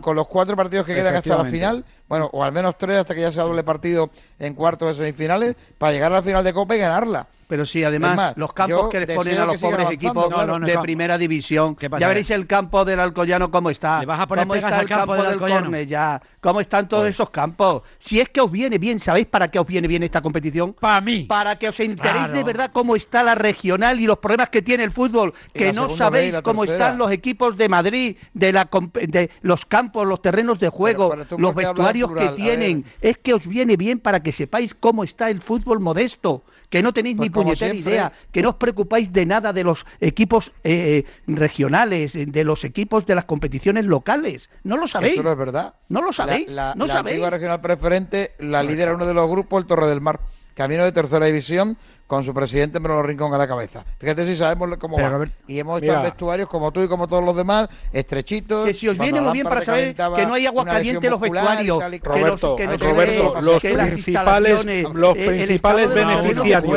con 0.00 0.14
los 0.14 0.28
cuatro 0.28 0.56
partidos 0.56 0.86
que 0.86 0.94
quedan 0.94 1.16
hasta 1.16 1.36
la 1.36 1.44
final 1.44 1.84
bueno, 2.08 2.28
o 2.32 2.44
al 2.44 2.52
menos 2.52 2.76
tres 2.78 2.98
hasta 2.98 3.14
que 3.14 3.20
ya 3.22 3.32
sea 3.32 3.44
doble 3.44 3.62
partido 3.64 4.10
en 4.38 4.54
cuartos 4.54 4.96
de 4.96 5.04
semifinales, 5.04 5.56
para 5.78 5.92
llegar 5.92 6.12
a 6.12 6.16
la 6.16 6.22
final 6.22 6.44
de 6.44 6.52
Copa 6.52 6.76
y 6.76 6.78
ganarla. 6.78 7.26
Pero 7.48 7.66
sí, 7.66 7.84
además, 7.84 8.16
más, 8.16 8.36
los 8.38 8.54
campos 8.54 8.88
que 8.88 9.00
les 9.00 9.14
ponen 9.14 9.38
a 9.38 9.44
los 9.44 9.58
pobres 9.58 9.90
equipos 9.90 10.28
claro. 10.28 10.52
No, 10.52 10.58
no, 10.60 10.66
de 10.66 10.74
no. 10.74 10.80
primera 10.80 11.18
división. 11.18 11.76
Ya 11.98 12.08
veréis 12.08 12.30
el 12.30 12.46
campo 12.46 12.86
del 12.86 12.98
Alcoyano 12.98 13.50
cómo 13.50 13.68
está. 13.68 14.00
¿Le 14.00 14.06
vas 14.06 14.20
a 14.20 14.26
poner 14.26 14.44
cómo 14.44 14.54
está 14.54 14.80
el 14.80 14.88
campo 14.88 15.00
campo 15.00 15.14
del 15.16 15.22
del 15.24 15.32
Alcoyano? 15.34 15.60
Cornellá. 15.66 16.22
Cómo 16.40 16.62
están 16.62 16.88
todos 16.88 17.06
esos 17.08 17.28
campos. 17.28 17.82
Si 17.98 18.20
es 18.20 18.30
que 18.30 18.40
os 18.40 18.50
viene 18.50 18.78
bien, 18.78 18.98
¿sabéis 19.00 19.26
para 19.26 19.50
qué 19.50 19.58
os 19.58 19.66
viene 19.66 19.86
bien 19.86 20.02
esta 20.02 20.22
competición? 20.22 20.72
Para 20.72 21.02
mí. 21.02 21.24
Para 21.24 21.58
que 21.58 21.68
os 21.68 21.78
enteréis 21.78 22.24
Claro. 22.24 22.32
de 22.38 22.44
verdad 22.44 22.70
cómo 22.72 22.96
está 22.96 23.22
la 23.22 23.34
regional 23.34 24.00
y 24.00 24.06
los 24.06 24.16
problemas 24.16 24.48
que 24.48 24.62
tiene 24.62 24.84
el 24.84 24.90
fútbol. 24.92 25.34
Que 25.52 25.74
no 25.74 25.90
sabéis 25.90 26.40
cómo 26.42 26.64
están 26.64 26.96
los 26.96 27.12
equipos 27.12 27.58
de 27.58 27.68
Madrid, 27.68 28.16
de, 28.32 28.52
la, 28.52 28.66
de 28.94 29.30
los 29.42 29.66
campos, 29.66 30.06
los 30.06 30.22
terrenos 30.22 30.58
de 30.58 30.70
juego, 30.70 31.10
pero 31.10 31.38
los 31.38 31.54
vestuarios 31.54 31.91
que 31.92 32.06
plural, 32.06 32.34
tienen. 32.36 32.84
Es 33.00 33.18
que 33.18 33.34
os 33.34 33.46
viene 33.46 33.76
bien 33.76 33.98
para 34.00 34.22
que 34.22 34.32
sepáis 34.32 34.74
cómo 34.74 35.04
está 35.04 35.30
el 35.30 35.40
fútbol 35.42 35.80
modesto. 35.80 36.44
Que 36.70 36.82
no 36.82 36.92
tenéis 36.94 37.16
Pues 37.16 37.28
ni 37.28 37.34
puñetera 37.34 37.72
siempre. 37.72 37.92
idea 37.92 38.12
que 38.32 38.40
no 38.42 38.50
os 38.50 38.54
preocupáis 38.56 39.12
de 39.12 39.26
nada 39.26 39.52
de 39.52 39.62
los 39.64 39.84
equipos 40.00 40.52
eh, 40.64 41.04
regionales, 41.26 42.12
de 42.14 42.44
los 42.44 42.64
equipos 42.64 43.04
de 43.06 43.14
las 43.14 43.24
competiciones 43.26 43.84
locales. 43.84 44.48
No 44.62 44.76
lo 44.76 44.86
sabéis. 44.86 45.14
Eso 45.14 45.22
no 45.22 45.32
es 45.32 45.38
verdad. 45.38 45.74
No 45.88 46.00
lo 46.02 46.12
sabéis. 46.12 46.48
La, 46.50 46.68
la- 46.68 46.74
no 46.74 46.86
la 46.86 46.92
sabéis. 46.92 47.14
antigua 47.16 47.30
regional 47.30 47.60
preferente 47.60 48.32
la 48.38 48.62
lidera 48.62 48.94
uno 48.94 49.06
de 49.06 49.14
los 49.14 49.28
grupos, 49.28 49.60
el 49.60 49.66
Torre 49.66 49.86
del 49.86 50.00
Mar. 50.00 50.20
Camino 50.54 50.84
de 50.84 50.92
tercera 50.92 51.24
división 51.26 51.78
con 52.12 52.24
su 52.24 52.34
presidente 52.34 52.78
Manolo 52.78 53.04
Rincón 53.04 53.32
a 53.32 53.38
la 53.38 53.48
cabeza. 53.48 53.86
Fíjate 53.96 54.26
si 54.26 54.36
sabemos 54.36 54.76
cómo 54.76 54.96
Pero, 54.96 55.12
va. 55.12 55.16
Ver, 55.16 55.30
y 55.46 55.58
hemos 55.58 55.80
mira. 55.80 55.94
estado 55.94 56.10
vestuarios 56.10 56.46
como 56.46 56.70
tú 56.70 56.82
y 56.82 56.86
como 56.86 57.08
todos 57.08 57.24
los 57.24 57.34
demás, 57.34 57.70
estrechitos. 57.90 58.66
Que 58.66 58.74
si 58.74 58.86
os 58.86 58.98
viene 58.98 59.22
muy 59.22 59.32
bien 59.32 59.46
para 59.46 59.62
saber 59.62 59.94
que 59.94 60.26
no 60.26 60.34
hay 60.34 60.44
agua 60.44 60.66
caliente 60.66 61.06
en 61.06 61.10
los 61.10 61.20
vestuarios. 61.20 61.82
Roberto, 62.02 62.58
Roberto 62.58 63.40
los, 63.40 63.62
principales, 63.62 64.84
los 64.92 65.16
principales 65.16 65.94
beneficiarios. 65.94 66.76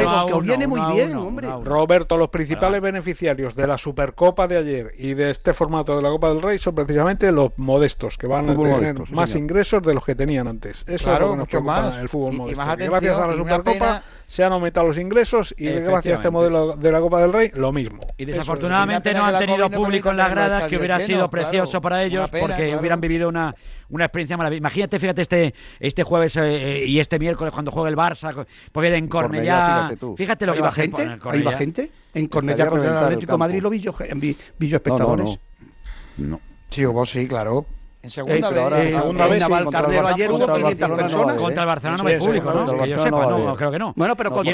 Roberto, 1.66 2.18
los 2.18 2.30
principales 2.30 2.82
beneficiarios 2.82 3.56
de 3.56 3.68
la 3.68 3.78
Supercopa 3.78 4.48
de 4.48 4.56
ayer 4.56 4.92
y 4.98 5.16
de 5.16 5.32
este 5.32 5.54
formato 5.54 5.98
de 5.98 6.02
la 6.02 6.12
Copa 6.12 6.30
del 6.30 6.42
Rey 6.42 6.60
son 6.60 6.76
precisamente 6.76 7.30
los 7.34 7.52
modestos, 7.58 8.18
que 8.18 8.28
van 8.28 8.46
a 8.46 8.54
tener 8.56 8.72
modestos, 8.72 9.12
más 9.12 9.36
ingresos 9.36 9.84
de 9.84 9.96
los 9.96 10.06
que 10.06 10.16
tenían 10.16 10.48
antes. 10.48 10.86
Eso 10.88 11.04
claro, 11.04 11.26
es 11.26 11.32
lo 11.32 11.36
mucho 11.36 11.62
más. 11.62 11.98
El 11.98 12.08
fútbol 12.08 12.48
y. 12.48 12.54
Y 12.54 12.56
más 12.56 12.70
atención, 12.70 12.92
gracias 12.92 13.18
a 13.18 13.28
la 13.28 13.34
Supercopa 13.34 14.04
se 14.28 14.44
han 14.44 14.54
aumentado 14.54 14.88
los 14.88 14.98
ingresos 14.98 15.25
ingresos 15.26 15.56
y 15.58 15.70
gracias 15.70 16.14
a 16.14 16.18
este 16.18 16.30
modelo 16.30 16.76
de 16.76 16.92
la 16.92 17.00
Copa 17.00 17.22
del 17.22 17.34
Rey, 17.34 17.52
lo 17.54 17.72
mismo. 17.72 18.00
Y 18.18 18.26
desafortunadamente 18.26 19.14
no 19.14 19.26
han 19.26 19.38
tenido 19.38 19.70
público 19.70 20.12
en 20.12 20.18
las 20.18 20.32
gradas, 20.32 20.70
que 20.70 20.78
hubiera 20.78 21.00
sido 21.00 21.30
precioso 21.30 21.82
para 21.82 22.04
ellos, 22.04 22.30
porque 22.30 22.76
hubieran 22.76 23.02
vivido 23.02 23.28
una, 23.28 23.56
una 23.90 24.06
experiencia 24.06 24.38
maravillosa. 24.38 24.60
Imagínate, 24.60 25.00
fíjate, 25.00 25.22
este, 25.22 25.54
este 25.80 26.04
jueves 26.04 26.36
eh, 26.38 26.42
eh, 26.44 26.86
y 26.86 27.00
este 27.00 27.20
miércoles 27.20 27.54
cuando 27.54 27.72
juega 27.72 27.90
el 27.90 27.96
Barça, 27.96 28.46
pues 28.72 28.94
en 28.94 29.08
Cornellá. 29.08 29.90
Fíjate, 29.90 30.16
fíjate, 30.16 30.46
lo 30.46 30.54
que 30.54 30.62
va 30.62 30.72
gente. 30.72 31.04
En 31.04 31.20
Cornellá. 31.20 31.50
¿Ahí 31.50 31.56
gente? 31.56 31.92
En 32.14 32.28
Cornellá 32.28 32.68
contra 32.68 32.90
el 32.90 32.98
Atlético 32.98 33.38
Madrid 33.38 33.62
lo 33.62 33.70
vi 33.70 33.80
yo, 33.80 33.92
eh, 34.02 34.36
espectadores. 34.60 35.40
no. 36.18 36.40
Sí, 36.70 36.84
vos 36.86 37.10
sí, 37.10 37.28
claro. 37.28 37.66
En 38.06 38.12
segunda 38.12 38.70
vez, 38.70 38.86
en 38.86 39.02
segunda 39.02 39.26
vez 39.26 39.40
Navalcarnero 39.40 40.08
ayer 40.08 40.32
hubo 40.32 40.54
500 40.54 40.92
personas. 40.92 41.38
Contra 41.38 41.64
el 41.64 41.68
Barcelona 41.68 42.04
no 42.04 42.10
hay 42.10 42.20
público, 42.20 42.54
¿no? 42.54 42.78
Que 42.78 42.90
yo 42.90 43.04
sepa, 43.04 43.26
no, 43.26 43.56
creo 43.56 43.72
que 43.72 43.80
no. 43.80 43.94
Bueno, 43.96 44.16
pero 44.16 44.32
contra 44.32 44.52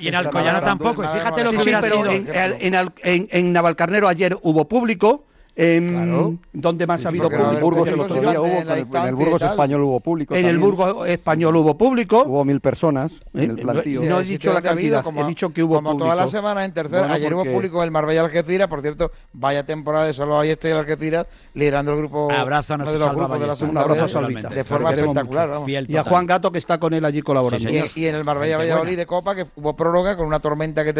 y 0.00 0.08
en 0.08 0.14
Alcoyano 0.14 0.62
tampoco. 0.62 1.02
Fíjate 1.02 1.44
lo 1.44 1.50
que 1.50 1.58
hubiera 1.58 1.82
sido. 1.82 2.10
Sí, 2.10 2.24
pero 2.26 2.92
en 3.04 3.52
Navalcarnero 3.52 4.08
ayer 4.08 4.38
hubo 4.42 4.66
público 4.66 5.26
eh, 5.62 5.86
claro. 5.90 6.38
¿Dónde 6.54 6.86
más 6.86 7.04
ha 7.04 7.10
habido 7.10 7.28
público? 7.28 7.50
En 7.50 7.56
el 7.56 9.14
Burgos, 9.14 9.42
español 9.42 9.82
hubo 9.82 10.00
público. 10.00 10.34
En 10.34 10.46
el 10.46 10.58
Burgos 10.58 11.06
español 11.06 11.54
hubo 11.56 11.76
público. 11.76 12.24
Hubo 12.26 12.46
mil 12.46 12.60
personas 12.60 13.12
en 13.34 13.40
eh, 13.42 13.44
el 13.44 13.56
plantío. 13.56 14.00
No 14.02 14.20
he 14.20 14.24
dicho 14.24 14.54
la 14.54 14.62
cantidad, 14.62 15.04
como, 15.04 15.22
he 15.22 15.28
dicho 15.28 15.52
que 15.52 15.62
hubo 15.62 15.74
como 15.74 15.90
público. 15.90 16.04
Como 16.06 16.14
toda 16.14 16.24
la 16.24 16.30
semana 16.30 16.64
en 16.64 16.72
tercera, 16.72 17.12
ayer 17.12 17.34
hubo 17.34 17.44
público 17.44 17.84
el 17.84 17.90
Marbella 17.90 18.22
Algeciras, 18.22 18.68
por 18.68 18.80
cierto, 18.80 19.12
vaya 19.34 19.66
temporada 19.66 20.06
de 20.06 20.14
Salva 20.14 20.38
Ballesta 20.38 20.68
y 20.68 20.70
el 20.70 20.78
Algeciras, 20.78 21.26
liderando 21.52 21.92
el 21.92 21.98
grupo, 21.98 22.32
abrazo 22.32 22.78
de 22.78 22.98
los 22.98 23.14
grupos 23.14 23.40
de 23.40 23.46
la 23.46 23.56
segunda 23.56 23.84
vez, 23.84 24.48
de 24.54 24.64
forma 24.64 24.92
espectacular. 24.92 25.60
Y 25.66 25.96
a 25.96 26.04
Juan 26.04 26.26
Gato 26.26 26.50
que 26.50 26.58
está 26.58 26.78
con 26.78 26.94
él 26.94 27.04
allí 27.04 27.20
colaborando. 27.20 27.68
Y, 27.68 28.06
en 28.06 28.14
el 28.14 28.24
Marbella 28.24 28.56
Valladolid 28.56 28.96
de 28.96 29.04
Copa, 29.04 29.34
que 29.34 29.44
hubo 29.56 29.76
prórroga 29.76 30.16
con 30.16 30.26
una 30.26 30.40
tormenta 30.40 30.84
que 30.84 30.98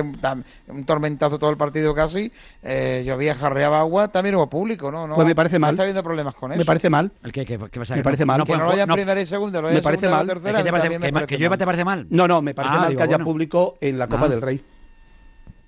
un 0.69 0.85
tormentazo 0.85 1.39
todo 1.39 1.49
el 1.49 1.57
partido 1.57 1.95
casi, 1.95 2.31
eh, 2.63 3.03
llovía, 3.07 3.35
jarreaba 3.35 3.81
agua, 3.81 4.09
también 4.09 4.35
hubo 4.35 4.50
público, 4.51 4.91
¿no? 4.91 5.07
no 5.07 5.15
pues 5.15 5.27
me 5.27 5.35
parece 5.35 5.59
mal. 5.59 5.71
No 5.71 5.73
está 5.75 5.83
habiendo 5.85 6.03
problemas 6.03 6.35
con 6.35 6.53
eso. 6.53 6.59
Me 6.59 6.65
parece 6.65 6.91
mal. 6.91 7.11
¿El 7.23 7.33
qué, 7.33 7.47
qué, 7.47 7.59
qué 7.71 7.79
pasa? 7.79 7.97
Me 7.97 8.03
parece 8.03 8.27
mal. 8.27 8.39
No, 8.39 8.45
que 8.45 8.57
no 8.57 8.65
lo 8.65 8.73
hayan 8.73 8.89
primera 8.89 9.21
y 9.21 9.27
segunda, 9.27 9.61
lo 9.61 9.69
hayan 9.69 9.79
me 9.79 9.83
parece 9.83 10.09
mal. 10.09 10.27
Tercera, 10.27 10.59
es 10.59 10.65
que, 10.65 10.71
parece, 10.71 10.89
que, 10.89 10.99
me 10.99 11.27
que 11.27 11.39
llueva 11.39 11.57
te 11.57 11.65
parece 11.65 11.85
mal. 11.85 12.07
No, 12.11 12.29
no, 12.29 12.43
me 12.43 12.53
parece 12.53 12.75
ah, 12.75 12.81
mal 12.81 12.89
digo, 12.91 12.99
que 12.99 13.03
haya 13.05 13.17
bueno. 13.17 13.25
público 13.25 13.79
en 13.81 13.99
la 13.99 14.09
Copa 14.09 14.27
ah. 14.27 14.29
del 14.29 14.43
Rey. 14.43 14.63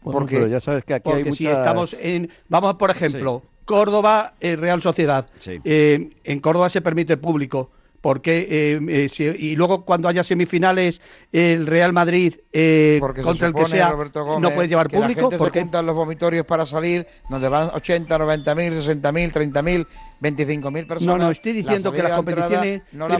Bueno, 0.02 0.18
porque 0.18 0.50
ya 0.50 0.60
sabes 0.60 0.84
que 0.84 0.94
aquí 0.94 1.04
porque 1.04 1.18
hay 1.18 1.24
muchas... 1.24 1.38
si 1.38 1.46
estamos 1.46 1.96
en... 1.98 2.28
Vamos, 2.48 2.74
por 2.74 2.90
ejemplo, 2.90 3.42
sí. 3.42 3.48
Córdoba, 3.64 4.34
eh, 4.40 4.56
Real 4.56 4.82
Sociedad. 4.82 5.28
Sí. 5.38 5.60
Eh, 5.64 6.10
en 6.24 6.40
Córdoba 6.40 6.68
se 6.68 6.80
permite 6.80 7.16
público 7.16 7.70
porque 8.02 8.46
eh, 8.50 8.80
eh, 8.88 9.08
si, 9.08 9.24
y 9.24 9.56
luego 9.56 9.84
cuando 9.84 10.08
haya 10.08 10.24
semifinales 10.24 11.00
el 11.30 11.66
Real 11.66 11.92
Madrid 11.92 12.34
eh, 12.52 13.00
contra 13.22 13.46
el 13.46 13.54
que 13.54 13.66
sea 13.66 13.92
Gómez, 13.92 14.12
no 14.40 14.50
puede 14.50 14.68
llevar 14.68 14.88
que 14.88 14.98
público. 14.98 15.20
La 15.20 15.26
gente 15.28 15.38
porque 15.38 15.60
se 15.60 15.64
juntan 15.64 15.86
los 15.86 15.94
vomitorios 15.94 16.44
para 16.44 16.66
salir, 16.66 17.06
donde 17.30 17.48
van 17.48 17.70
80, 17.72 18.18
90 18.18 18.54
mil, 18.56 18.74
60 18.74 19.12
mil, 19.12 19.32
30 19.32 19.62
mil 19.62 19.86
25.000 20.22 20.86
personas. 20.86 21.18
No, 21.18 21.24
no, 21.24 21.30
estoy 21.30 21.52
diciendo 21.52 21.90
que 21.92 22.02
las 22.02 22.12
competiciones 22.12 22.82
no, 22.92 23.08
la 23.08 23.16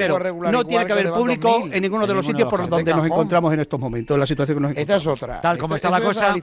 tiene 0.64 0.86
que 0.86 0.92
haber 0.92 1.10
público 1.10 1.68
en 1.70 1.82
ninguno 1.82 2.06
de 2.06 2.14
los 2.14 2.24
sitios 2.24 2.48
por 2.48 2.68
donde 2.68 2.94
nos 2.94 3.04
encontramos 3.04 3.52
en 3.52 3.60
estos 3.60 3.80
momentos, 3.80 4.14
en 4.14 4.20
la 4.20 4.26
situación 4.26 4.58
que 4.58 4.62
nos 4.62 4.70
encontramos. 4.70 5.02
Esta 5.02 5.10
es 5.10 5.22
otra. 5.22 5.40
Tal 5.40 5.58
como 5.58 5.76
está 5.76 5.90
la 5.90 6.00
cosa, 6.00 6.34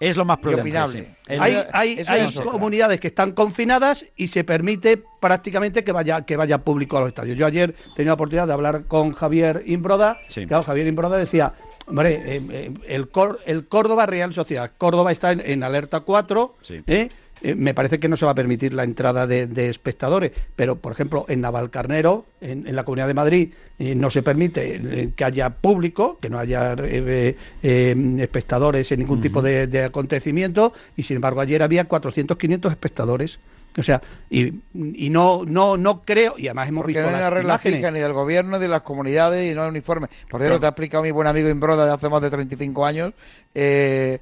es, 0.00 0.16
lo 0.16 0.24
más 0.24 0.38
probable. 0.38 1.16
Hay, 1.28 1.58
hay, 1.72 2.02
hay 2.06 2.34
comunidades 2.34 2.98
que 2.98 3.08
están 3.08 3.32
confinadas 3.32 4.06
y 4.16 4.28
se 4.28 4.44
permite 4.44 5.02
prácticamente 5.20 5.84
que 5.84 5.92
vaya 5.92 6.22
que 6.22 6.36
vaya 6.36 6.58
público 6.58 6.96
a 6.96 7.00
los 7.00 7.08
estadios. 7.08 7.36
Yo 7.36 7.46
ayer 7.46 7.74
tenía 7.94 8.10
la 8.10 8.14
oportunidad 8.14 8.46
de 8.46 8.52
hablar 8.52 8.84
con 8.86 9.12
Javier 9.12 9.62
Imbroda. 9.66 10.18
Sí. 10.28 10.46
Claro, 10.46 10.62
Javier 10.62 10.86
Imbroda 10.86 11.18
decía, 11.18 11.54
hombre, 11.88 12.14
eh, 12.14 12.42
eh, 12.50 12.74
el, 12.86 13.08
Cor 13.08 13.40
el 13.46 13.66
Córdoba 13.66 14.06
Real 14.06 14.32
Sociedad, 14.32 14.70
Córdoba 14.78 15.12
está 15.12 15.32
en, 15.32 15.62
alerta 15.62 16.00
4, 16.00 16.54
sí. 16.62 16.82
¿eh? 16.86 17.08
Eh, 17.42 17.54
me 17.54 17.74
parece 17.74 18.00
que 18.00 18.08
no 18.08 18.16
se 18.16 18.24
va 18.24 18.32
a 18.32 18.34
permitir 18.34 18.72
la 18.72 18.84
entrada 18.84 19.26
de, 19.26 19.68
espectadores, 19.68 20.32
pero 20.54 20.76
por 20.76 20.92
ejemplo 20.92 21.26
en 21.28 21.42
Navalcarnero, 21.42 22.24
en, 22.40 22.66
en 22.66 22.74
la 22.76 22.84
Comunidad 22.84 23.08
de 23.08 23.14
Madrid, 23.14 23.52
eh, 23.78 23.94
no 23.94 24.08
se 24.10 24.22
permite 24.22 24.76
eh, 24.76 25.10
que 25.14 25.24
haya 25.24 25.50
público, 25.50 26.18
que 26.20 26.30
no 26.30 26.38
haya 26.38 26.74
em, 27.62 28.20
espectadores 28.20 28.90
en 28.92 29.00
ningún 29.00 29.20
tipo 29.20 29.42
de, 29.42 29.66
de, 29.66 29.84
acontecimiento, 29.84 30.72
y 30.96 31.02
sin 31.02 31.16
embargo 31.16 31.40
ayer 31.40 31.62
había 31.62 31.84
400, 31.84 32.38
500 32.38 32.72
espectadores 32.72 33.38
o 33.78 33.82
sea, 33.82 34.00
y, 34.30 34.54
y 34.74 35.10
no, 35.10 35.44
no, 35.46 35.76
no 35.76 36.02
creo, 36.02 36.34
y 36.38 36.46
además 36.48 36.68
hemos 36.68 36.82
Porque 36.82 36.94
visto. 36.94 37.02
No 37.02 37.08
hay 37.08 37.20
las 37.20 37.20
una 37.28 37.30
regla 37.30 37.52
imágenes. 37.54 37.78
fija 37.78 37.90
ni 37.90 38.00
del 38.00 38.12
gobierno, 38.14 38.56
ni 38.56 38.62
de 38.62 38.68
las 38.68 38.82
comunidades, 38.82 39.52
y 39.52 39.54
no 39.54 39.62
hay 39.62 39.68
uniforme. 39.68 40.08
Por 40.30 40.40
cierto, 40.40 40.60
te 40.60 40.66
ha 40.66 40.70
explicado 40.70 41.02
mi 41.02 41.10
buen 41.10 41.26
amigo 41.26 41.48
Imbroda 41.48 41.84
de 41.86 41.92
hace 41.92 42.08
más 42.08 42.22
de 42.22 42.30
35 42.30 42.86
años 42.86 43.12
eh, 43.54 44.18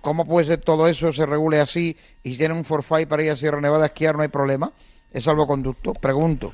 cómo 0.00 0.24
puede 0.26 0.46
ser 0.46 0.58
todo 0.58 0.88
eso 0.88 1.12
se 1.12 1.24
regule 1.24 1.60
así 1.60 1.96
y 2.24 2.32
si 2.32 2.38
tienen 2.38 2.56
un 2.56 2.64
forfait 2.64 3.08
para 3.08 3.22
ir 3.22 3.30
a 3.30 3.36
Sierra 3.36 3.60
Nevada 3.60 3.84
a 3.84 3.86
esquiar, 3.86 4.16
no 4.16 4.22
hay 4.22 4.28
problema. 4.28 4.72
Es 5.12 5.24
salvoconducto, 5.24 5.92
pregunto. 5.92 6.52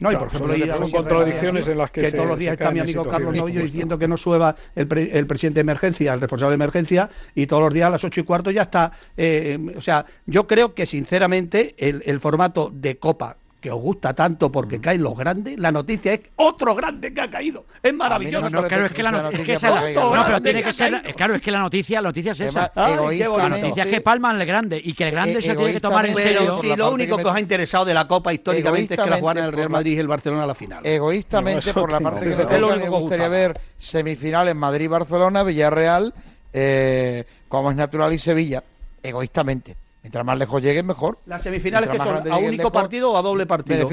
No, 0.00 0.12
y 0.12 0.16
por 0.16 0.28
ejemplo, 0.28 0.54
claro, 0.54 0.72
son, 0.76 0.90
son 0.90 0.90
contradicciones 0.90 1.66
en 1.66 1.78
las 1.78 1.90
que, 1.90 2.12
todos 2.12 2.28
los 2.28 2.38
días 2.38 2.52
está 2.52 2.70
mi 2.70 2.78
amigo 2.78 3.04
Carlos 3.04 3.34
Novillo 3.34 3.62
diciendo 3.62 3.98
que 3.98 4.06
no 4.06 4.16
suba 4.16 4.54
el, 4.76 4.86
el, 4.96 5.26
presidente 5.26 5.56
de 5.56 5.62
emergencia, 5.62 6.14
el 6.14 6.20
responsable 6.20 6.50
de 6.50 6.54
emergencia, 6.54 7.10
y 7.34 7.46
todos 7.46 7.62
los 7.62 7.74
días 7.74 7.88
a 7.88 7.90
las 7.90 8.04
ocho 8.04 8.20
y 8.20 8.24
cuarto 8.24 8.50
ya 8.50 8.62
está. 8.62 8.92
Eh, 9.16 9.58
eh, 9.58 9.74
o 9.76 9.80
sea, 9.80 10.06
yo 10.26 10.46
creo 10.46 10.74
que 10.74 10.86
sinceramente 10.86 11.74
el, 11.78 12.02
el 12.06 12.20
formato 12.20 12.70
de 12.72 12.98
Copa 12.98 13.36
que 13.60 13.70
os 13.70 13.80
gusta 13.80 14.14
tanto 14.14 14.52
porque 14.52 14.80
caen 14.80 15.02
los 15.02 15.16
grandes, 15.16 15.58
la 15.58 15.72
noticia 15.72 16.12
es 16.12 16.20
otro 16.36 16.74
grande 16.74 17.12
que 17.12 17.20
ha 17.20 17.30
caído. 17.30 17.66
Es 17.82 17.92
maravilloso. 17.92 18.50
No, 18.50 18.62
claro, 18.62 18.86
es 18.86 18.94
que 18.94 19.02
la 19.02 19.10
noticia 19.10 19.54
es 19.54 19.60
pero 19.60 20.40
tiene 20.40 20.62
que 20.62 20.72
claro, 21.14 21.34
es 21.34 21.42
que 21.42 21.50
la 21.50 21.58
noticia, 21.60 22.00
noticia 22.00 22.32
es 22.32 22.40
esa. 22.40 22.70
La 22.74 23.48
noticia 23.48 23.82
es 23.82 23.88
que 23.88 24.00
Palma 24.00 24.32
es 24.34 24.40
el 24.40 24.46
grande 24.46 24.80
y 24.82 24.94
que 24.94 25.04
el 25.04 25.10
eh, 25.10 25.12
grande 25.12 25.38
eh, 25.38 25.42
se 25.42 25.56
tiene 25.56 25.72
que 25.72 25.80
tomar 25.80 26.06
en 26.06 26.14
serio. 26.14 26.58
Si 26.60 26.76
lo 26.76 26.92
único 26.92 27.16
que, 27.16 27.24
os 27.24 27.34
ha 27.34 27.40
interesado 27.40 27.84
de 27.84 27.94
la 27.94 28.06
Copa 28.06 28.32
históricamente 28.32 28.94
es 28.94 29.00
que 29.00 29.10
la 29.10 29.18
jugaran 29.18 29.44
el 29.44 29.52
Real 29.52 29.70
Madrid 29.70 29.96
y 29.96 29.98
el 29.98 30.08
Barcelona 30.08 30.44
a 30.44 30.46
la 30.46 30.54
final. 30.54 30.86
Egoístamente, 30.86 31.74
por 31.74 31.90
la 31.90 32.00
parte 32.00 32.26
que 32.26 32.34
se 32.34 32.44
toca, 32.44 32.76
me 32.76 32.88
gustaría 32.88 33.28
ver 33.28 33.60
semifinales 33.76 34.54
Madrid-Barcelona, 34.54 35.42
Villarreal, 35.42 36.14
eh, 36.52 37.24
como 37.48 37.70
es 37.70 37.76
natural, 37.76 38.12
y 38.12 38.18
Sevilla. 38.18 38.62
Egoístamente. 39.02 39.87
Mientras 40.02 40.24
más 40.24 40.38
lejos 40.38 40.62
lleguen, 40.62 40.86
mejor. 40.86 41.18
Las 41.26 41.42
semifinales 41.42 41.90
Mientras 41.90 42.08
que 42.08 42.22
son 42.22 42.32
a 42.32 42.36
único 42.38 42.72
partido 42.72 43.12
o 43.12 43.16
a 43.16 43.22
doble 43.22 43.46
partido. 43.46 43.88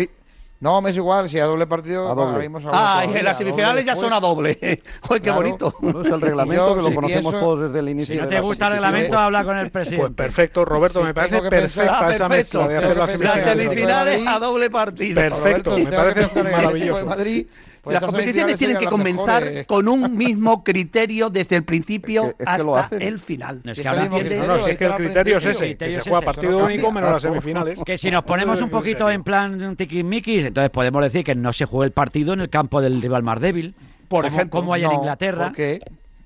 No, 0.61 0.81
me 0.81 0.91
es 0.91 0.95
igual, 0.95 1.29
si 1.29 1.37
a 1.37 1.45
doble 1.45 1.67
partido. 1.67 2.09
A 2.09 2.15
doble. 2.15 2.49
Ah, 2.71 3.03
en 3.05 3.25
las 3.25 3.37
semifinales 3.37 3.85
ya 3.85 3.95
son 3.95 4.13
a 4.13 4.21
doble. 4.21 4.57
Joder, 5.01 5.21
qué 5.21 5.25
claro. 5.25 5.41
bonito. 5.41 5.75
No 5.81 6.01
es 6.05 6.11
el 6.11 6.21
reglamento 6.21 6.67
yo, 6.69 6.75
que 6.75 6.81
lo 6.81 6.89
si 6.89 6.95
conocemos 6.95 7.31
pienso, 7.33 7.45
todos 7.45 7.61
desde 7.67 7.79
el 7.79 7.89
inicio. 7.89 8.15
Si 8.15 8.21
no 8.21 8.27
te 8.27 8.39
gusta 8.39 8.67
el 8.67 8.73
reglamento, 8.73 9.09
si 9.09 9.15
habla 9.15 9.43
con 9.43 9.57
el 9.57 9.63
pues 9.69 9.71
presidente. 9.71 10.01
Pues 10.01 10.13
perfecto, 10.15 10.63
Roberto, 10.63 11.01
si 11.01 11.07
me 11.07 11.13
parece 11.13 11.41
perfecta 11.41 12.07
ah, 12.07 12.13
esa 12.13 12.29
mezcla 12.29 12.67
de 12.69 12.77
hacer 12.77 12.97
las 12.97 13.41
semifinales. 13.41 14.27
a 14.27 14.39
doble 14.39 14.69
partido. 14.69 15.21
Perfecto, 15.21 15.71
Roberto, 15.71 15.89
me 15.89 16.13
parece 16.13 16.43
maravilloso. 16.43 17.05
Madrid, 17.05 17.47
pues 17.85 18.01
las 18.01 18.03
competiciones 18.03 18.57
tienen 18.57 18.77
que 18.77 18.87
comenzar 18.87 19.43
con 19.67 19.87
un 19.87 20.17
mismo 20.17 20.63
criterio 20.63 21.29
desde 21.29 21.55
el 21.57 21.63
principio 21.63 22.33
hasta 22.43 22.97
el 22.97 23.19
final. 23.19 23.61
Si 23.73 23.83
no, 23.83 23.93
no, 23.93 24.65
si 24.65 24.71
es 24.71 24.77
que 24.77 24.85
el 24.85 24.93
criterio 24.93 25.37
es 25.37 25.45
ese, 25.45 25.77
que 25.77 25.91
se 25.91 26.01
juega 26.01 26.21
partido 26.21 26.65
único 26.65 26.91
menos 26.91 27.11
las 27.11 27.21
semifinales. 27.21 27.79
Que 27.85 27.97
si 27.97 28.09
nos 28.09 28.23
ponemos 28.23 28.59
un 28.59 28.71
poquito 28.71 29.07
en 29.09 29.23
plan 29.23 29.75
tiquismiquis, 29.75 30.45
entonces 30.45 30.71
podemos 30.71 31.03
decir 31.03 31.23
que 31.23 31.35
no 31.35 31.53
se 31.53 31.65
jugó 31.65 31.83
el 31.83 31.91
partido 31.91 32.33
en 32.33 32.39
el 32.39 32.49
campo 32.49 32.81
del 32.81 32.99
rival 32.99 33.21
más 33.21 33.39
débil, 33.39 33.75
por 34.07 34.25
ejemplo, 34.25 34.61
como 34.61 34.73
hay 34.73 34.83
en 34.83 34.91
Inglaterra. 34.91 35.45
¿Por 35.45 35.55
qué? 35.55 35.79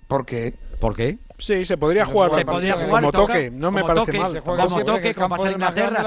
¿Por 0.07 0.25
qué? 0.25 0.53
¿Por 0.79 0.95
qué? 0.95 1.19
Sí, 1.37 1.65
se 1.65 1.77
podría 1.77 2.05
jugar, 2.05 2.45
como 2.45 3.11
toque, 3.11 3.51
no 3.51 3.71
me 3.71 3.81
parece 3.81 4.05
toque, 4.05 4.17
mal. 4.17 4.31
Se 4.31 4.39
juega 4.39 4.63
como 4.65 4.83
toque, 4.83 5.13
como 5.13 5.29
pasa 5.29 5.47
en 5.47 5.53
Inglaterra, 5.53 6.03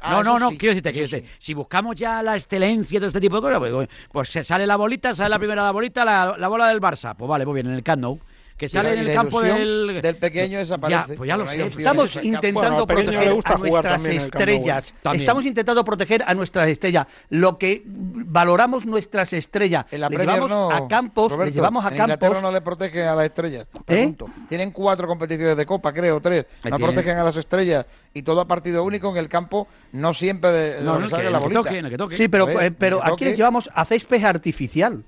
ah, 0.00 0.10
no, 0.12 0.22
no, 0.22 0.38
no, 0.38 0.48
quiero 0.50 0.74
decirte, 0.74 0.92
quiero 0.92 1.06
decirte, 1.06 1.28
si 1.38 1.54
buscamos 1.54 1.96
ya 1.96 2.22
la 2.22 2.34
excelencia 2.34 3.00
de 3.00 3.06
este 3.06 3.20
tipo 3.20 3.36
de 3.36 3.42
cosas, 3.42 3.58
pues, 3.58 3.88
pues, 4.10 4.28
se 4.28 4.44
sale 4.44 4.66
la 4.66 4.76
bolita, 4.76 5.14
sale 5.14 5.30
la 5.30 5.38
primera 5.38 5.62
la 5.62 5.70
bolita, 5.70 6.04
la, 6.04 6.48
bola 6.48 6.68
del 6.68 6.80
Barça, 6.80 7.14
pues 7.14 7.28
vale, 7.28 7.44
muy 7.44 7.54
bien, 7.54 7.66
en 7.66 7.74
el 7.74 7.82
Camp 7.82 8.20
que 8.60 8.68
sale 8.68 8.92
en 8.92 8.98
el 8.98 9.14
campo 9.14 9.40
del... 9.40 10.00
del 10.02 10.16
pequeño 10.16 10.58
desaparece. 10.58 11.12
Ya, 11.12 11.16
pues 11.16 11.28
ya 11.28 11.36
lo 11.38 11.46
sé. 11.48 11.66
Estamos 11.66 12.16
intentando 12.22 12.84
bueno, 12.84 12.86
proteger 12.86 13.38
a 13.42 13.56
nuestras 13.56 14.04
estrellas. 14.04 14.94
Estamos 15.14 15.46
intentando 15.46 15.82
proteger 15.82 16.22
a 16.26 16.34
nuestras 16.34 16.68
estrellas. 16.68 17.06
Lo 17.30 17.56
que 17.56 17.82
valoramos 17.86 18.84
nuestras 18.84 19.32
estrellas. 19.32 19.86
En 19.90 20.02
la 20.02 20.10
le 20.10 20.18
llevamos 20.18 20.50
no, 20.50 20.70
a 20.70 20.86
campos, 20.88 21.32
Roberto, 21.32 21.46
le 21.46 21.54
llevamos 21.54 21.86
a 21.86 21.88
en 21.88 21.96
campos. 21.96 22.14
Inglaterra 22.16 22.42
no 22.42 22.52
le 22.52 22.60
protege 22.60 23.02
a 23.02 23.14
las 23.14 23.24
estrellas. 23.24 23.66
Pregunto. 23.86 24.26
¿Eh? 24.26 24.42
Tienen 24.50 24.72
cuatro 24.72 25.08
competiciones 25.08 25.56
de 25.56 25.64
copa, 25.64 25.94
creo, 25.94 26.20
tres. 26.20 26.44
No 26.62 26.78
protegen 26.78 27.16
a 27.16 27.24
las 27.24 27.38
estrellas 27.38 27.86
y 28.12 28.20
todo 28.20 28.42
a 28.42 28.46
partido 28.46 28.84
único 28.84 29.10
en 29.10 29.16
el 29.16 29.30
campo, 29.30 29.68
no 29.92 30.12
siempre 30.12 30.50
de, 30.50 30.74
de 30.74 30.82
no, 30.82 30.98
no, 30.98 31.08
que, 31.08 31.30
la 31.30 31.38
bolita. 31.38 31.62
Que 31.62 31.76
toque, 31.76 31.90
que 31.90 31.96
toque. 31.96 32.16
Sí, 32.16 32.28
pero, 32.28 32.60
eh, 32.60 32.70
pero 32.72 33.02
aquí 33.02 33.24
les 33.24 33.38
llevamos 33.38 33.70
a 33.72 33.86
césped 33.86 34.22
artificial. 34.22 35.02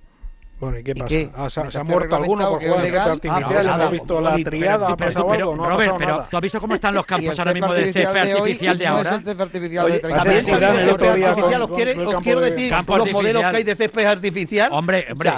Bueno, 0.63 0.79
¿y 0.79 0.85
qué 0.85 0.95
pasa? 0.95 1.13
¿Y 1.13 1.27
qué? 1.27 1.31
Ah, 1.35 1.51
¿se, 1.51 1.73
¿se 1.73 1.79
ha 1.79 1.83
muerto 1.83 2.15
alguno 2.15 2.51
por 2.51 2.63
jugar 2.63 2.85
legal? 2.85 3.11
artificial? 3.11 3.43
Ah, 3.43 3.49
pues, 3.49 3.67
no, 3.67 3.73
¿Has 3.73 3.91
visto 3.91 4.21
la 4.21 4.35
triada? 4.37 4.89
¿Ha 4.91 4.97
pasado 4.97 5.27
pero, 5.27 5.51
algo? 5.51 5.57
No 5.57 5.69
Robert, 5.69 5.73
ha 5.73 5.77
pasado 5.79 5.99
pero 5.99 6.11
nada. 6.13 6.29
¿tú 6.31 6.37
has 6.37 6.43
visto 6.43 6.61
cómo 6.61 6.75
están 6.77 6.95
los 6.95 7.07
campos 7.13 7.39
ahora 7.41 7.53
mismo 7.53 7.73
de 7.73 7.93
césped 7.93 8.31
artificial 8.31 8.79
de 8.79 8.87
ahora? 8.87 9.11
No 9.11 9.33
es 9.33 9.41
artificial 9.41 9.87
Oye, 9.87 9.95
de 9.95 10.01
30 10.01 10.23
También 10.23 10.79
el 10.79 10.91
otro 10.91 11.15
día 11.17 11.31
artificial, 11.31 11.63
os 11.63 12.23
quiero 12.23 12.41
decir 12.41 12.73
los 12.87 13.11
modelos 13.11 13.43
que 13.43 13.57
hay 13.57 13.65
de 13.65 13.75
césped 13.75 14.07
artificial. 14.07 14.69
Hombre, 14.73 15.07
hombre. 15.11 15.33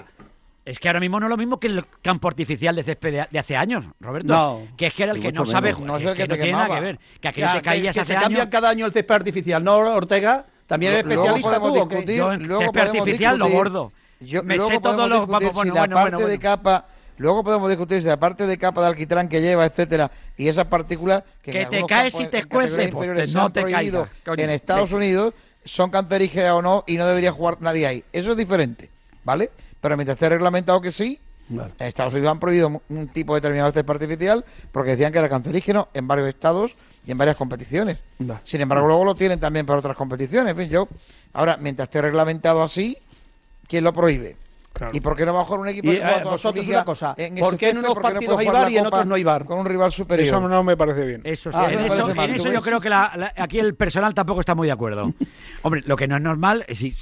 Es 0.66 0.78
que 0.78 0.88
ahora 0.88 1.00
mismo 1.00 1.18
no 1.18 1.26
es 1.26 1.30
lo 1.30 1.36
mismo 1.38 1.58
que 1.58 1.68
el 1.68 1.86
campo 2.02 2.28
artificial 2.28 2.76
de 2.76 2.82
césped 2.82 3.26
de, 3.30 3.38
hace 3.38 3.56
años, 3.56 3.86
Roberto. 4.00 4.30
No, 4.30 4.68
que 4.76 4.88
es 4.88 4.94
que 4.94 5.04
era 5.04 5.12
el 5.12 5.22
que 5.22 5.32
no 5.32 5.46
sabe 5.46 5.72
jugar. 5.72 6.02
No, 6.02 6.10
es 6.10 6.16
que, 6.16 6.26
que 6.26 6.28
no 6.28 6.34
tiene 6.36 6.68
que 6.68 6.80
ver. 6.80 6.98
Que 7.22 7.28
aquello 7.28 7.52
te 7.54 7.62
caías 7.62 7.96
que, 7.96 8.04
se 8.04 8.12
años. 8.12 8.24
cambian 8.24 8.50
cada 8.50 8.68
año 8.68 8.84
el 8.84 8.92
césped 8.92 9.14
artificial, 9.14 9.64
¿no, 9.64 9.74
Ortega? 9.78 10.44
También 10.66 10.92
es 10.92 10.98
especialista 10.98 11.58
luego 11.58 11.64
podemos 11.64 11.88
tú, 11.88 11.94
discutir, 11.94 12.46
luego 12.46 12.62
césped 12.62 12.80
artificial 12.80 13.38
lo 13.38 13.48
gordo. 13.48 13.92
Luego 14.32 14.80
podemos 14.80 15.40
discutir 15.40 15.52
si 15.62 15.70
la 15.70 15.88
parte 15.88 16.26
de 16.26 16.38
capa... 16.38 16.86
Luego 17.16 17.44
podemos 17.44 17.68
discutir 17.68 18.02
si 18.02 18.08
la 18.08 18.18
parte 18.18 18.44
de 18.44 18.58
capa 18.58 18.80
de 18.80 18.88
alquitrán 18.88 19.28
que 19.28 19.40
lleva, 19.40 19.64
etcétera, 19.64 20.10
y 20.36 20.48
esas 20.48 20.64
partículas 20.64 21.22
que, 21.42 21.52
que 21.52 21.62
en 21.62 21.70
te 21.70 21.84
caes 21.84 22.12
y 22.18 22.26
te 22.26 22.38
escueces, 22.38 22.92
no 23.34 23.52
te 23.52 23.60
prohibidos 23.60 24.08
caiga, 24.24 24.42
en 24.42 24.50
Estados. 24.50 24.90
Unidos 24.90 25.32
son 25.64 25.90
cancerígenas 25.90 26.50
o 26.50 26.60
no 26.60 26.82
y 26.88 26.96
no 26.96 27.06
debería 27.06 27.30
jugar 27.30 27.58
nadie 27.60 27.86
ahí. 27.86 28.04
Eso 28.12 28.32
es 28.32 28.36
diferente, 28.36 28.90
¿vale? 29.22 29.52
Pero 29.80 29.96
mientras 29.96 30.16
esté 30.16 30.28
reglamentado 30.28 30.80
que 30.80 30.90
sí, 30.90 31.20
En 31.48 31.86
Estados 31.86 32.14
Unidos 32.14 32.32
han 32.32 32.40
prohibido 32.40 32.82
un 32.88 33.08
tipo 33.08 33.34
de 33.34 33.40
determinado 33.40 33.70
de 33.70 33.84
artificial 33.86 34.44
porque 34.72 34.90
decían 34.90 35.12
que 35.12 35.18
era 35.18 35.28
cancerígeno 35.28 35.88
en 35.94 36.08
varios 36.08 36.28
estados 36.28 36.74
y 37.06 37.10
en 37.10 37.18
varias 37.18 37.36
competiciones. 37.36 37.98
Sin 38.44 38.60
embargo, 38.60 38.86
luego 38.86 39.04
lo 39.04 39.14
tienen 39.14 39.38
también 39.38 39.66
para 39.66 39.78
otras 39.78 39.96
competiciones. 39.96 40.56
Yo, 40.68 40.88
ahora, 41.32 41.58
mientras 41.60 41.86
esté 41.86 42.00
reglamentado 42.00 42.62
así, 42.62 42.98
¿quién 43.66 43.84
lo 43.84 43.92
prohíbe? 43.92 44.36
¿Y 44.92 45.00
por 45.00 45.14
qué 45.14 45.24
no 45.24 45.32
va 45.32 45.42
a 45.42 45.44
jugar 45.44 45.60
un 45.60 45.68
equipo 45.68 45.88
y, 45.88 45.92
que 45.92 45.98
juega 46.00 46.18
eh, 46.20 46.68
una 46.70 46.84
cosa, 46.84 47.14
en 47.16 47.36
¿Por 47.36 47.56
qué 47.56 47.70
en 47.70 47.78
unos 47.78 47.94
partidos 47.94 48.38
hay 48.38 48.46
bar 48.48 48.72
y 48.72 48.78
en 48.78 48.86
otros 48.86 49.06
no 49.06 49.14
hay 49.14 49.22
bar? 49.22 49.44
Con 49.44 49.60
un 49.60 49.66
rival 49.66 49.92
superior. 49.92 50.26
Eso 50.26 50.40
no 50.40 50.64
me 50.64 50.76
parece 50.76 51.04
bien. 51.04 51.20
Eso 51.24 51.50
ah, 51.52 51.66
sí. 51.68 51.74
en, 51.74 51.86
eso, 51.86 52.10
en 52.10 52.34
eso 52.34 52.52
yo 52.52 52.60
creo 52.60 52.80
que 52.80 52.88
la, 52.88 53.32
aquí 53.36 53.60
el 53.60 53.76
personal 53.76 54.14
tampoco 54.14 54.40
está 54.40 54.54
muy 54.54 54.66
de 54.66 54.72
acuerdo. 54.72 55.12
Hombre, 55.62 55.82
lo 55.86 55.96
que 55.96 56.08
no 56.08 56.16
es 56.16 56.22
normal 56.22 56.64
es 56.66 56.78
si, 56.78 56.92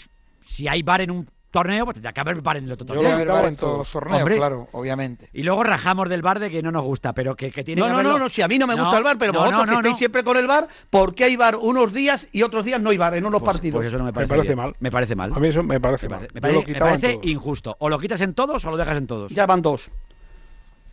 si 0.45 0.69
hay 0.69 0.83
bar 0.83 1.01
en 1.01 1.11
un 1.11 1.31
torneo, 1.53 1.85
pues 1.85 1.95
tendrá 1.95 2.13
que 2.13 2.21
haber 2.21 2.41
bar 2.41 2.57
en 2.57 2.65
el 2.65 2.73
otro 2.73 2.87
torneo. 2.87 3.19
Yo 3.19 3.25
lo 3.25 3.47
en 3.47 3.57
todos 3.57 3.79
los 3.79 3.91
torneos, 3.93 4.23
Hombre. 4.23 4.37
claro, 4.37 4.69
obviamente. 4.73 5.29
Y 5.33 5.45
luego 5.45 5.63
rajamos 5.63 6.09
del 6.09 6.23
bar 6.23 6.41
de 6.41 6.51
que 6.51 6.63
no 6.63 6.73
nos 6.73 6.83
gusta, 6.83 7.13
pero 7.13 7.37
que, 7.37 7.53
que 7.53 7.63
tiene 7.63 7.81
no, 7.81 7.87
que 7.87 7.93
No, 7.93 8.03
no, 8.03 8.19
no, 8.19 8.29
si 8.29 8.43
a 8.43 8.49
mí 8.49 8.59
no 8.59 8.67
me 8.67 8.75
gusta 8.75 8.91
no, 8.91 8.99
el 8.99 9.05
bar, 9.05 9.19
pero 9.19 9.33
no, 9.33 9.41
vosotros 9.41 9.67
no, 9.67 9.73
que 9.73 9.79
estáis 9.79 9.99
siempre 9.99 10.25
con 10.25 10.37
el 10.37 10.49
bar, 10.49 10.67
¿por 10.91 11.15
qué 11.15 11.25
hay 11.25 11.37
bar 11.37 11.57
unos 11.57 11.93
días 11.93 12.27
y 12.33 12.43
otros 12.43 12.65
días 12.65 12.81
no 12.81 12.91
hay 12.91 12.99
bar 12.99 13.15
en 13.15 13.25
unos 13.25 13.41
pues, 13.41 13.45
pues 13.45 13.55
partidos? 13.55 13.79
Pues 13.79 13.89
eso 13.89 13.99
no 13.99 14.05
me 14.05 14.13
parece, 14.13 14.33
me 14.33 14.39
parece 14.39 14.57
mal. 14.57 14.75
Me 14.81 14.91
parece 14.91 15.15
mal. 15.15 15.33
A 15.33 15.39
mí 15.39 15.49
eso 15.49 15.63
me 15.63 15.79
parece, 15.79 16.09
me 16.09 16.17
parece 16.17 16.29
mal. 16.29 16.35
Me 16.35 16.41
parece, 16.41 16.61
Yo 16.61 16.67
lo 16.67 16.73
me 16.73 16.81
parece 16.81 17.21
injusto. 17.23 17.77
O 17.79 17.89
lo 17.89 17.99
quitas 17.99 18.21
en 18.23 18.35
todos 18.35 18.65
o 18.65 18.71
lo 18.71 18.77
dejas 18.77 18.97
en 18.97 19.07
todos. 19.07 19.31
Ya 19.31 19.47
van 19.47 19.63
dos. 19.63 19.91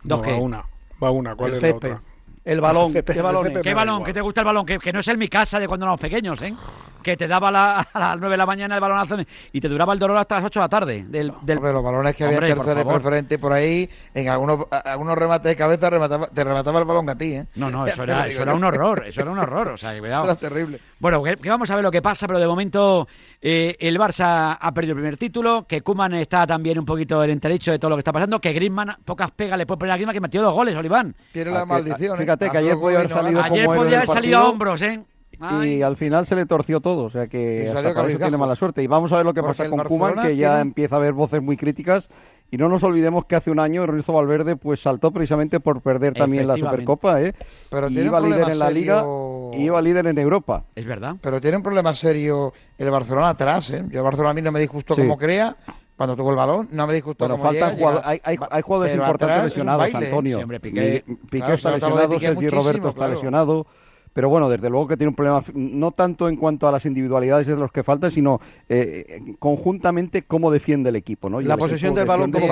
Dos 0.04 0.22
que. 0.22 0.30
Va 0.32 0.38
una. 0.38 0.64
Va 1.02 1.10
una. 1.10 1.34
¿Cuál 1.34 1.52
el 1.52 1.56
es 1.56 1.62
la 1.62 1.74
otra? 1.74 2.02
El 2.44 2.60
balón. 2.60 2.94
El 2.94 3.04
¿Qué, 3.04 3.22
balón? 3.22 3.62
¿Qué 3.62 3.74
balón? 3.74 4.04
¿Qué 4.04 4.12
te 4.12 4.20
gusta 4.20 4.40
el 4.42 4.46
balón? 4.46 4.66
Que, 4.66 4.78
que 4.78 4.92
no 4.92 5.00
es 5.00 5.08
el 5.08 5.18
mi 5.18 5.28
casa 5.28 5.58
de 5.58 5.68
cuando 5.68 5.86
éramos 5.86 6.00
pequeños, 6.00 6.40
¿eh? 6.42 6.54
que 7.02 7.16
te 7.16 7.26
daba 7.26 7.50
la, 7.50 7.80
a 7.92 7.98
las 7.98 8.18
9 8.18 8.32
de 8.32 8.36
la 8.36 8.46
mañana 8.46 8.74
el 8.74 8.80
balonazo 8.80 9.16
y 9.52 9.60
te 9.60 9.68
duraba 9.68 9.92
el 9.92 9.98
dolor 9.98 10.16
hasta 10.18 10.36
las 10.36 10.44
8 10.44 10.60
de 10.60 10.64
la 10.64 10.68
tarde. 10.68 11.04
Del, 11.08 11.32
del... 11.42 11.58
Hombre, 11.58 11.72
los 11.72 11.82
balones 11.82 12.16
que 12.16 12.24
había 12.24 12.38
en 12.38 12.46
tercera 12.46 12.84
por 12.84 12.94
preferente 12.94 13.38
por 13.38 13.52
ahí, 13.52 13.88
en 14.14 14.28
algunos, 14.28 14.66
algunos 14.84 15.16
remates 15.16 15.50
de 15.50 15.56
cabeza 15.56 15.90
remataba, 15.90 16.26
te 16.28 16.44
remataba 16.44 16.78
el 16.78 16.84
balón 16.84 17.08
a 17.08 17.16
ti. 17.16 17.34
¿eh? 17.34 17.46
No, 17.56 17.70
no, 17.70 17.84
eso, 17.86 18.02
era, 18.02 18.26
eso 18.26 18.42
era, 18.42 18.54
un 18.54 18.64
horror, 18.64 19.04
eso 19.06 19.20
era 19.20 19.30
un 19.30 19.38
horror. 19.38 19.72
O 19.72 19.76
sea, 19.76 19.92
que, 19.94 20.00
cuidado. 20.00 20.24
Eso 20.24 20.32
era 20.32 20.40
terrible. 20.40 20.80
Bueno, 20.98 21.22
que, 21.22 21.48
vamos 21.48 21.70
a 21.70 21.74
ver 21.74 21.84
lo 21.84 21.90
que 21.90 22.02
pasa, 22.02 22.26
pero 22.26 22.38
de 22.38 22.46
momento 22.46 23.08
eh, 23.40 23.76
el 23.80 23.98
Barça 23.98 24.58
ha 24.60 24.72
perdido 24.72 24.92
el 24.92 24.98
primer 24.98 25.16
título, 25.16 25.66
que 25.66 25.80
Kuman 25.80 26.14
está 26.14 26.46
también 26.46 26.78
un 26.78 26.84
poquito 26.84 27.22
el 27.22 27.30
entredicho 27.30 27.70
de 27.72 27.78
todo 27.78 27.90
lo 27.90 27.96
que 27.96 28.00
está 28.00 28.12
pasando, 28.12 28.40
que 28.40 28.52
Griezmann 28.52 28.96
pocas 29.04 29.30
pegas 29.30 29.58
le 29.58 29.66
puede 29.66 29.78
poner 29.78 29.92
a 29.92 29.96
Griezmann 29.96 30.14
que 30.14 30.20
metió 30.20 30.42
dos 30.42 30.54
goles, 30.54 30.76
Oliván. 30.76 31.14
Tiene 31.32 31.50
la 31.50 31.58
ah, 31.58 31.60
a 31.60 31.62
ah, 31.62 31.66
maldición. 31.66 32.18
¿eh? 32.18 32.22
Fíjate 32.22 32.50
que 32.50 32.58
ayer 32.58 32.76
podía 32.76 32.98
haber 33.00 33.10
Ayer 33.40 33.66
podía 33.66 33.96
haber 33.98 34.08
salido 34.08 34.38
a 34.38 34.48
hombros, 34.48 34.82
¿eh? 34.82 35.00
Ay. 35.40 35.76
y 35.76 35.82
al 35.82 35.96
final 35.96 36.26
se 36.26 36.36
le 36.36 36.46
torció 36.46 36.80
todo. 36.80 37.04
O 37.04 37.10
sea 37.10 37.26
que 37.26 37.68
hasta 37.68 38.06
tiene 38.06 38.36
mala 38.36 38.56
suerte. 38.56 38.82
Y 38.82 38.86
vamos 38.86 39.12
a 39.12 39.16
ver 39.16 39.26
lo 39.26 39.34
que 39.34 39.40
Porque 39.40 39.56
pasa 39.56 39.70
con 39.70 39.80
Kuman, 39.84 40.14
que 40.14 40.36
ya 40.36 40.48
tiene... 40.48 40.60
empieza 40.62 40.96
a 40.96 40.98
haber 40.98 41.12
voces 41.12 41.42
muy 41.42 41.56
críticas. 41.56 42.08
Y 42.52 42.56
no 42.56 42.68
nos 42.68 42.82
olvidemos 42.82 43.26
que 43.26 43.36
hace 43.36 43.50
un 43.50 43.60
año 43.60 43.84
Ernesto 43.84 44.12
Valverde 44.12 44.56
pues 44.56 44.80
saltó 44.80 45.12
precisamente 45.12 45.60
por 45.60 45.82
perder 45.82 46.14
también 46.14 46.48
la 46.48 46.56
Supercopa, 46.56 47.22
¿eh? 47.22 47.32
Pero 47.70 47.88
y 47.88 48.00
iba 48.00 48.20
líder 48.20 48.50
en 48.50 48.58
la 48.58 48.68
serio... 48.68 49.50
liga 49.52 49.58
y 49.58 49.66
iba 49.66 49.80
líder 49.80 50.08
en 50.08 50.18
Europa. 50.18 50.64
Es 50.74 50.84
verdad. 50.84 51.14
Pero 51.20 51.40
tiene 51.40 51.58
un 51.58 51.62
problema 51.62 51.94
serio 51.94 52.52
el 52.76 52.90
Barcelona 52.90 53.30
atrás, 53.30 53.70
¿eh? 53.70 53.84
Yo 53.88 54.02
Barcelona 54.02 54.30
a 54.30 54.34
mí 54.34 54.42
no 54.42 54.50
me 54.50 54.58
disgustó 54.58 54.96
sí. 54.96 55.02
como 55.02 55.16
crea, 55.16 55.56
cuando 56.00 56.16
tuvo 56.16 56.30
el 56.30 56.36
balón, 56.36 56.66
no 56.72 56.86
me 56.86 56.94
disgustó 56.94 57.28
bueno, 57.28 57.36
cómo 57.36 57.50
falta 57.50 57.74
llega. 57.74 58.00
Hay, 58.04 58.20
hay, 58.24 58.38
hay, 58.50 58.62
jugadores 58.62 58.96
importantes 58.96 59.44
lesionados, 59.44 59.94
Antonio. 59.94 60.48
Piqué, 60.60 61.04
Piqué, 61.30 61.38
claro, 61.38 61.54
está 61.54 61.70
lesionado, 61.72 62.08
Piqué 62.08 62.26
Sergi 62.26 62.48
Roberto 62.48 62.80
claro. 62.80 62.88
está 62.90 63.08
lesionado, 63.08 63.66
pero 64.12 64.28
bueno, 64.28 64.48
desde 64.48 64.68
luego 64.70 64.88
que 64.88 64.96
tiene 64.96 65.10
un 65.10 65.14
problema, 65.14 65.42
no 65.54 65.92
tanto 65.92 66.28
en 66.28 66.36
cuanto 66.36 66.66
a 66.66 66.72
las 66.72 66.84
individualidades 66.84 67.46
de 67.46 67.56
los 67.56 67.70
que 67.70 67.82
faltan, 67.82 68.10
sino 68.10 68.40
eh, 68.68 69.04
eh 69.08 69.34
conjuntamente 69.38 70.22
cómo 70.22 70.50
defiende 70.50 70.90
el 70.90 70.96
equipo. 70.96 71.30
¿no? 71.30 71.40
La 71.40 71.56
posesión 71.56 71.94
del 71.94 72.06
balón 72.06 72.32
como 72.32 72.46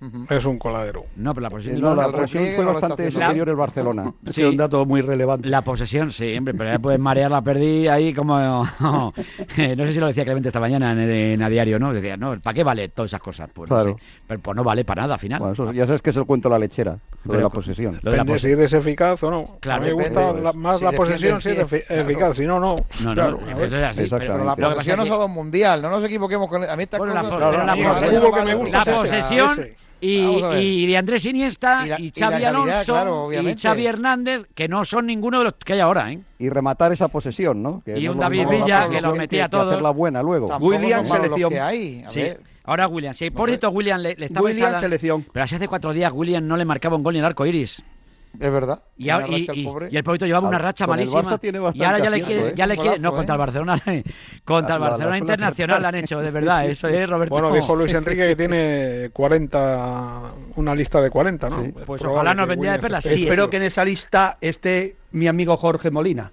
-huh. 0.00 0.26
Es 0.28 0.44
un 0.44 0.58
coladero. 0.58 1.04
No, 1.16 1.30
pero 1.30 1.42
la 1.42 1.50
posesión, 1.50 1.80
no, 1.80 1.94
la, 1.94 2.06
la 2.06 2.12
posesión 2.12 2.44
fue 2.54 2.64
bastante 2.64 3.10
superior 3.10 3.48
el 3.48 3.56
Barcelona. 3.56 4.12
Sí. 4.30 4.42
Es 4.42 4.48
un 4.48 4.56
dato 4.56 4.84
muy 4.84 5.00
relevante. 5.00 5.48
La 5.48 5.62
posesión, 5.62 6.10
sí, 6.10 6.36
hombre, 6.36 6.52
pero 6.52 6.70
ya 6.70 6.78
puedes 6.78 6.98
marear 6.98 7.30
la 7.30 7.42
perdí 7.42 7.86
ahí 7.88 8.12
como. 8.12 8.64
no 8.80 9.12
sé 9.56 9.92
si 9.92 10.00
lo 10.00 10.08
decía 10.08 10.24
Clemente 10.24 10.48
esta 10.48 10.60
mañana 10.60 10.92
en, 10.92 10.98
en 10.98 11.42
a 11.42 11.48
diario, 11.48 11.78
¿no? 11.78 11.92
Decía, 11.92 12.16
no, 12.16 12.38
¿para 12.40 12.54
qué 12.54 12.64
vale 12.64 12.88
todas 12.88 13.10
esas 13.10 13.22
cosas? 13.22 13.50
Pues, 13.52 13.68
claro. 13.68 13.90
no 13.90 13.96
sé. 13.96 14.02
pero, 14.26 14.40
pues 14.40 14.56
no 14.56 14.64
vale 14.64 14.84
para 14.84 15.02
nada 15.02 15.14
al 15.14 15.20
final. 15.20 15.38
Bueno, 15.38 15.54
eso, 15.54 15.72
ya 15.72 15.86
sabes 15.86 16.02
que 16.02 16.10
es 16.10 16.16
el 16.16 16.24
cuento 16.24 16.48
de 16.48 16.54
la 16.54 16.58
lechera, 16.58 16.92
lo 16.92 16.98
pero, 17.22 17.36
de 17.36 17.42
la 17.44 17.50
posesión. 17.50 18.00
Lo 18.02 18.10
de 18.10 18.16
la 18.16 18.24
pos... 18.24 18.42
si 18.42 18.50
eres 18.50 18.72
eficaz 18.72 19.22
o 19.22 19.30
no. 19.30 19.44
Claro, 19.60 19.82
a 19.82 19.84
mí 19.84 19.94
me 19.94 20.02
gusta 20.02 20.32
la, 20.32 20.52
más 20.52 20.78
si 20.78 20.84
la 20.84 20.92
posesión 20.92 21.40
si 21.40 21.50
eres 21.50 21.64
claro. 21.64 21.84
eficaz, 21.88 22.36
si 22.36 22.46
no, 22.46 22.60
no. 22.60 22.74
No, 23.02 23.14
claro. 23.14 23.38
no, 23.40 23.60
eso 23.62 23.76
es 23.76 23.84
así. 23.84 24.06
Pero, 24.10 24.44
la 24.44 24.56
posesión 24.56 24.96
no 24.98 25.04
es 25.04 25.10
algo 25.10 25.28
mundial, 25.28 25.80
no 25.80 25.90
nos 25.90 26.04
equivoquemos 26.04 26.48
con. 26.48 26.64
A 26.64 26.76
mí. 26.76 26.84
La 26.90 28.84
posesión. 28.84 29.76
Y, 30.00 30.18
y, 30.58 30.86
de 30.86 30.96
Andrés 30.96 31.24
Iniesta 31.24 31.86
y, 31.98 32.12
la, 32.18 32.30
Xavi 32.30 32.44
Alonso 32.44 33.32
y 33.32 33.56
Xavi 33.56 33.86
Hernández, 33.86 34.46
que 34.54 34.68
no 34.68 34.84
son 34.84 35.06
ninguno 35.06 35.38
de 35.38 35.44
los 35.44 35.54
que 35.54 35.72
hay 35.72 35.80
ahora, 35.80 36.12
¿eh? 36.12 36.20
Y 36.38 36.50
rematar 36.50 36.92
esa 36.92 37.08
posesión, 37.08 37.62
¿no? 37.62 37.82
Y 37.86 38.06
un 38.08 38.18
David 38.18 38.46
Villa 38.48 38.88
que 38.88 39.00
los 39.00 39.16
metía 39.16 39.46
a 39.46 39.48
todos. 39.48 39.68
hacerla 39.68 39.90
buena 39.90 40.22
luego. 40.22 40.46
William 40.58 41.04
selección. 41.04 41.50
Que 41.50 42.04
sí. 42.10 42.40
Ahora 42.64 42.88
William, 42.88 43.14
sí. 43.14 43.30
Por 43.30 43.48
William 43.48 44.00
le, 44.00 44.16
le 44.16 44.26
está 44.26 44.42
William 44.42 44.74
selección. 44.74 45.24
Pero 45.32 45.44
hace 45.44 45.68
cuatro 45.68 45.92
días 45.92 46.12
William 46.12 46.46
no 46.46 46.56
le 46.56 46.64
marcaba 46.64 46.96
un 46.96 47.02
gol 47.02 47.14
en 47.14 47.20
el 47.20 47.26
arco 47.26 47.46
iris. 47.46 47.82
Es 48.38 48.50
verdad. 48.50 48.82
Y, 48.96 49.08
ahora, 49.10 49.26
el 49.26 50.04
Pobito 50.04 50.26
llevaba 50.26 50.48
una 50.48 50.58
racha 50.58 50.86
malísima. 50.86 51.38
Y 51.74 51.82
ahora 51.82 51.98
ya 51.98 52.10
le 52.10 52.18
¿eh? 52.18 52.76
quiere, 52.76 52.98
no 52.98 53.12
contra 53.12 53.34
el 53.34 53.38
¿eh? 53.38 53.44
Barcelona, 53.44 53.82
eh. 53.86 54.04
contra 54.44 54.74
el 54.74 54.80
Barcelona 54.80 55.18
Internacional 55.18 55.84
han 55.84 55.94
hecho, 55.96 56.20
de 56.20 56.30
verdad, 56.30 56.66
eso 56.68 56.88
es 56.88 57.08
Roberto. 57.08 57.34
Bueno, 57.34 57.52
dijo 57.52 57.74
Luis 57.74 57.94
Enrique 57.94 58.26
que 58.28 58.36
tiene 58.36 59.10
40 59.12 60.22
una 60.56 60.74
lista 60.74 61.00
de 61.00 61.10
40, 61.10 61.50
¿no? 61.50 61.64
Pues 61.86 62.02
ojalá 62.04 62.34
nos 62.34 62.48
vendría 62.48 62.72
de 62.72 62.78
perlas. 62.78 63.04
Sí, 63.04 63.24
Espero 63.24 63.50
que 63.50 63.58
en 63.58 63.64
esa 63.64 63.84
lista 63.84 64.38
esté 64.40 64.96
mi 65.12 65.26
amigo 65.26 65.56
Jorge 65.56 65.90
Molina. 65.90 66.32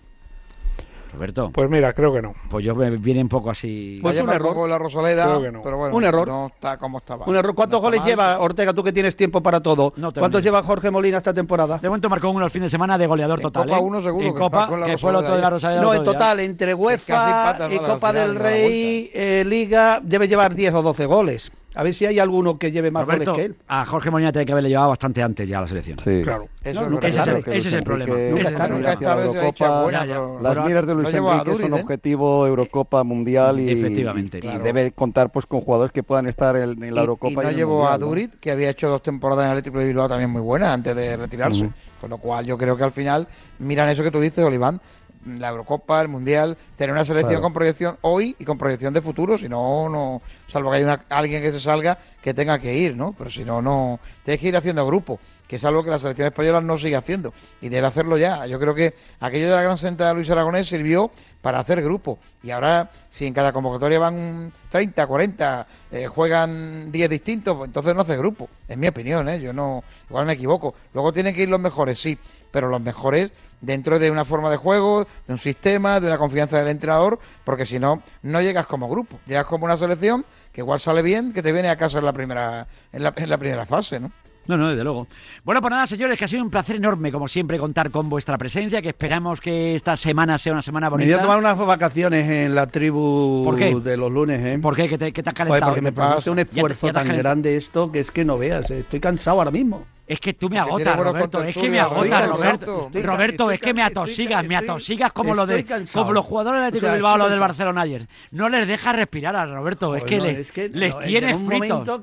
Roberto. 1.13 1.51
Pues 1.53 1.69
mira, 1.69 1.93
creo 1.93 2.13
que 2.13 2.21
no. 2.21 2.33
Pues 2.49 2.65
yo 2.65 2.75
me 2.75 2.89
viene 2.97 3.21
un 3.21 3.29
poco 3.29 3.51
así. 3.51 3.99
Pues 4.01 4.19
un 4.21 4.29
error. 4.29 4.67
La 4.67 4.77
Rosaleda, 4.77 5.25
creo 5.25 5.41
que 5.41 5.51
no. 5.51 5.61
pero 5.61 5.77
bueno, 5.77 5.95
un 5.95 6.03
error. 6.03 6.27
No 6.27 6.47
está 6.47 6.77
como 6.77 6.97
estaba. 6.99 7.25
Un 7.25 7.35
error. 7.35 7.53
¿Cuántos 7.55 7.79
no 7.79 7.85
goles 7.85 7.99
mal. 8.01 8.09
lleva 8.09 8.39
Ortega? 8.39 8.73
Tú 8.73 8.83
que 8.83 8.91
tienes 8.91 9.15
tiempo 9.15 9.41
para 9.41 9.61
todo. 9.61 9.93
No 9.97 10.13
¿Cuántos 10.13 10.43
lleva 10.43 10.63
Jorge 10.63 10.91
Molina 10.91 11.17
esta 11.17 11.33
temporada? 11.33 11.77
De 11.77 11.87
momento 11.87 12.09
marcó 12.09 12.29
uno 12.29 12.45
el 12.45 12.51
fin 12.51 12.63
de 12.63 12.69
semana 12.69 12.97
de 12.97 13.07
goleador 13.07 13.39
en 13.39 13.43
total. 13.43 13.65
Copa 13.65 13.77
eh. 13.77 13.81
uno 13.81 14.01
seguro. 14.01 14.27
En 14.27 14.33
que 14.33 14.39
Copa, 14.39 14.67
con 14.67 14.79
la 14.79 14.85
que 14.87 14.97
fue 14.97 15.11
el 15.11 15.17
otro 15.17 15.35
de 15.35 15.41
la 15.41 15.49
Rosaleda. 15.49 15.81
No, 15.81 15.93
en 15.93 16.03
total, 16.03 16.39
entre 16.39 16.73
UEFA 16.73 17.57
y 17.71 17.77
Copa 17.79 18.13
del 18.13 18.35
Rey, 18.35 19.11
eh, 19.13 19.43
Liga, 19.45 19.99
debe 20.01 20.27
llevar 20.27 20.55
10 20.55 20.73
o 20.75 20.81
12 20.81 21.05
goles. 21.05 21.51
A 21.75 21.83
ver 21.83 21.93
si 21.93 22.05
hay 22.05 22.19
alguno 22.19 22.57
que 22.57 22.71
lleve 22.71 22.91
más 22.91 23.05
goles 23.05 23.27
que 23.29 23.45
él. 23.45 23.55
A 23.67 23.85
Jorge 23.85 24.11
Molina 24.11 24.31
tiene 24.31 24.45
que 24.45 24.51
haberle 24.51 24.69
llevado 24.69 24.89
bastante 24.89 25.21
antes 25.21 25.47
ya 25.47 25.57
a 25.57 25.61
la 25.61 25.67
selección. 25.67 25.99
Sí, 25.99 26.21
claro. 26.23 26.47
Eso 26.63 26.87
es, 27.01 27.07
ese, 27.47 27.67
es 27.69 27.73
el 27.73 27.83
problema. 27.83 28.15
Nunca 28.15 28.49
es 28.49 28.99
tarde, 28.99 29.25
nunca. 29.25 30.41
Las 30.41 30.65
miras 30.65 30.87
de 30.87 30.93
Luis 30.93 31.13
Enrique 31.13 31.63
son 31.63 31.73
¿eh? 31.73 31.81
objetivo 31.81 32.47
Eurocopa 32.47 33.03
Mundial 33.03 33.59
y, 33.59 33.71
Efectivamente, 33.71 34.39
y, 34.41 34.57
debe 34.59 34.91
contar 34.91 35.31
pues 35.31 35.45
con 35.45 35.61
jugadores 35.61 35.91
que 35.91 36.03
puedan 36.03 36.27
estar 36.27 36.55
en, 36.55 36.79
la 36.93 37.01
Eurocopa. 37.01 37.51
Y, 37.51 37.59
y 37.59 37.61
no 37.61 37.87
a 37.87 37.97
Durit, 37.97 38.35
que 38.39 38.51
había 38.51 38.69
hecho 38.69 38.89
dos 38.89 39.01
temporadas 39.01 39.45
en 39.45 39.51
Atlético 39.51 39.79
de 39.79 39.85
Bilbao 39.85 40.07
también 40.07 40.29
muy 40.29 40.41
buenas 40.41 40.69
antes 40.69 40.95
de 40.95 41.17
retirarse. 41.17 41.69
Con 41.99 42.09
lo 42.09 42.17
cual 42.17 42.45
yo 42.45 42.57
creo 42.57 42.77
que 42.77 42.83
al 42.83 42.91
final 42.91 43.27
miran 43.59 43.89
eso 43.89 44.03
que 44.03 44.11
tú 44.11 44.19
dices, 44.19 44.43
Oliván, 44.43 44.79
la 45.25 45.49
Eurocopa, 45.49 46.01
el 46.01 46.07
Mundial, 46.07 46.57
tener 46.75 46.93
una 46.93 47.05
selección 47.05 47.41
con 47.41 47.53
proyección 47.53 47.97
hoy 48.01 48.35
y 48.39 48.45
con 48.45 48.57
proyección 48.57 48.93
de 48.93 49.01
futuro, 49.01 49.37
si 49.37 49.49
no, 49.49 49.89
no, 49.89 50.21
salvo 50.47 50.71
que 50.71 50.77
haya 50.77 51.05
alguien 51.09 51.41
que 51.41 51.51
se 51.51 51.59
salga 51.59 51.97
que 52.21 52.33
tenga 52.33 52.59
que 52.59 52.77
ir, 52.77 52.95
¿no? 52.95 53.13
Pero 53.17 53.29
si 53.29 53.43
no, 53.43 53.61
no, 53.61 53.99
tienes 54.23 54.41
que 54.41 54.47
ir 54.47 54.57
haciendo 54.57 54.85
grupo 54.85 55.19
que 55.53 55.57
es 55.57 55.65
algo 55.65 55.83
que 55.83 55.91
la 55.91 55.99
selección 55.99 56.25
española 56.25 56.61
no 56.61 56.79
sigue 56.79 56.95
haciendo 56.95 57.31
y 57.61 57.69
debe 57.69 57.85
hacerlo 57.85 58.17
ya. 58.17 58.47
Yo 58.47 58.59
creo 58.59 58.73
que 58.73 58.95
aquello 59.19 59.51
de 59.51 59.55
la 59.55 59.61
gran 59.61 59.77
sentada 59.77 60.09
de 60.09 60.15
Luis 60.15 60.27
Aragonés 60.31 60.67
sirvió 60.67 61.11
para 61.43 61.59
hacer 61.59 61.83
grupo 61.83 62.17
y 62.41 62.49
ahora 62.49 62.89
si 63.11 63.27
en 63.27 63.35
cada 63.35 63.53
convocatoria 63.53 63.99
van 63.99 64.51
30, 64.71 65.05
40, 65.05 65.67
eh, 65.91 66.07
juegan 66.07 66.91
10 66.91 67.07
distintos, 67.07 67.55
pues 67.55 67.67
entonces 67.67 67.93
no 67.93 68.01
hace 68.01 68.17
grupo, 68.17 68.49
es 68.67 68.75
mi 68.79 68.87
opinión, 68.87 69.29
¿eh? 69.29 69.39
yo 69.39 69.53
no, 69.53 69.83
igual 70.09 70.25
me 70.25 70.33
equivoco. 70.33 70.73
Luego 70.91 71.13
tienen 71.13 71.35
que 71.35 71.43
ir 71.43 71.49
los 71.49 71.59
mejores, 71.59 72.01
sí, 72.01 72.17
pero 72.49 72.67
los 72.67 72.81
mejores 72.81 73.31
dentro 73.61 73.99
de 73.99 74.09
una 74.09 74.25
forma 74.25 74.49
de 74.49 74.57
juego, 74.57 75.05
de 75.27 75.33
un 75.33 75.37
sistema, 75.37 75.99
de 75.99 76.07
una 76.07 76.17
confianza 76.17 76.57
del 76.57 76.69
entrenador, 76.69 77.19
porque 77.43 77.67
si 77.67 77.77
no, 77.77 78.01
no 78.23 78.41
llegas 78.41 78.65
como 78.65 78.89
grupo, 78.89 79.19
llegas 79.27 79.45
como 79.45 79.65
una 79.65 79.77
selección 79.77 80.25
que 80.51 80.61
igual 80.61 80.79
sale 80.79 81.03
bien, 81.03 81.31
que 81.31 81.43
te 81.43 81.51
viene 81.51 81.69
a 81.69 81.77
casa 81.77 81.99
en 81.99 82.05
la 82.05 82.13
primera, 82.13 82.65
en 82.91 83.03
la, 83.03 83.13
en 83.15 83.29
la 83.29 83.37
primera 83.37 83.67
fase, 83.67 83.99
¿no? 83.99 84.11
No, 84.47 84.57
no, 84.57 84.69
desde 84.69 84.83
luego. 84.83 85.07
Bueno, 85.43 85.61
pues 85.61 85.71
nada, 85.71 85.87
señores, 85.87 86.17
que 86.17 86.25
ha 86.25 86.27
sido 86.27 86.43
un 86.43 86.49
placer 86.49 86.75
enorme, 86.75 87.11
como 87.11 87.27
siempre, 87.27 87.57
contar 87.57 87.91
con 87.91 88.09
vuestra 88.09 88.37
presencia, 88.37 88.81
que 88.81 88.89
esperamos 88.89 89.39
que 89.39 89.75
esta 89.75 89.95
semana 89.95 90.37
sea 90.37 90.53
una 90.53 90.61
semana 90.61 90.89
bonita. 90.89 91.07
Me 91.07 91.13
voy 91.13 91.19
a 91.19 91.23
tomar 91.23 91.39
unas 91.39 91.57
vacaciones 91.57 92.29
en 92.29 92.55
la 92.55 92.67
tribu 92.67 93.55
de 93.83 93.97
los 93.97 94.11
lunes, 94.11 94.41
¿eh? 94.45 94.59
¿Por 94.61 94.75
qué? 94.75 94.89
¿Que 94.89 94.97
te, 94.97 95.13
que 95.13 95.23
te 95.23 95.29
has 95.29 95.35
calentado? 95.35 95.73
Porque 95.73 95.91
me 95.91 96.03
hace 96.03 96.29
un 96.29 96.39
esfuerzo 96.39 96.91
tan 96.91 97.07
grande 97.07 97.55
esto 97.57 97.91
que 97.91 97.99
es 97.99 98.11
que 98.11 98.25
no 98.25 98.37
veas, 98.37 98.69
eh. 98.71 98.79
estoy 98.79 98.99
cansado 98.99 99.39
ahora 99.39 99.51
mismo. 99.51 99.85
Es 100.05 100.19
que 100.19 100.33
tú 100.33 100.49
me 100.49 100.59
agotas, 100.59 100.97
Roberto. 100.97 101.43
Es 101.43 101.55
que 101.55 101.69
me 101.69 101.79
agotas, 101.79 102.29
Roberto. 102.29 102.89
Roberto, 103.03 103.51
es 103.51 103.59
que 103.61 103.73
me 103.73 103.83
atosigas, 103.83 104.45
me 104.45 104.57
atosigas 104.57 105.13
como, 105.13 105.33
lo 105.33 105.45
de, 105.45 105.65
como 105.93 106.11
los 106.11 106.25
jugadores 106.25 106.59
del 106.59 106.67
Atlético 106.67 106.91
Bilbao 106.93 107.25
o 107.25 107.29
del 107.29 107.39
Barcelona 107.39 107.81
ayer. 107.81 108.07
No 108.31 108.49
les 108.49 108.67
dejas 108.67 108.95
respirar 108.95 109.35
a 109.35 109.45
Roberto, 109.45 109.95
es, 109.95 110.03
que, 110.03 110.19
les 110.19 110.99
tienes 110.99 111.41
fritos. 111.41 112.01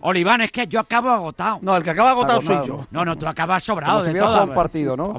Oliván, 0.00 0.40
es 0.40 0.52
que 0.52 0.66
yo 0.66 0.80
acabo 0.80 1.10
agotado. 1.10 1.58
No, 1.60 1.76
el 1.76 1.82
que 1.82 1.90
acaba 1.90 2.10
agotado 2.10 2.40
soy 2.40 2.66
yo. 2.66 2.86
No, 2.90 3.04
no, 3.04 3.16
tú 3.16 3.26
acabas 3.26 3.62
sobrado 3.62 4.02
de. 4.02 4.16
Como 4.16 4.20
si 4.20 4.20
hubiera 4.20 4.26
jugado 4.26 4.44
el 4.44 4.54
partido, 4.54 4.96
¿no? 4.96 5.14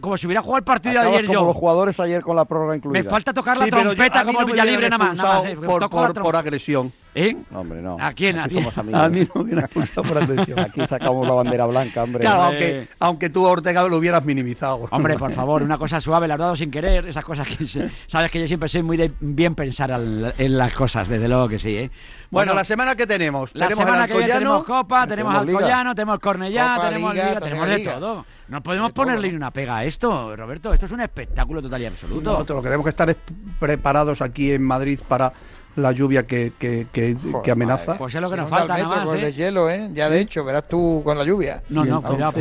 Como 0.00 0.16
si 0.16 0.26
hubiera 0.26 0.42
jugado 0.42 0.58
el 0.58 0.64
partido 0.64 1.00
ayer 1.00 1.26
yo. 1.26 1.34
Como 1.34 1.46
los 1.48 1.56
jugadores 1.56 2.00
ayer 2.00 2.22
con 2.22 2.36
la 2.36 2.44
prórroga 2.46 2.76
incluida. 2.76 3.02
Me 3.02 3.08
falta 3.08 3.34
tocar 3.34 3.58
la 3.58 3.66
trompeta 3.66 4.24
como 4.24 4.46
Villa 4.46 4.64
Libre 4.64 4.88
nada 4.88 5.12
más. 5.12 5.44
Eh, 5.44 5.56
por 5.56 6.36
agresión. 6.36 6.92
¿Eh? 7.14 7.36
Hombre, 7.52 7.82
no. 7.82 7.98
¿A 8.00 8.12
quién? 8.14 8.38
Aquí 8.38 8.58
a, 8.58 8.60
somos 8.60 8.78
a 8.78 8.82
mí 9.08 9.24
por 9.26 10.18
agresión. 10.18 10.58
Aquí 10.58 10.86
sacamos 10.86 11.26
la 11.26 11.34
bandera 11.34 11.66
blanca, 11.66 12.02
hombre. 12.02 12.26
Aunque, 12.26 12.88
aunque 12.98 13.28
tú 13.28 13.44
Ortega 13.44 13.86
lo 13.86 13.98
hubieras 13.98 14.24
minimizado. 14.24 14.88
Hombre, 14.90 15.18
por 15.18 15.32
favor, 15.32 15.62
una 15.62 15.76
cosa 15.76 16.00
suave, 16.00 16.26
la 16.26 16.36
dado 16.36 16.56
sin 16.56 16.70
querer, 16.70 17.06
esas 17.06 17.24
cosas 17.24 17.46
que... 17.48 17.90
Sabes 18.06 18.30
que 18.30 18.40
yo 18.40 18.46
siempre 18.46 18.68
soy 18.68 18.82
muy 18.82 18.96
de 18.96 19.12
bien 19.20 19.54
pensar 19.54 19.90
en 19.90 20.58
las 20.58 20.72
cosas, 20.72 21.08
desde 21.08 21.28
luego 21.28 21.48
que 21.48 21.58
sí, 21.58 21.76
¿eh? 21.76 21.90
Bueno, 22.30 22.54
la 22.54 22.64
semana 22.64 22.96
que 22.96 23.06
tenemos. 23.06 23.54
La 23.54 23.70
semana 23.70 24.08
que 24.08 24.14
tenemos 24.14 24.64
Copa, 24.64 25.06
tenemos, 25.06 25.38
tenemos 25.38 25.62
Alcoyano, 25.62 25.94
tenemos 25.94 26.18
Cornellá, 26.18 26.76
tenemos 26.80 27.12
Liga, 27.12 27.28
Liga 27.28 27.40
tenemos 27.40 27.68
de 27.68 27.84
todo. 27.84 28.26
No 28.48 28.62
podemos 28.62 28.92
ponerle 28.92 29.28
ni 29.28 29.36
una 29.36 29.50
pega 29.50 29.78
a 29.78 29.84
esto, 29.84 30.34
Roberto. 30.34 30.72
Esto 30.72 30.86
es 30.86 30.92
un 30.92 31.00
espectáculo 31.02 31.60
total 31.60 31.82
y 31.82 31.86
absoluto. 31.86 32.32
Nosotros 32.32 32.56
lo 32.56 32.62
que 32.62 32.68
tenemos 32.68 32.84
que 32.84 32.90
estar 32.90 33.16
preparados 33.60 34.22
aquí 34.22 34.52
en 34.52 34.62
Madrid 34.62 35.00
para 35.06 35.32
la 35.76 35.92
lluvia 35.92 36.26
que, 36.26 36.52
que, 36.58 36.86
que, 36.92 37.16
que 37.42 37.50
amenaza. 37.50 37.96
Pues 37.98 38.14
es 38.14 38.20
lo 38.20 38.30
que 38.30 38.36
nos 38.36 38.50
falta. 38.50 38.74
Metro, 38.74 38.88
nada 38.88 39.04
más, 39.04 39.14
¿eh? 39.14 39.24
de 39.24 39.32
hielo, 39.32 39.70
¿eh? 39.70 39.88
Ya 39.92 40.10
de 40.10 40.20
hecho, 40.20 40.44
verás 40.44 40.68
tú 40.68 41.02
con 41.04 41.16
la 41.16 41.24
lluvia. 41.24 41.62
No, 41.68 41.84
no, 41.84 42.02
cuidado. 42.02 42.32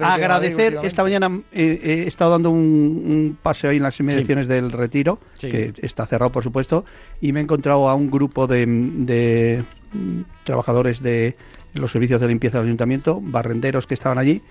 Agradecer, 0.00 0.78
esta 0.82 1.02
mañana 1.02 1.40
eh, 1.52 1.80
he 1.82 2.06
estado 2.06 2.32
dando 2.32 2.50
un, 2.50 2.58
un 2.58 3.38
paseo 3.42 3.70
ahí 3.70 3.76
en 3.76 3.82
las 3.82 3.98
inmediaciones 4.00 4.46
sí. 4.46 4.52
del 4.52 4.72
retiro, 4.72 5.18
sí. 5.38 5.50
que 5.50 5.74
está 5.82 6.06
cerrado, 6.06 6.32
por 6.32 6.42
supuesto, 6.42 6.84
y 7.20 7.32
me 7.32 7.40
he 7.40 7.42
encontrado 7.42 7.88
a 7.88 7.94
un 7.94 8.10
grupo 8.10 8.46
de, 8.46 8.66
de 8.66 9.64
trabajadores 10.44 11.02
de 11.02 11.36
los 11.74 11.92
servicios 11.92 12.20
de 12.20 12.28
limpieza 12.28 12.58
del 12.58 12.68
ayuntamiento, 12.68 13.20
barrenderos 13.22 13.86
que 13.86 13.94
estaban 13.94 14.18
allí, 14.18 14.42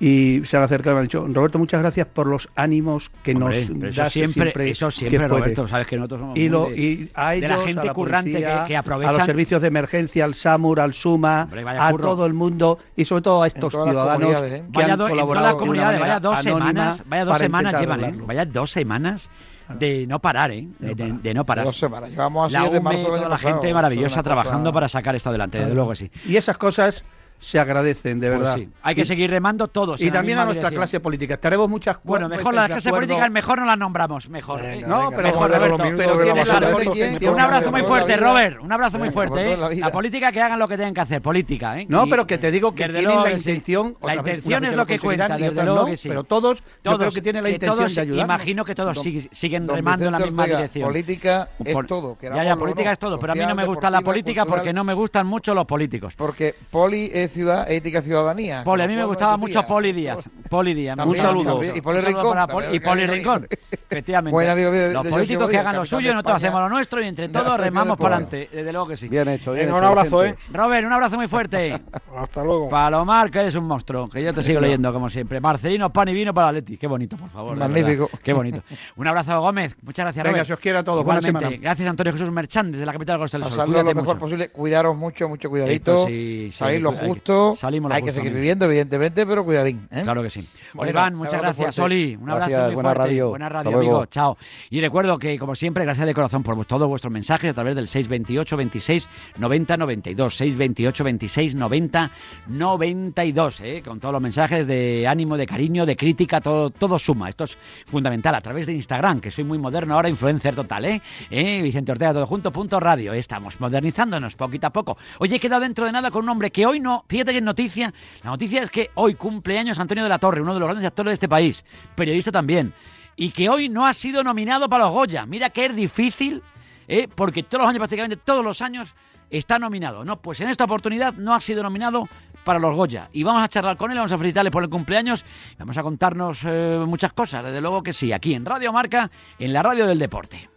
y 0.00 0.42
se 0.44 0.56
han 0.56 0.62
acercado 0.62 0.92
y 0.92 0.94
me 0.94 1.00
han 1.00 1.06
dicho, 1.06 1.26
Roberto, 1.28 1.58
muchas 1.58 1.80
gracias 1.80 2.06
por 2.08 2.26
los 2.26 2.48
ánimos 2.56 3.10
que 3.22 3.32
Hombre, 3.32 3.66
nos 3.68 3.94
das 3.96 4.08
eso 4.08 4.10
siempre, 4.10 4.42
siempre, 4.42 4.70
Eso 4.70 4.90
siempre, 4.90 5.28
Roberto, 5.28 5.62
puede. 5.62 5.70
sabes 5.70 5.86
que 5.86 5.96
nosotros 5.96 6.20
somos 6.20 6.38
y, 6.38 6.48
lo, 6.48 6.66
de, 6.66 6.76
y 6.76 7.10
a 7.14 7.34
ellos, 7.34 7.48
de 7.50 7.56
la 7.56 7.64
gente 7.64 7.80
a 7.80 7.84
la 7.84 7.94
currante 7.94 8.30
policía, 8.32 8.64
que, 8.64 8.68
que 8.72 8.76
a 9.06 9.12
los 9.12 9.24
servicios 9.24 9.62
de 9.62 9.68
emergencia, 9.68 10.24
al 10.24 10.34
SAMUR, 10.34 10.80
al 10.80 10.94
SUMA, 10.94 11.44
Hombre, 11.44 11.64
a 11.68 11.90
curro. 11.90 12.02
todo 12.02 12.26
el 12.26 12.34
mundo 12.34 12.78
y 12.96 13.04
sobre 13.04 13.22
todo 13.22 13.42
a 13.42 13.46
estos 13.46 13.72
ciudadanos 13.72 14.42
¿eh? 14.42 14.64
que 14.72 14.78
vaya 14.78 14.94
han 14.94 14.98
colaborado 14.98 15.46
en 15.46 15.52
todas 15.52 15.62
comunidades, 15.62 15.98
¿eh? 15.98 16.00
vaya 16.00 16.20
dos 16.20 16.42
semanas, 16.42 17.02
vaya 17.06 17.24
dos 17.24 17.38
semanas 17.38 17.80
llevan, 17.80 18.04
¿eh? 18.04 18.14
vaya 18.26 18.44
dos 18.44 18.70
semanas 18.70 19.30
de 19.78 20.06
no 20.06 20.18
parar, 20.18 20.50
¿eh? 20.50 20.68
De, 20.78 20.94
de, 20.94 21.12
de 21.12 21.34
no 21.34 21.46
parar. 21.46 21.64
Dos 21.64 21.78
semanas. 21.78 22.10
Llevamos 22.10 22.52
así 22.54 22.74
la 22.74 22.80
marzo 22.80 22.98
del 22.98 23.06
año 23.06 23.16
toda 23.16 23.28
la 23.28 23.28
pasado, 23.36 23.54
gente 23.54 23.72
maravillosa 23.74 24.22
trabajando 24.22 24.64
cosa... 24.64 24.74
para 24.74 24.88
sacar 24.88 25.16
esto 25.16 25.30
adelante, 25.30 25.58
desde 25.58 25.70
claro. 25.70 25.74
luego 25.86 25.90
que 25.92 25.96
sí. 25.96 26.10
Y 26.26 26.36
esas 26.36 26.58
cosas 26.58 27.04
se 27.44 27.58
agradecen, 27.58 28.20
de 28.20 28.28
pues 28.28 28.38
verdad. 28.38 28.56
Sí. 28.56 28.68
Hay 28.82 28.94
que 28.94 29.04
seguir 29.04 29.30
remando 29.30 29.68
todos. 29.68 30.00
Y 30.00 30.10
también 30.10 30.38
a 30.38 30.44
nuestra 30.44 30.70
dirección. 30.70 30.80
clase 30.80 31.00
política. 31.00 31.34
Estaremos 31.34 31.68
muchas 31.68 31.98
Bueno, 32.02 32.28
mejor 32.28 32.54
las 32.54 32.68
clases 32.68 32.90
políticas, 32.90 33.30
mejor 33.30 33.58
no 33.58 33.66
las 33.66 33.78
nombramos, 33.78 34.28
mejor. 34.30 34.62
Venga, 34.62 34.72
eh. 34.72 34.76
venga, 34.76 34.88
no, 34.88 35.10
pero, 35.10 35.22
mejor, 35.22 35.50
Roberto, 35.50 35.76
pero 35.96 36.22
tienes 36.22 36.48
la 36.48 36.60
la 36.60 37.30
Un 37.32 37.40
abrazo 37.40 37.70
muy 37.70 37.82
fuerte, 37.82 38.16
Robert. 38.16 38.60
Un 38.62 38.72
abrazo 38.72 38.98
muy 38.98 39.10
fuerte. 39.10 39.52
¿eh? 39.52 39.56
La, 39.76 39.90
política 39.90 40.32
que 40.32 40.40
hagan 40.40 40.58
lo 40.58 40.66
que 40.66 40.76
tienen 40.76 40.94
que 40.94 41.00
hacer, 41.02 41.20
política. 41.20 41.78
Eh. 41.78 41.86
No, 41.88 42.06
pero 42.06 42.26
que 42.26 42.38
te 42.38 42.50
digo 42.50 42.74
que 42.74 42.88
tienen 42.88 43.04
la 43.04 43.30
intención. 43.30 43.96
La 44.02 44.14
intención 44.14 44.64
es 44.64 44.74
lo 44.74 44.86
que 44.86 44.98
cuenta. 44.98 45.36
Pero 45.36 46.24
todos, 46.24 46.64
yo 46.82 46.98
creo 46.98 47.12
que 47.12 47.20
tienen 47.20 47.42
la 47.42 47.50
intención 47.50 47.94
de 47.94 48.00
ayudar. 48.00 48.24
Imagino 48.24 48.64
que 48.64 48.74
todos 48.74 48.98
siguen 49.32 49.68
remando 49.68 50.06
en 50.06 50.12
la 50.12 50.18
misma 50.18 50.46
dirección. 50.46 50.88
Política 50.88 51.48
es 51.62 51.76
todo. 51.86 52.16
Ya, 52.22 52.42
ya, 52.42 52.56
política 52.56 52.92
es 52.92 52.98
todo. 52.98 53.18
Pero 53.20 53.32
a 53.34 53.36
mí 53.36 53.42
no 53.46 53.54
me 53.54 53.66
gusta 53.66 53.90
la 53.90 54.00
política 54.00 54.46
porque 54.46 54.72
no 54.72 54.82
me 54.82 54.94
gustan 54.94 55.26
mucho 55.26 55.52
los 55.54 55.66
políticos. 55.66 56.14
Porque 56.16 56.54
poli 56.70 57.10
es 57.12 57.33
ciudad, 57.34 57.70
ética 57.70 58.00
ciudadanía. 58.00 58.64
Poli, 58.64 58.82
a 58.82 58.86
mí 58.86 58.96
me 58.96 59.04
gustaba 59.04 59.36
mucho. 59.36 59.62
Poli 59.66 59.92
Díaz. 59.92 60.18
Poli 60.48 60.72
Díaz, 60.72 60.96
un 61.04 61.16
saludo. 61.16 61.60
Y 61.62 61.80
Poli 61.80 62.00
Rincón. 62.00 62.38
Y 62.72 62.80
Poli 62.80 63.06
Rincón, 63.06 63.46
efectivamente. 63.90 64.32
Buen 64.32 64.48
amigo 64.48 64.70
de, 64.70 64.92
los 64.92 65.06
políticos 65.06 65.50
que 65.50 65.58
hagan 65.58 65.76
lo 65.76 65.84
suyo, 65.84 66.12
nosotros 66.12 66.36
hacemos 66.36 66.60
lo 66.60 66.68
nuestro 66.68 67.02
y 67.02 67.08
entre 67.08 67.28
todos 67.28 67.58
remamos 67.58 67.98
para 67.98 68.16
pues. 68.16 68.26
adelante. 68.28 68.56
Desde 68.56 68.72
luego 68.72 68.86
que 68.86 68.96
sí. 68.96 69.08
Bien 69.08 69.28
hecho, 69.28 69.52
bien 69.52 69.72
un 69.72 69.82
abrazo, 69.82 70.24
¿eh? 70.24 70.36
Robert, 70.52 70.86
un 70.86 70.92
abrazo 70.92 71.16
muy 71.16 71.28
fuerte. 71.28 71.72
Hasta 72.16 72.44
luego. 72.44 72.68
Palomar, 72.68 73.30
que 73.30 73.40
eres 73.40 73.54
un 73.56 73.64
monstruo, 73.64 74.08
que 74.08 74.22
yo 74.22 74.32
te 74.32 74.42
sigo 74.42 74.60
leyendo 74.60 74.92
como 74.92 75.10
siempre. 75.10 75.40
Marcelino, 75.40 75.92
pan 75.92 76.08
y 76.08 76.12
vino 76.12 76.32
para 76.32 76.52
Leti. 76.52 76.76
Qué 76.76 76.86
bonito, 76.86 77.16
por 77.16 77.30
favor. 77.30 77.56
Magnífico. 77.56 78.08
Qué 78.22 78.32
bonito. 78.32 78.62
Un 78.96 79.08
abrazo, 79.08 79.40
Gómez. 79.40 79.76
Muchas 79.82 80.04
gracias, 80.04 80.22
Robert. 80.22 80.34
Venga, 80.34 80.44
si 80.44 80.52
os 80.52 80.60
quiero 80.60 80.78
a 80.78 80.84
todos. 80.84 81.04
Buena 81.04 81.20
semana. 81.20 81.50
Gracias, 81.60 81.88
Antonio 81.88 82.12
Jesús 82.12 82.30
Merchan, 82.30 82.70
desde 82.70 82.86
la 82.86 82.92
capital 82.92 83.16
de 83.16 83.22
Costa 83.22 83.38
del 83.38 83.50
Sol. 83.50 83.72
lo 83.72 83.94
mejor 83.94 84.18
posible. 84.18 84.48
Cuidaros 84.50 84.96
mucho, 84.96 85.28
mucho 85.28 85.50
cuidadito. 85.50 86.06
Salir 86.52 86.80
lo 86.80 86.92
justo 86.92 87.23
Salimos 87.24 87.92
hay 87.92 88.02
que 88.02 88.12
seguir 88.12 88.32
viviendo, 88.32 88.66
evidentemente, 88.66 89.26
pero 89.26 89.44
cuidadín. 89.44 89.88
¿eh? 89.90 90.02
Claro 90.02 90.22
que 90.22 90.30
sí. 90.30 90.46
Bueno, 90.74 90.90
Iván, 90.90 91.14
muchas 91.14 91.40
gracias. 91.40 91.74
Soli, 91.74 92.16
un 92.16 92.30
abrazo 92.30 92.50
muy 92.50 92.74
buena 92.74 92.90
fuerte. 92.90 92.98
Radio. 92.98 93.28
Buena 93.30 93.48
radio, 93.48 93.76
amigo. 93.78 94.06
Chao. 94.06 94.36
Y 94.70 94.80
recuerdo 94.80 95.18
que, 95.18 95.38
como 95.38 95.54
siempre, 95.54 95.84
gracias 95.84 96.06
de 96.06 96.14
corazón 96.14 96.42
por 96.42 96.64
todos 96.66 96.88
vuestros 96.88 97.12
mensajes 97.12 97.50
a 97.50 97.54
través 97.54 97.76
del 97.76 97.88
628 97.88 98.56
26 98.56 99.08
90 99.38 99.76
92. 99.76 100.36
628 100.36 101.04
26 101.04 101.54
90 101.54 102.10
92. 102.48 103.62
Con 103.84 104.00
todos 104.00 104.12
los 104.12 104.22
mensajes 104.22 104.66
de 104.66 105.06
ánimo, 105.06 105.36
de 105.36 105.46
cariño, 105.46 105.86
de 105.86 105.96
crítica, 105.96 106.40
todo, 106.40 106.70
todo 106.70 106.98
suma. 106.98 107.28
Esto 107.28 107.44
es 107.44 107.56
fundamental. 107.86 108.34
A 108.34 108.40
través 108.40 108.66
de 108.66 108.72
Instagram, 108.72 109.20
que 109.20 109.30
soy 109.30 109.44
muy 109.44 109.58
moderno 109.58 109.94
ahora, 109.94 110.08
influencer 110.08 110.54
total. 110.54 110.84
¿eh? 110.86 111.02
eh 111.30 111.62
Vicente 111.62 111.92
Ortega, 111.92 112.12
todo 112.12 112.26
junto, 112.26 112.50
punto 112.50 112.80
radio. 112.80 113.12
Estamos 113.12 113.60
modernizándonos 113.60 114.34
poquito 114.34 114.66
a 114.66 114.70
poco. 114.70 114.96
Oye, 115.18 115.36
he 115.36 115.40
quedado 115.40 115.62
dentro 115.62 115.86
de 115.86 115.92
nada 115.92 116.10
con 116.10 116.24
un 116.24 116.30
hombre 116.30 116.50
que 116.50 116.66
hoy 116.66 116.80
no 116.80 117.03
Fíjate 117.08 117.32
que 117.32 117.40
noticia. 117.40 117.92
La 118.22 118.30
noticia 118.30 118.62
es 118.62 118.70
que 118.70 118.90
hoy 118.94 119.14
cumple 119.14 119.58
años 119.58 119.78
Antonio 119.78 120.04
de 120.04 120.10
la 120.10 120.18
Torre, 120.18 120.40
uno 120.40 120.54
de 120.54 120.60
los 120.60 120.68
grandes 120.68 120.86
actores 120.86 121.10
de 121.10 121.14
este 121.14 121.28
país, 121.28 121.64
periodista 121.94 122.32
también, 122.32 122.72
y 123.16 123.30
que 123.30 123.48
hoy 123.48 123.68
no 123.68 123.86
ha 123.86 123.94
sido 123.94 124.24
nominado 124.24 124.68
para 124.68 124.84
los 124.84 124.92
Goya. 124.92 125.26
Mira 125.26 125.50
que 125.50 125.66
es 125.66 125.76
difícil, 125.76 126.42
¿eh? 126.88 127.08
porque 127.14 127.42
todos 127.42 127.62
los 127.62 127.68
años, 127.68 127.78
prácticamente 127.78 128.16
todos 128.16 128.44
los 128.44 128.60
años, 128.62 128.94
está 129.30 129.58
nominado. 129.58 130.04
No, 130.04 130.20
pues 130.20 130.40
en 130.40 130.48
esta 130.48 130.64
oportunidad 130.64 131.14
no 131.14 131.34
ha 131.34 131.40
sido 131.40 131.62
nominado 131.62 132.08
para 132.44 132.58
los 132.58 132.74
Goya. 132.74 133.08
Y 133.12 133.22
vamos 133.22 133.42
a 133.42 133.48
charlar 133.48 133.76
con 133.76 133.90
él, 133.90 133.96
vamos 133.96 134.12
a 134.12 134.18
felicitarle 134.18 134.50
por 134.50 134.62
el 134.62 134.70
cumpleaños, 134.70 135.24
vamos 135.58 135.76
a 135.76 135.82
contarnos 135.82 136.40
eh, 136.44 136.82
muchas 136.86 137.12
cosas, 137.12 137.44
desde 137.44 137.60
luego 137.60 137.82
que 137.82 137.92
sí, 137.92 138.12
aquí 138.12 138.34
en 138.34 138.44
Radio 138.44 138.72
Marca, 138.72 139.10
en 139.38 139.52
la 139.52 139.62
radio 139.62 139.86
del 139.86 139.98
deporte. 139.98 140.53